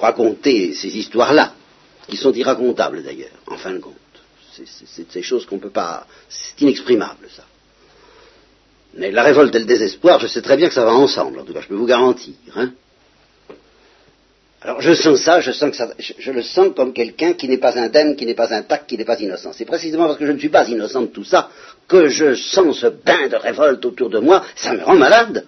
raconter 0.00 0.74
ces 0.74 0.96
histoires-là, 0.98 1.54
qui 2.08 2.16
sont 2.16 2.32
irracontables 2.32 3.02
d'ailleurs, 3.02 3.38
en 3.46 3.56
fin 3.56 3.72
de 3.72 3.78
compte. 3.78 3.94
C'est 4.52 5.10
ces 5.10 5.22
choses 5.22 5.44
qu'on 5.44 5.56
ne 5.56 5.60
peut 5.60 5.70
pas. 5.70 6.06
C'est 6.28 6.60
inexprimable, 6.62 7.28
ça. 7.34 7.44
Mais 8.94 9.10
la 9.10 9.22
révolte 9.22 9.54
et 9.54 9.58
le 9.58 9.66
désespoir, 9.66 10.18
je 10.20 10.26
sais 10.26 10.40
très 10.40 10.56
bien 10.56 10.68
que 10.68 10.74
ça 10.74 10.84
va 10.84 10.94
ensemble, 10.94 11.38
en 11.38 11.44
tout 11.44 11.52
cas, 11.52 11.60
je 11.60 11.68
peux 11.68 11.74
vous 11.74 11.86
garantir. 11.86 12.34
Hein. 12.54 12.72
Alors 14.62 14.80
je 14.80 14.94
sens 14.94 15.20
ça, 15.20 15.40
je 15.40 15.52
sens 15.52 15.70
que 15.70 15.76
ça, 15.76 15.92
je, 15.98 16.14
je 16.18 16.32
le 16.32 16.42
sens 16.42 16.68
comme 16.74 16.92
quelqu'un 16.94 17.34
qui 17.34 17.46
n'est 17.46 17.58
pas 17.58 17.78
indemne, 17.78 18.16
qui 18.16 18.24
n'est 18.24 18.34
pas 18.34 18.52
intact, 18.54 18.88
qui 18.88 18.96
n'est 18.96 19.04
pas 19.04 19.20
innocent. 19.20 19.52
C'est 19.52 19.66
précisément 19.66 20.06
parce 20.06 20.18
que 20.18 20.26
je 20.26 20.32
ne 20.32 20.38
suis 20.38 20.48
pas 20.48 20.66
innocent 20.66 21.02
de 21.02 21.06
tout 21.06 21.24
ça 21.24 21.50
que 21.86 22.08
je 22.08 22.34
sens 22.34 22.78
ce 22.80 22.86
bain 22.86 23.28
de 23.28 23.36
révolte 23.36 23.84
autour 23.84 24.08
de 24.08 24.18
moi, 24.18 24.44
ça 24.56 24.72
me 24.72 24.82
rend 24.82 24.96
malade. 24.96 25.46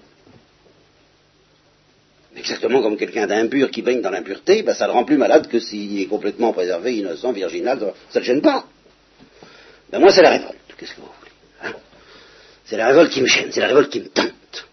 Exactement 2.39 2.82
comme 2.82 2.97
quelqu'un 2.97 3.26
d'impur 3.26 3.68
qui 3.70 3.82
baigne 3.82 4.01
dans 4.01 4.11
l'impureté, 4.11 4.62
ben 4.62 4.72
ça 4.72 4.86
le 4.86 4.93
rend 4.93 5.05
plus 5.05 5.16
malade 5.16 5.49
que 5.49 5.59
s'il 5.59 6.01
est 6.01 6.07
complètement 6.07 6.53
préservé, 6.53 6.97
innocent, 6.97 7.32
virginal, 7.32 7.80
ça 8.11 8.20
ne 8.20 8.24
le 8.24 8.24
gêne 8.24 8.41
pas. 8.41 8.64
Ben 9.91 9.99
moi 9.99 10.12
c'est 10.12 10.22
la 10.22 10.30
révolte, 10.30 10.57
qu'est-ce 10.76 10.95
que 10.95 11.01
vous 11.01 11.11
voulez 11.18 11.32
hein? 11.62 11.74
C'est 12.64 12.76
la 12.76 12.89
révolte 12.89 13.11
qui 13.11 13.22
me 13.22 13.26
gêne, 13.26 13.51
c'est 13.51 13.61
la 13.61 13.66
révolte 13.66 13.91
qui 13.91 14.01
me 14.01 14.09
tente. 14.09 14.68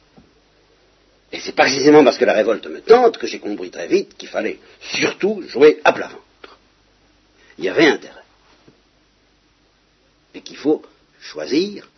Et 1.32 1.40
c'est 1.40 1.56
précisément 1.56 2.04
parce 2.04 2.20
que 2.20 2.26
la 2.26 2.34
révolte 2.34 2.68
me 2.68 2.82
tente 2.82 3.18
que 3.18 3.26
j'ai 3.26 3.40
compris 3.40 3.72
très 3.72 3.88
vite 3.88 4.16
qu'il 4.16 4.30
fallait 4.30 4.60
surtout 4.82 5.42
jouer 5.48 5.82
à 5.84 5.92
plat 5.92 6.08
ventre. 6.08 6.60
Il 7.58 7.66
y 7.66 7.70
avait 7.70 7.88
intérêt. 7.88 8.14
Et 10.36 10.42
qu'il 10.42 10.58
faut 10.58 10.84
choisir 11.20 11.90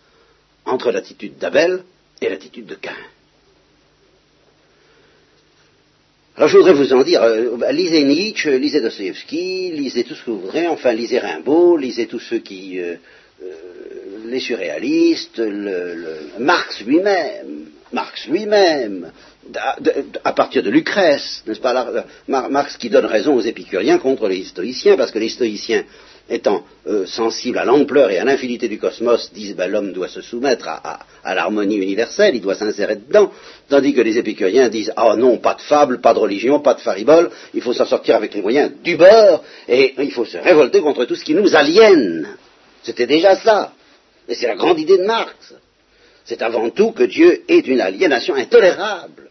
entre 0.65 0.91
l'attitude 0.91 1.37
d'Abel 1.37 1.83
et 2.21 2.29
l'attitude 2.29 2.67
de 2.67 2.75
Cain. 2.75 2.95
Alors 6.37 6.49
je 6.49 6.57
voudrais 6.57 6.73
vous 6.73 6.93
en 6.93 7.01
dire, 7.01 7.23
euh, 7.23 7.71
lisez 7.71 8.03
Nietzsche, 8.03 8.59
lisez 8.59 8.79
Dostoevsky, 8.79 9.71
lisez 9.71 10.03
tout 10.03 10.13
ce 10.13 10.23
que 10.23 10.29
vous 10.29 10.41
voudrez, 10.41 10.67
enfin 10.67 10.93
lisez 10.93 11.17
Rimbaud, 11.17 11.77
lisez 11.77 12.05
tous 12.05 12.19
ceux 12.19 12.37
qui... 12.37 12.79
Euh, 12.79 12.95
euh, 13.41 13.53
les 14.27 14.39
surréalistes, 14.39 15.41
Marx 16.37 16.81
lui-même, 16.81 17.67
Marx 17.93 18.27
lui-même, 18.27 19.11
à, 20.23 20.33
partir 20.33 20.61
de 20.63 20.69
Lucrèce, 20.69 21.43
n'est-ce 21.47 21.61
pas, 21.61 22.05
Marx 22.27 22.77
qui 22.77 22.89
donne 22.89 23.05
raison 23.05 23.35
aux 23.35 23.41
épicuriens 23.41 23.97
contre 23.97 24.27
les 24.27 24.43
stoïciens, 24.43 24.97
parce 24.97 25.11
que 25.11 25.19
les 25.19 25.29
stoïciens, 25.29 25.85
étant 26.29 26.63
euh, 26.87 27.05
à 27.55 27.65
l'ampleur 27.65 28.11
et 28.11 28.19
à 28.19 28.25
l'infinité 28.25 28.67
du 28.67 28.77
cosmos, 28.79 29.31
disent 29.33 29.55
ben, 29.55 29.69
l'homme 29.69 29.93
doit 29.93 30.07
se 30.07 30.21
soumettre 30.21 30.67
à, 30.67 31.35
l'harmonie 31.35 31.77
universelle, 31.77 32.35
il 32.35 32.41
doit 32.41 32.55
s'insérer 32.55 32.95
dedans, 32.95 33.31
tandis 33.69 33.93
que 33.93 34.01
les 34.01 34.17
épicuriens 34.17 34.69
disent 34.69 34.93
ah 34.95 35.15
non, 35.15 35.37
pas 35.37 35.55
de 35.55 35.61
fable, 35.61 36.01
pas 36.01 36.13
de 36.13 36.19
religion, 36.19 36.59
pas 36.59 36.73
de 36.73 36.79
faribole, 36.79 37.29
il 37.53 37.61
faut 37.61 37.73
s'en 37.73 37.85
sortir 37.85 38.15
avec 38.15 38.33
les 38.33 38.41
moyens 38.41 38.71
du 38.83 38.95
bord, 38.95 39.43
et 39.67 39.93
il 39.97 40.11
faut 40.11 40.25
se 40.25 40.37
révolter 40.37 40.81
contre 40.81 41.05
tout 41.05 41.15
ce 41.15 41.25
qui 41.25 41.33
nous 41.33 41.55
aliène. 41.55 42.27
C'était 42.83 43.07
déjà 43.07 43.35
ça. 43.35 43.73
Et 44.27 44.35
c'est 44.35 44.47
la 44.47 44.55
grande 44.55 44.79
idée 44.79 44.97
de 44.97 45.03
Marx. 45.03 45.53
C'est 46.25 46.41
avant 46.41 46.69
tout 46.69 46.91
que 46.91 47.03
Dieu 47.03 47.43
est 47.47 47.67
une 47.67 47.81
aliénation 47.81 48.35
intolérable. 48.35 49.26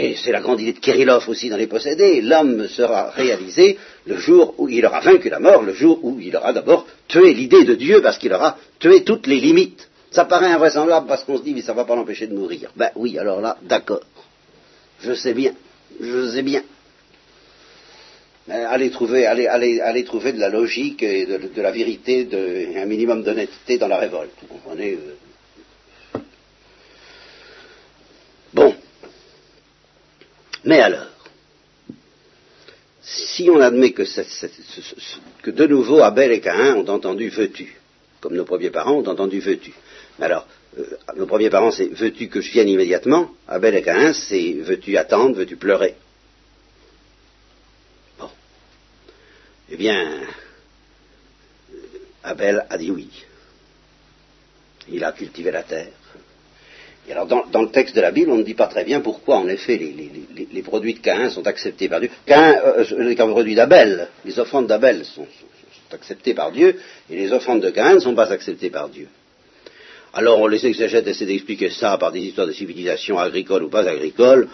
Et 0.00 0.14
c'est 0.14 0.30
la 0.30 0.40
grande 0.40 0.60
idée 0.60 0.74
de 0.74 0.78
Kirillov 0.78 1.28
aussi 1.28 1.50
dans 1.50 1.56
les 1.56 1.66
possédés. 1.66 2.20
L'homme 2.20 2.68
sera 2.68 3.10
réalisé 3.10 3.78
le 4.06 4.16
jour 4.16 4.54
où 4.58 4.68
il 4.68 4.86
aura 4.86 5.00
vaincu 5.00 5.28
la 5.28 5.40
mort, 5.40 5.62
le 5.64 5.74
jour 5.74 5.98
où 6.04 6.20
il 6.20 6.36
aura 6.36 6.52
d'abord 6.52 6.86
tué 7.08 7.34
l'idée 7.34 7.64
de 7.64 7.74
Dieu 7.74 8.00
parce 8.00 8.16
qu'il 8.16 8.32
aura 8.32 8.56
tué 8.78 9.02
toutes 9.02 9.26
les 9.26 9.40
limites. 9.40 9.88
Ça 10.12 10.24
paraît 10.24 10.52
invraisemblable 10.52 11.08
parce 11.08 11.24
qu'on 11.24 11.36
se 11.36 11.42
dit, 11.42 11.52
mais 11.52 11.62
ça 11.62 11.72
ne 11.72 11.78
va 11.78 11.84
pas 11.84 11.96
l'empêcher 11.96 12.28
de 12.28 12.34
mourir. 12.34 12.70
Ben 12.76 12.90
oui, 12.94 13.18
alors 13.18 13.40
là, 13.40 13.56
d'accord. 13.62 14.02
Je 15.00 15.14
sais 15.14 15.34
bien. 15.34 15.52
Je 16.00 16.30
sais 16.30 16.42
bien. 16.42 16.62
Mais 18.46 18.54
allez 18.54 18.90
trouver, 18.90 19.26
allez, 19.26 19.48
allez, 19.48 19.80
allez 19.80 20.04
trouver 20.04 20.32
de 20.32 20.38
la 20.38 20.48
logique 20.48 21.02
et 21.02 21.26
de, 21.26 21.60
la 21.60 21.72
vérité, 21.72 22.24
de, 22.24 22.78
un 22.78 22.86
minimum 22.86 23.24
d'honnêteté 23.24 23.78
dans 23.78 23.88
la 23.88 23.98
révolte. 23.98 24.30
Vous 24.42 24.46
comprenez 24.46 24.92
euh... 24.92 26.20
Bon. 28.54 28.74
Mais 30.64 30.80
alors, 30.80 31.06
si 33.02 33.48
on 33.50 33.60
admet 33.60 33.92
que, 33.92 34.02
que 35.42 35.50
de 35.50 35.66
nouveau 35.66 36.00
Abel 36.02 36.32
et 36.32 36.40
Caïn 36.40 36.76
ont 36.76 36.88
entendu 36.88 37.28
veux-tu, 37.28 37.76
comme 38.20 38.34
nos 38.34 38.44
premiers 38.44 38.70
parents 38.70 38.96
ont 38.96 39.06
entendu 39.06 39.40
veux-tu. 39.40 39.72
Alors, 40.20 40.46
euh, 40.78 40.84
nos 41.16 41.26
premiers 41.26 41.50
parents, 41.50 41.70
c'est 41.70 41.86
veux-tu 41.86 42.28
que 42.28 42.40
je 42.40 42.50
vienne 42.50 42.68
immédiatement 42.68 43.30
Abel 43.46 43.76
et 43.76 43.82
Caïn, 43.82 44.12
c'est 44.12 44.54
veux-tu 44.54 44.96
attendre, 44.96 45.36
veux-tu 45.36 45.56
pleurer 45.56 45.94
Bon. 48.18 48.28
Eh 49.70 49.76
bien, 49.76 50.20
Abel 52.22 52.66
a 52.68 52.76
dit 52.76 52.90
oui. 52.90 53.08
Il 54.90 55.04
a 55.04 55.12
cultivé 55.12 55.50
la 55.50 55.62
terre. 55.62 55.92
Alors, 57.10 57.26
dans, 57.26 57.62
le 57.62 57.70
texte 57.70 57.96
de 57.96 58.00
la 58.00 58.10
Bible, 58.10 58.30
on 58.30 58.36
ne 58.36 58.42
dit 58.42 58.54
pas 58.54 58.66
très 58.66 58.84
bien 58.84 59.00
pourquoi, 59.00 59.36
en 59.36 59.48
effet, 59.48 59.76
les, 59.76 60.62
produits 60.62 60.94
de 60.94 60.98
Caïn 60.98 61.30
sont 61.30 61.46
acceptés 61.46 61.88
par 61.88 62.00
Dieu. 62.00 62.10
Caïn, 62.26 62.60
euh, 62.64 62.84
les 62.98 63.14
produits 63.14 63.54
d'Abel, 63.54 64.08
les 64.24 64.38
offrandes 64.38 64.66
d'Abel 64.66 65.04
sont, 65.04 65.26
acceptées 65.90 66.34
par 66.34 66.52
Dieu, 66.52 66.78
et 67.10 67.16
les 67.16 67.32
offrandes 67.32 67.62
de 67.62 67.70
Caïn 67.70 67.94
ne 67.94 68.00
sont 68.00 68.14
pas 68.14 68.30
acceptées 68.30 68.68
par 68.68 68.90
Dieu. 68.90 69.08
Alors, 70.12 70.48
les 70.48 70.66
exégètes 70.66 71.06
essaient 71.06 71.26
d'expliquer 71.26 71.70
ça 71.70 71.96
par 71.96 72.12
des 72.12 72.20
histoires 72.20 72.46
de 72.46 72.52
civilisation 72.52 73.18
agricole 73.18 73.64
ou 73.64 73.70
pas 73.70 73.88
agricole. 73.88 74.48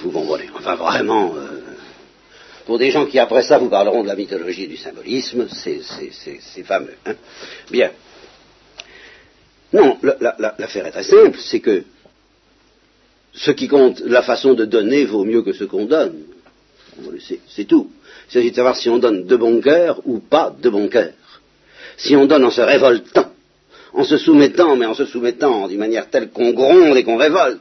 Vous 0.00 0.10
comprenez. 0.10 0.48
Enfin, 0.56 0.76
vraiment, 0.76 1.34
euh, 1.36 1.60
pour 2.66 2.78
des 2.78 2.90
gens 2.90 3.06
qui, 3.06 3.18
après 3.18 3.42
ça, 3.42 3.58
vous 3.58 3.68
parleront 3.68 4.02
de 4.02 4.08
la 4.08 4.16
mythologie 4.16 4.64
et 4.64 4.68
du 4.68 4.76
symbolisme, 4.76 5.48
c'est 5.50 6.62
fameux. 6.64 6.94
Hein 7.06 7.14
Bien. 7.70 7.90
Non, 9.74 9.98
l'affaire 10.58 10.86
est 10.86 10.92
très 10.92 11.02
simple, 11.02 11.36
c'est 11.40 11.58
que 11.58 11.82
ce 13.32 13.50
qui 13.50 13.66
compte, 13.66 14.00
la 14.06 14.22
façon 14.22 14.54
de 14.54 14.64
donner 14.64 15.04
vaut 15.04 15.24
mieux 15.24 15.42
que 15.42 15.52
ce 15.52 15.64
qu'on 15.64 15.86
donne. 15.86 16.22
C'est 17.48 17.64
tout. 17.64 17.90
Il 18.28 18.32
s'agit 18.32 18.50
de 18.52 18.56
savoir 18.56 18.76
si 18.76 18.88
on 18.88 18.98
donne 18.98 19.26
de 19.26 19.36
bon 19.36 19.60
cœur 19.60 20.00
ou 20.04 20.20
pas 20.20 20.54
de 20.56 20.70
bon 20.70 20.86
cœur. 20.86 21.12
Si 21.96 22.14
on 22.14 22.26
donne 22.26 22.44
en 22.44 22.52
se 22.52 22.60
révoltant, 22.60 23.32
en 23.92 24.04
se 24.04 24.16
soumettant, 24.16 24.76
mais 24.76 24.86
en 24.86 24.94
se 24.94 25.06
soumettant 25.06 25.66
d'une 25.66 25.80
manière 25.80 26.08
telle 26.08 26.30
qu'on 26.30 26.52
gronde 26.52 26.96
et 26.96 27.02
qu'on 27.02 27.16
révolte, 27.16 27.60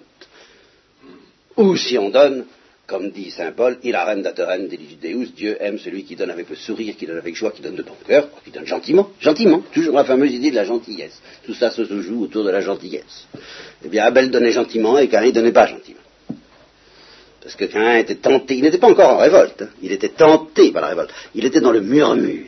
ou 1.57 1.75
si 1.75 1.97
on 1.97 2.11
donne 2.11 2.45
comme 2.85 3.11
dit 3.11 3.31
saint 3.31 3.53
Paul, 3.53 3.77
il 3.83 3.95
a 3.95 4.15
dateren 4.15 4.67
Deus, 4.67 5.31
Dieu 5.35 5.57
aime 5.59 5.77
celui 5.79 6.03
qui 6.03 6.15
donne 6.15 6.31
avec 6.31 6.49
le 6.49 6.55
sourire, 6.55 6.95
qui 6.97 7.05
donne 7.05 7.17
avec 7.17 7.35
joie, 7.35 7.51
qui 7.51 7.61
donne 7.61 7.75
de 7.75 7.83
bon 7.83 7.95
cœur, 8.05 8.27
qui 8.43 8.51
donne 8.51 8.65
gentiment, 8.65 9.09
gentiment, 9.19 9.63
toujours 9.71 9.95
la 9.95 10.03
fameuse 10.03 10.33
idée 10.33 10.51
de 10.51 10.55
la 10.55 10.65
gentillesse. 10.65 11.21
Tout 11.45 11.53
ça 11.53 11.71
se 11.71 11.83
joue 11.85 12.23
autour 12.23 12.43
de 12.43 12.49
la 12.51 12.59
gentillesse. 12.59 13.27
Eh 13.85 13.87
bien, 13.87 14.03
Abel 14.03 14.29
donnait 14.29 14.51
gentiment 14.51 14.97
et 14.97 15.07
Caïn 15.07 15.27
ne 15.27 15.31
donnait 15.31 15.53
pas 15.53 15.67
gentiment. 15.67 16.01
Parce 17.41 17.55
que 17.55 17.65
Caïn 17.65 17.97
était 17.97 18.15
tenté, 18.15 18.55
il 18.55 18.63
n'était 18.63 18.77
pas 18.77 18.89
encore 18.89 19.11
en 19.11 19.17
révolte, 19.17 19.61
hein. 19.61 19.69
il 19.81 19.91
était 19.91 20.09
tenté 20.09 20.71
par 20.71 20.81
la 20.81 20.89
révolte, 20.89 21.11
il 21.35 21.45
était 21.45 21.61
dans 21.61 21.71
le 21.71 21.81
murmure. 21.81 22.47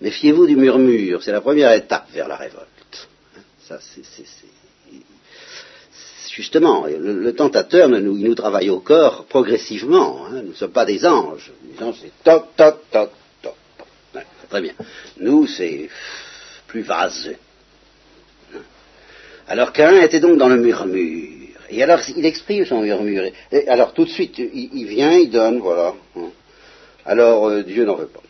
Méfiez-vous 0.00 0.46
du 0.46 0.56
murmure, 0.56 1.22
c'est 1.22 1.32
la 1.32 1.40
première 1.40 1.72
étape 1.72 2.10
vers 2.12 2.28
la 2.28 2.36
révolte. 2.36 3.08
Ça, 3.66 3.78
c'est 3.80 4.04
justement, 6.40 6.86
le, 6.86 7.32
tentateur 7.34 7.88
nous, 7.88 8.16
il 8.16 8.24
nous 8.24 8.34
travaille 8.34 8.70
au 8.70 8.80
corps 8.80 9.26
progressivement. 9.26 10.26
Hein, 10.26 10.42
nous 10.42 10.50
ne 10.50 10.54
sommes 10.54 10.72
pas 10.72 10.86
des 10.86 11.04
anges. 11.06 11.52
Les 11.70 11.84
anges, 11.84 11.96
c'est 12.00 12.12
toc, 12.24 12.46
toc, 12.56 12.76
toc, 12.90 13.10
toc. 13.42 13.54
très 14.48 14.60
bien. 14.62 14.72
Nous, 15.18 15.46
c'est 15.46 15.88
plus 16.66 16.82
vaseux. 16.82 17.36
Alors 19.48 19.72
Cain 19.72 20.00
était 20.00 20.20
donc 20.20 20.38
dans 20.38 20.48
le 20.48 20.56
murmure. 20.56 21.50
Et 21.70 21.82
alors 21.82 22.00
il 22.16 22.24
exprime 22.24 22.64
son 22.64 22.80
murmure. 22.80 23.24
Et 23.52 23.68
alors 23.68 23.92
tout 23.92 24.04
de 24.04 24.10
suite, 24.10 24.38
il, 24.38 24.86
vient, 24.86 25.12
il 25.12 25.30
donne, 25.30 25.58
voilà. 25.58 25.94
Alors 27.04 27.48
euh, 27.48 27.62
Dieu 27.62 27.84
n'en 27.84 27.96
veut 27.96 28.06
pas. 28.06 28.22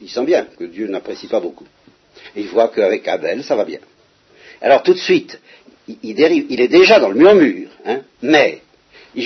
Il 0.00 0.10
sent 0.10 0.24
bien 0.24 0.46
que 0.58 0.64
Dieu 0.64 0.86
n'apprécie 0.88 1.28
pas 1.28 1.40
beaucoup. 1.40 1.66
Il 2.36 2.48
voit 2.48 2.68
qu'avec 2.68 3.06
Abel, 3.08 3.42
ça 3.44 3.56
va 3.56 3.64
bien. 3.64 3.80
Alors 4.60 4.82
tout 4.82 4.94
de 4.94 4.98
suite, 4.98 5.40
il, 6.02 6.14
dérive, 6.14 6.46
il 6.50 6.60
est 6.60 6.68
déjà 6.68 7.00
dans 7.00 7.08
le 7.08 7.16
murmure, 7.16 7.68
hein, 7.84 8.00
mais 8.22 8.62
il, 9.14 9.22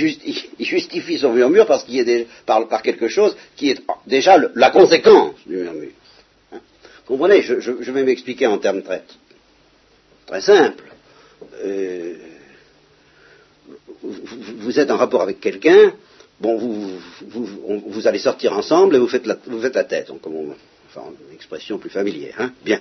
justifie 0.60 1.18
son 1.18 1.32
murmure 1.32 1.66
parce 1.66 1.84
qu'il 1.84 2.08
est 2.08 2.26
par, 2.46 2.82
quelque 2.82 3.08
chose 3.08 3.36
qui 3.56 3.70
est 3.70 3.82
déjà 4.06 4.36
la 4.54 4.70
conséquence 4.70 5.34
du 5.46 5.56
murmure. 5.56 5.90
Hein. 6.52 6.60
Comprenez, 7.06 7.42
je, 7.42 7.70
vais 7.70 8.04
m'expliquer 8.04 8.46
en 8.46 8.58
termes 8.58 8.82
très, 8.82 9.02
très 10.26 10.40
simples. 10.40 10.84
Euh, 11.64 12.14
vous, 14.02 14.78
êtes 14.78 14.90
en 14.90 14.96
rapport 14.96 15.22
avec 15.22 15.40
quelqu'un, 15.40 15.92
bon, 16.40 16.58
vous, 17.28 18.06
allez 18.06 18.18
sortir 18.18 18.52
ensemble 18.56 18.96
et 18.96 18.98
vous 18.98 19.08
faites 19.08 19.26
la, 19.26 19.36
vous 19.46 19.60
faites 19.60 19.74
la 19.74 19.84
tête, 19.84 20.10
enfin, 20.10 21.06
une 21.28 21.34
expression 21.34 21.78
plus 21.78 21.90
familière, 21.90 22.34
hein, 22.38 22.52
bien. 22.64 22.80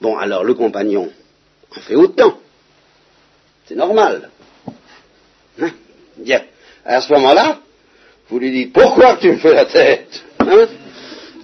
Bon, 0.00 0.16
alors 0.16 0.44
le 0.44 0.54
compagnon 0.54 1.10
en 1.76 1.80
fait 1.80 1.96
autant. 1.96 2.38
C'est 3.68 3.74
normal. 3.74 4.30
Hein? 5.60 5.70
Bien. 6.16 6.42
À 6.84 7.02
ce 7.02 7.12
moment-là, 7.12 7.60
vous 8.30 8.38
lui 8.38 8.50
dites 8.50 8.72
pourquoi 8.72 9.18
tu 9.18 9.30
me 9.30 9.36
fais 9.36 9.52
la 9.52 9.66
tête? 9.66 10.24
Hein? 10.38 10.66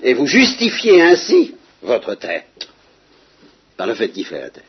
Et 0.02 0.14
vous 0.14 0.26
justifiez 0.26 1.02
ainsi 1.02 1.54
votre 1.82 2.14
tête 2.14 2.66
par 3.76 3.86
le 3.86 3.94
fait 3.94 4.08
qu'il 4.08 4.24
fait 4.24 4.40
la 4.40 4.48
tête. 4.48 4.64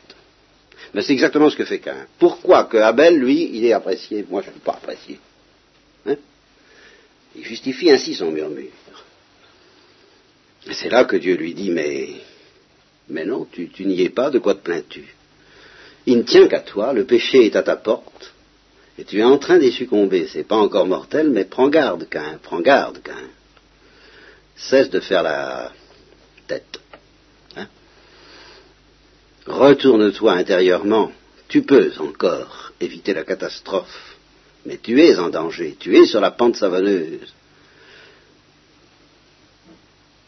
Mais 0.92 1.00
c'est 1.00 1.14
exactement 1.14 1.48
ce 1.48 1.56
que 1.56 1.64
fait 1.64 1.78
Cain. 1.78 2.06
Pourquoi 2.18 2.64
que 2.64 2.76
Abel, 2.76 3.18
lui, 3.18 3.50
il 3.54 3.64
est 3.64 3.72
apprécié? 3.72 4.24
Moi, 4.28 4.42
je 4.42 4.48
ne 4.48 4.52
suis 4.52 4.60
pas 4.60 4.72
apprécié. 4.72 5.18
Hein? 6.06 6.16
Il 7.34 7.44
justifie 7.44 7.90
ainsi 7.90 8.14
son 8.14 8.30
murmure. 8.30 8.70
Et 10.68 10.74
c'est 10.74 10.90
là 10.90 11.04
que 11.04 11.16
Dieu 11.16 11.36
lui 11.36 11.54
dit, 11.54 11.70
mais, 11.70 12.08
mais 13.08 13.24
non, 13.24 13.46
tu, 13.50 13.68
tu 13.68 13.86
n'y 13.86 14.02
es 14.02 14.10
pas, 14.10 14.30
de 14.30 14.38
quoi 14.38 14.54
te 14.54 14.60
plains-tu? 14.60 15.15
Il 16.06 16.18
ne 16.18 16.22
tient 16.22 16.46
qu'à 16.46 16.60
toi, 16.60 16.92
le 16.92 17.04
péché 17.04 17.46
est 17.46 17.56
à 17.56 17.62
ta 17.62 17.76
porte, 17.76 18.32
et 18.98 19.04
tu 19.04 19.18
es 19.18 19.24
en 19.24 19.38
train 19.38 19.58
d'y 19.58 19.72
succomber. 19.72 20.28
C'est 20.32 20.46
pas 20.46 20.56
encore 20.56 20.86
mortel, 20.86 21.30
mais 21.30 21.44
prends 21.44 21.68
garde, 21.68 22.08
Cain, 22.08 22.38
prends 22.42 22.60
garde, 22.60 23.02
Cain. 23.02 23.28
Cesse 24.56 24.88
de 24.88 25.00
faire 25.00 25.22
la 25.22 25.72
tête. 26.46 26.80
Hein 27.56 27.66
Retourne-toi 29.46 30.32
intérieurement. 30.32 31.12
Tu 31.48 31.62
peux 31.62 31.92
encore 31.98 32.72
éviter 32.80 33.12
la 33.12 33.24
catastrophe, 33.24 34.16
mais 34.64 34.78
tu 34.78 35.00
es 35.02 35.18
en 35.18 35.28
danger, 35.28 35.76
tu 35.78 35.96
es 35.96 36.06
sur 36.06 36.20
la 36.20 36.30
pente 36.30 36.56
savonneuse. 36.56 37.34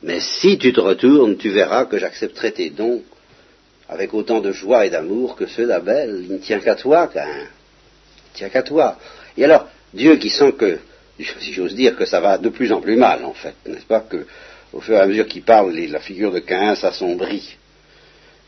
Mais 0.02 0.20
si 0.20 0.58
tu 0.58 0.72
te 0.72 0.80
retournes, 0.80 1.36
tu 1.36 1.50
verras 1.50 1.86
que 1.86 1.98
j'accepterai 1.98 2.52
tes 2.52 2.70
dons 2.70 3.02
avec 3.88 4.12
autant 4.14 4.40
de 4.40 4.52
joie 4.52 4.86
et 4.86 4.90
d'amour 4.90 5.36
que 5.36 5.46
ceux 5.46 5.66
d'Abel. 5.66 6.24
Il 6.24 6.32
ne 6.32 6.38
tient 6.38 6.60
qu'à 6.60 6.74
toi, 6.74 7.08
Cain 7.08 7.46
tient 8.34 8.48
qu'à 8.48 8.62
toi. 8.62 8.98
Et 9.36 9.44
alors, 9.44 9.68
Dieu 9.92 10.16
qui 10.16 10.30
sent 10.30 10.52
que, 10.52 10.78
si 11.18 11.52
j'ose 11.52 11.74
dire, 11.74 11.96
que 11.96 12.04
ça 12.04 12.20
va 12.20 12.38
de 12.38 12.48
plus 12.48 12.72
en 12.72 12.80
plus 12.80 12.96
mal, 12.96 13.24
en 13.24 13.34
fait, 13.34 13.54
n'est-ce 13.66 13.86
pas, 13.86 14.00
que 14.00 14.26
au 14.72 14.80
fur 14.80 14.94
et 14.94 15.00
à 15.00 15.06
mesure 15.06 15.26
qu'il 15.26 15.42
parle, 15.42 15.74
la 15.74 16.00
figure 16.00 16.30
de 16.30 16.40
Caïn 16.40 16.74
s'assombrit, 16.74 17.56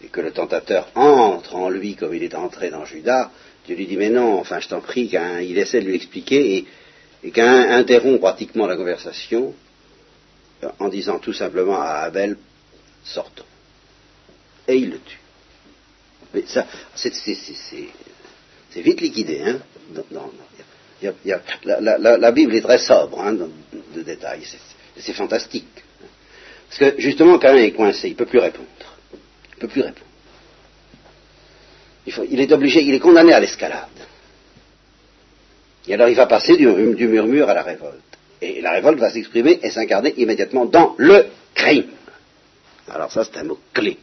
et 0.05 0.09
que 0.09 0.21
le 0.21 0.31
tentateur 0.31 0.89
entre 0.95 1.57
en 1.57 1.69
lui 1.71 1.95
comme 1.95 2.15
il 2.15 2.23
est 2.23 2.35
entré 2.35 2.71
dans 2.71 2.85
Judas, 2.85 3.31
Dieu 3.67 3.77
lui 3.77 3.87
dit, 3.87 3.97
mais 3.97 4.11
non, 4.11 4.39
enfin, 4.39 4.61
je 4.61 4.69
t'en 4.69 4.81
prie, 4.81 5.09
Caïn, 5.09 5.41
il 5.41 5.59
essaie 5.59 5.81
de 5.81 5.87
lui 5.87 5.97
expliquer, 5.97 6.57
et, 6.57 6.67
et 7.25 7.41
interrompt 7.41 8.21
pratiquement 8.21 8.67
la 8.67 8.77
conversation 8.77 9.55
en 10.79 10.89
disant 10.89 11.19
tout 11.19 11.33
simplement 11.33 11.81
à 11.81 12.01
Abel, 12.01 12.37
sortons. 13.03 13.45
Et 14.69 14.77
il 14.77 14.91
le 14.91 14.99
tue. 14.99 15.19
Mais 16.35 16.45
ça, 16.47 16.67
c'est 16.95 17.11
vite 18.77 19.01
liquidé. 19.01 19.43
Hein 19.45 19.59
la, 21.65 22.33
Bible 22.33 22.55
est 22.55 22.61
très 22.61 22.79
sobre 22.79 23.21
hein, 23.21 23.33
de, 23.33 24.03
détails. 24.03 24.43
C'est 24.97 25.13
fantastique. 25.13 25.67
Parce 26.69 26.93
que 26.93 27.01
justement, 27.01 27.39
quand 27.39 27.55
est 27.55 27.73
coincé, 27.73 28.09
il 28.09 28.13
ne 28.13 28.17
peut 28.17 28.27
plus 28.27 28.39
répondre. 28.39 28.69
Il 29.13 29.57
ne 29.57 29.61
peut 29.61 29.69
plus 29.69 29.83
répondre. 29.83 30.07
Il, 32.07 32.41
est 32.41 32.53
obligé, 32.53 32.83
il 32.83 32.95
est 32.95 33.01
condamné 33.01 33.33
à 33.33 33.41
l'escalade. 33.41 33.89
Et 35.87 35.95
alors 35.95 36.09
il 36.09 36.15
va 36.15 36.27
passer 36.27 36.57
du 36.57 36.67
murmure 37.09 37.49
à 37.49 37.55
la 37.55 37.63
révolte. 37.63 38.01
Et 38.41 38.61
la 38.61 38.73
révolte 38.73 38.99
va 38.99 39.11
s'exprimer 39.11 39.59
et 39.63 39.71
s'incarner 39.71 40.15
immédiatement 40.17 40.65
dans 40.65 40.95
le 40.99 41.27
crime. 41.55 41.91
Alors 42.89 43.13
ça, 43.13 43.25
c'est 43.25 43.39
un 43.39 43.45
mot 43.45 43.59
clé. 43.73 43.99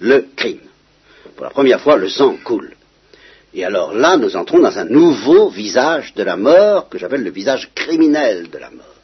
Le 0.00 0.28
crime. 0.36 0.60
Pour 1.36 1.44
la 1.44 1.50
première 1.50 1.80
fois, 1.80 1.96
le 1.96 2.08
sang 2.08 2.36
coule. 2.44 2.76
Et 3.54 3.64
alors 3.64 3.94
là, 3.94 4.16
nous 4.16 4.36
entrons 4.36 4.58
dans 4.58 4.78
un 4.78 4.84
nouveau 4.84 5.48
visage 5.48 6.14
de 6.14 6.22
la 6.22 6.36
mort, 6.36 6.88
que 6.88 6.98
j'appelle 6.98 7.22
le 7.22 7.30
visage 7.30 7.70
criminel 7.74 8.50
de 8.50 8.58
la 8.58 8.70
mort. 8.70 8.96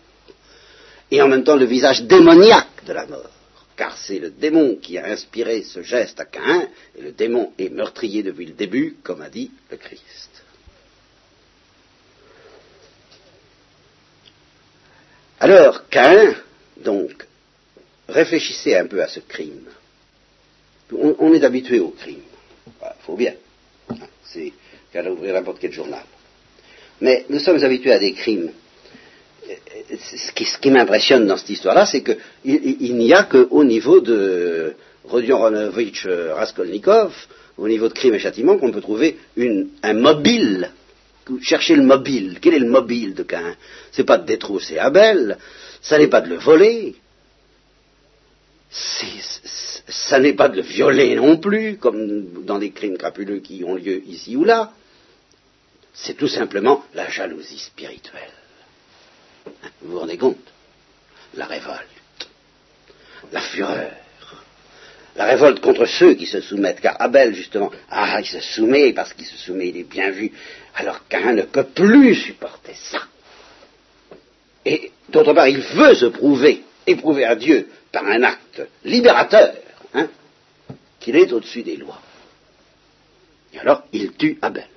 Et 1.11 1.23
en 1.23 1.29
même 1.29 1.45
temps 1.45 1.57
le 1.57 1.67
visage 1.67 2.03
démoniaque 2.03 2.85
de 2.87 2.93
la 2.93 3.07
mort. 3.07 3.31
Car 3.77 3.97
c'est 3.97 4.19
le 4.19 4.31
démon 4.31 4.77
qui 4.77 4.99
a 4.99 5.07
inspiré 5.07 5.63
ce 5.63 5.83
geste 5.83 6.21
à 6.21 6.25
Caïn, 6.25 6.69
et 6.97 7.03
le 7.03 7.13
démon 7.13 7.53
est 7.59 7.71
meurtrier 7.71 8.23
depuis 8.23 8.47
le 8.47 8.53
début, 8.53 8.97
comme 9.03 9.23
a 9.23 9.29
dit 9.29 9.51
le 9.71 9.77
Christ. 9.77 10.45
Alors, 15.39 15.89
Caïn, 15.89 16.35
donc, 16.77 17.27
réfléchissez 18.09 18.77
un 18.77 18.87
peu 18.87 19.03
à 19.03 19.09
ce 19.09 19.21
crime. 19.21 19.69
On, 20.93 21.33
est 21.33 21.45
habitué 21.45 21.79
au 21.81 21.91
crime. 21.91 22.23
Il 22.67 23.05
faut 23.05 23.17
bien 23.17 23.35
c'est 24.33 24.53
qu'à 24.93 25.09
ouvrir 25.11 25.35
n'importe 25.35 25.59
quel 25.61 25.73
journal. 25.73 26.03
Mais 27.01 27.25
nous 27.29 27.39
sommes 27.39 27.63
habitués 27.63 27.93
à 27.93 27.99
des 27.99 28.13
crimes. 28.13 28.51
Ce 29.99 30.59
qui, 30.59 30.71
m'impressionne 30.71 31.27
dans 31.27 31.37
cette 31.37 31.51
histoire-là, 31.51 31.87
c'est 31.87 32.03
qu'il 32.03 32.19
il, 32.45 32.97
n'y 32.97 33.13
a 33.13 33.25
qu'au 33.25 33.65
niveau 33.65 34.01
de 34.01 34.75
Rodion 35.05 35.39
Ronovitch 35.39 36.07
Raskolnikov, 36.07 37.13
au 37.57 37.67
niveau 37.67 37.89
de 37.89 37.95
crime 37.95 38.15
et 38.15 38.19
châtiment, 38.19 38.59
qu'on 38.59 38.71
peut 38.71 38.81
trouver 38.81 39.19
un 39.83 39.95
mobile. 39.95 40.71
Cherchez 41.43 41.75
le 41.75 41.83
mobile. 41.83 42.39
Quel 42.41 42.55
est 42.55 42.61
le 42.61 42.71
mobile 42.71 43.15
de 43.15 43.23
Cain 43.23 43.57
C'est 43.93 44.05
pas 44.05 44.19
de 44.19 44.27
détrousser 44.27 44.79
Abel, 44.79 45.39
ça 45.81 45.99
n'est 45.99 46.09
pas 46.09 46.21
de 46.21 46.29
le 46.29 46.37
voler, 46.37 46.95
ça 48.71 50.19
n'est 50.21 50.35
pas 50.35 50.49
de 50.49 50.57
le 50.57 50.63
violer 50.63 51.15
non 51.17 51.39
plus, 51.39 51.77
comme 51.77 52.45
dans 52.45 52.59
des 52.59 52.71
crimes 52.71 52.97
crapuleux 52.97 53.41
qui 53.41 53.65
ont 53.65 53.75
lieu 53.75 54.03
ici 54.07 54.37
ou 54.37 54.45
là. 54.45 54.73
C'est 55.93 56.15
tout 56.15 56.29
simplement 56.29 56.85
la 56.95 57.09
jalousie 57.09 57.59
spirituelle. 57.59 58.31
Vous 59.83 59.93
vous 59.93 59.99
rendez 59.99 60.19
compte? 60.19 60.39
La 61.35 61.47
révolte, 61.47 62.29
la 63.33 63.41
fureur, 63.41 63.91
la 65.17 65.25
révolte 65.25 65.61
contre 65.61 65.87
ceux 65.87 66.15
qui 66.15 66.27
se 66.27 66.41
soumettent, 66.41 66.81
car 66.81 66.97
Abel, 67.01 67.35
justement, 67.35 67.71
ah, 67.89 68.21
il 68.21 68.27
se 68.27 68.41
soumet, 68.41 68.93
parce 68.93 69.13
qu'il 69.13 69.27
se 69.27 69.37
soumet, 69.37 69.69
il 69.69 69.77
est 69.77 69.89
bien 69.89 70.11
vu, 70.11 70.33
alors 70.75 71.07
qu'un 71.09 71.33
ne 71.33 71.43
peut 71.43 71.65
plus 71.65 72.15
supporter 72.15 72.75
ça. 72.75 73.03
Et 74.65 74.93
d'autre 75.09 75.33
part, 75.33 75.49
il 75.49 75.61
veut 75.61 75.95
se 75.95 76.07
prouver, 76.07 76.65
éprouver 76.87 77.25
à 77.25 77.35
Dieu 77.35 77.69
par 77.93 78.07
un 78.07 78.23
acte 78.23 78.63
libérateur, 78.85 79.55
hein, 79.95 80.09
qu'il 80.99 81.17
est 81.17 81.33
au-dessus 81.33 81.63
des 81.63 81.77
lois. 81.77 82.01
Et 83.53 83.59
alors, 83.59 83.83
il 83.93 84.13
tue 84.13 84.39
Abel. 84.43 84.69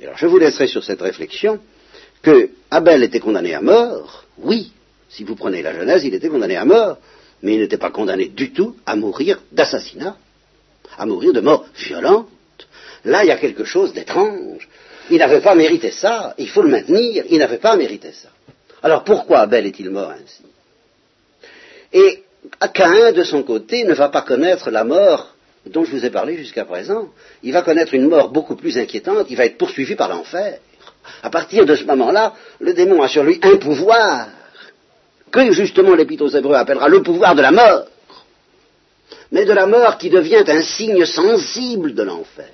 Et 0.00 0.04
alors, 0.04 0.16
je 0.16 0.26
vous 0.26 0.38
laisserai 0.38 0.66
sur 0.66 0.82
cette 0.82 1.02
réflexion 1.02 1.60
que 2.22 2.50
Abel 2.70 3.02
était 3.02 3.20
condamné 3.20 3.54
à 3.54 3.60
mort, 3.60 4.24
oui, 4.38 4.72
si 5.08 5.24
vous 5.24 5.36
prenez 5.36 5.62
la 5.62 5.74
Genèse, 5.74 6.04
il 6.04 6.14
était 6.14 6.28
condamné 6.28 6.56
à 6.56 6.64
mort, 6.64 6.98
mais 7.42 7.54
il 7.54 7.60
n'était 7.60 7.76
pas 7.76 7.90
condamné 7.90 8.28
du 8.28 8.52
tout 8.52 8.76
à 8.86 8.96
mourir 8.96 9.42
d'assassinat, 9.52 10.16
à 10.96 11.06
mourir 11.06 11.32
de 11.32 11.40
mort 11.40 11.66
violente. 11.76 12.28
Là, 13.04 13.24
il 13.24 13.28
y 13.28 13.32
a 13.32 13.36
quelque 13.36 13.64
chose 13.64 13.92
d'étrange. 13.92 14.68
Il 15.10 15.18
n'avait 15.18 15.40
pas 15.40 15.54
mérité 15.54 15.90
ça, 15.90 16.34
il 16.38 16.48
faut 16.48 16.62
le 16.62 16.68
maintenir, 16.70 17.24
il 17.28 17.38
n'avait 17.38 17.58
pas 17.58 17.76
mérité 17.76 18.12
ça. 18.12 18.28
Alors 18.82 19.04
pourquoi 19.04 19.40
Abel 19.40 19.66
est-il 19.66 19.90
mort 19.90 20.10
ainsi? 20.10 20.42
Et 21.92 22.22
Caïn, 22.74 23.12
de 23.12 23.22
son 23.22 23.42
côté, 23.42 23.84
ne 23.84 23.94
va 23.94 24.08
pas 24.08 24.22
connaître 24.22 24.70
la 24.70 24.84
mort 24.84 25.34
dont 25.66 25.84
je 25.84 25.92
vous 25.92 26.04
ai 26.04 26.10
parlé 26.10 26.36
jusqu'à 26.36 26.64
présent. 26.64 27.08
Il 27.42 27.52
va 27.52 27.62
connaître 27.62 27.94
une 27.94 28.08
mort 28.08 28.30
beaucoup 28.30 28.56
plus 28.56 28.78
inquiétante, 28.78 29.26
il 29.30 29.36
va 29.36 29.44
être 29.44 29.58
poursuivi 29.58 29.94
par 29.94 30.08
l'enfer. 30.08 30.58
À 31.22 31.30
partir 31.30 31.64
de 31.66 31.74
ce 31.74 31.84
moment-là, 31.84 32.34
le 32.60 32.72
démon 32.74 33.02
a 33.02 33.08
sur 33.08 33.24
lui 33.24 33.38
un 33.42 33.56
pouvoir 33.56 34.28
que 35.30 35.52
justement 35.52 35.94
l'Épître 35.94 36.24
aux 36.24 36.28
Hébreux 36.28 36.56
appellera 36.56 36.88
le 36.88 37.02
pouvoir 37.02 37.34
de 37.34 37.42
la 37.42 37.52
mort. 37.52 37.86
mais 39.30 39.46
de 39.46 39.52
la 39.52 39.66
mort 39.66 39.96
qui 39.96 40.10
devient 40.10 40.44
un 40.46 40.62
signe 40.62 41.06
sensible 41.06 41.94
de 41.94 42.02
l'enfer. 42.02 42.50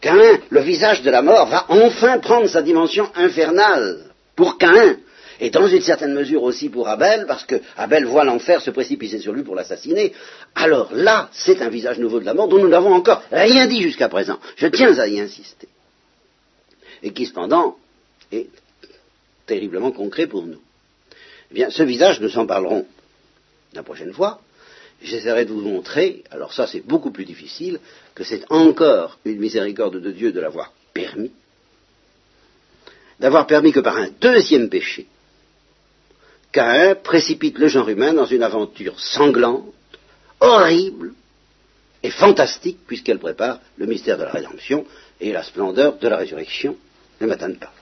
Cain, 0.00 0.38
le 0.50 0.60
visage 0.60 1.02
de 1.02 1.10
la 1.10 1.22
mort, 1.22 1.46
va 1.46 1.64
enfin 1.68 2.18
prendre 2.18 2.48
sa 2.48 2.62
dimension 2.62 3.10
infernale 3.16 4.12
pour 4.36 4.58
Cain, 4.58 4.96
et 5.40 5.50
dans 5.50 5.66
une 5.68 5.80
certaine 5.80 6.14
mesure 6.14 6.42
aussi 6.42 6.68
pour 6.68 6.88
Abel, 6.88 7.26
parce 7.26 7.44
que 7.44 7.60
Abel 7.76 8.06
voit 8.06 8.24
l'enfer 8.24 8.60
se 8.60 8.70
précipiter 8.70 9.20
sur 9.20 9.32
lui 9.32 9.42
pour 9.42 9.54
l'assassiner. 9.54 10.12
Alors 10.54 10.92
là, 10.92 11.28
c'est 11.32 11.62
un 11.62 11.68
visage 11.68 11.98
nouveau 11.98 12.18
de 12.20 12.24
la 12.24 12.34
mort 12.34 12.48
dont 12.48 12.58
nous 12.58 12.68
n'avons 12.68 12.92
encore 12.92 13.22
rien 13.30 13.66
dit 13.66 13.82
jusqu'à 13.82 14.08
présent. 14.08 14.38
Je 14.56 14.66
tiens 14.66 14.98
à 14.98 15.06
y 15.06 15.20
insister. 15.20 15.68
Et 17.02 17.12
qui 17.12 17.26
cependant 17.26 17.76
est 18.32 18.48
terriblement 19.46 19.92
concret 19.92 20.26
pour 20.26 20.44
nous. 20.44 20.60
Eh 21.50 21.54
bien, 21.54 21.70
ce 21.70 21.84
visage, 21.84 22.20
nous 22.20 22.36
en 22.36 22.46
parlerons 22.46 22.86
la 23.74 23.82
prochaine 23.82 24.12
fois. 24.12 24.40
J'essaierai 25.00 25.44
de 25.44 25.52
vous 25.52 25.60
montrer, 25.60 26.24
alors 26.32 26.52
ça 26.52 26.66
c'est 26.66 26.84
beaucoup 26.84 27.12
plus 27.12 27.24
difficile, 27.24 27.78
que 28.16 28.24
c'est 28.24 28.42
encore 28.50 29.18
une 29.24 29.38
miséricorde 29.38 30.00
de 30.00 30.10
Dieu 30.10 30.32
de 30.32 30.40
l'avoir 30.40 30.72
permis, 30.92 31.30
d'avoir 33.20 33.46
permis 33.46 33.70
que 33.70 33.78
par 33.78 33.96
un 33.96 34.08
deuxième 34.20 34.68
péché, 34.68 35.06
Caïn 36.52 36.94
précipite 36.94 37.58
le 37.58 37.68
genre 37.68 37.88
humain 37.88 38.12
dans 38.12 38.24
une 38.26 38.42
aventure 38.42 38.98
sanglante, 38.98 39.64
horrible 40.40 41.12
et 42.02 42.10
fantastique, 42.10 42.78
puisqu'elle 42.86 43.18
prépare 43.18 43.60
le 43.76 43.86
mystère 43.86 44.16
de 44.18 44.24
la 44.24 44.30
rédemption 44.30 44.86
et 45.20 45.32
la 45.32 45.42
splendeur 45.42 45.98
de 45.98 46.08
la 46.08 46.16
résurrection 46.16 46.76
le 47.20 47.26
matin 47.26 47.52
Pâques. 47.52 47.77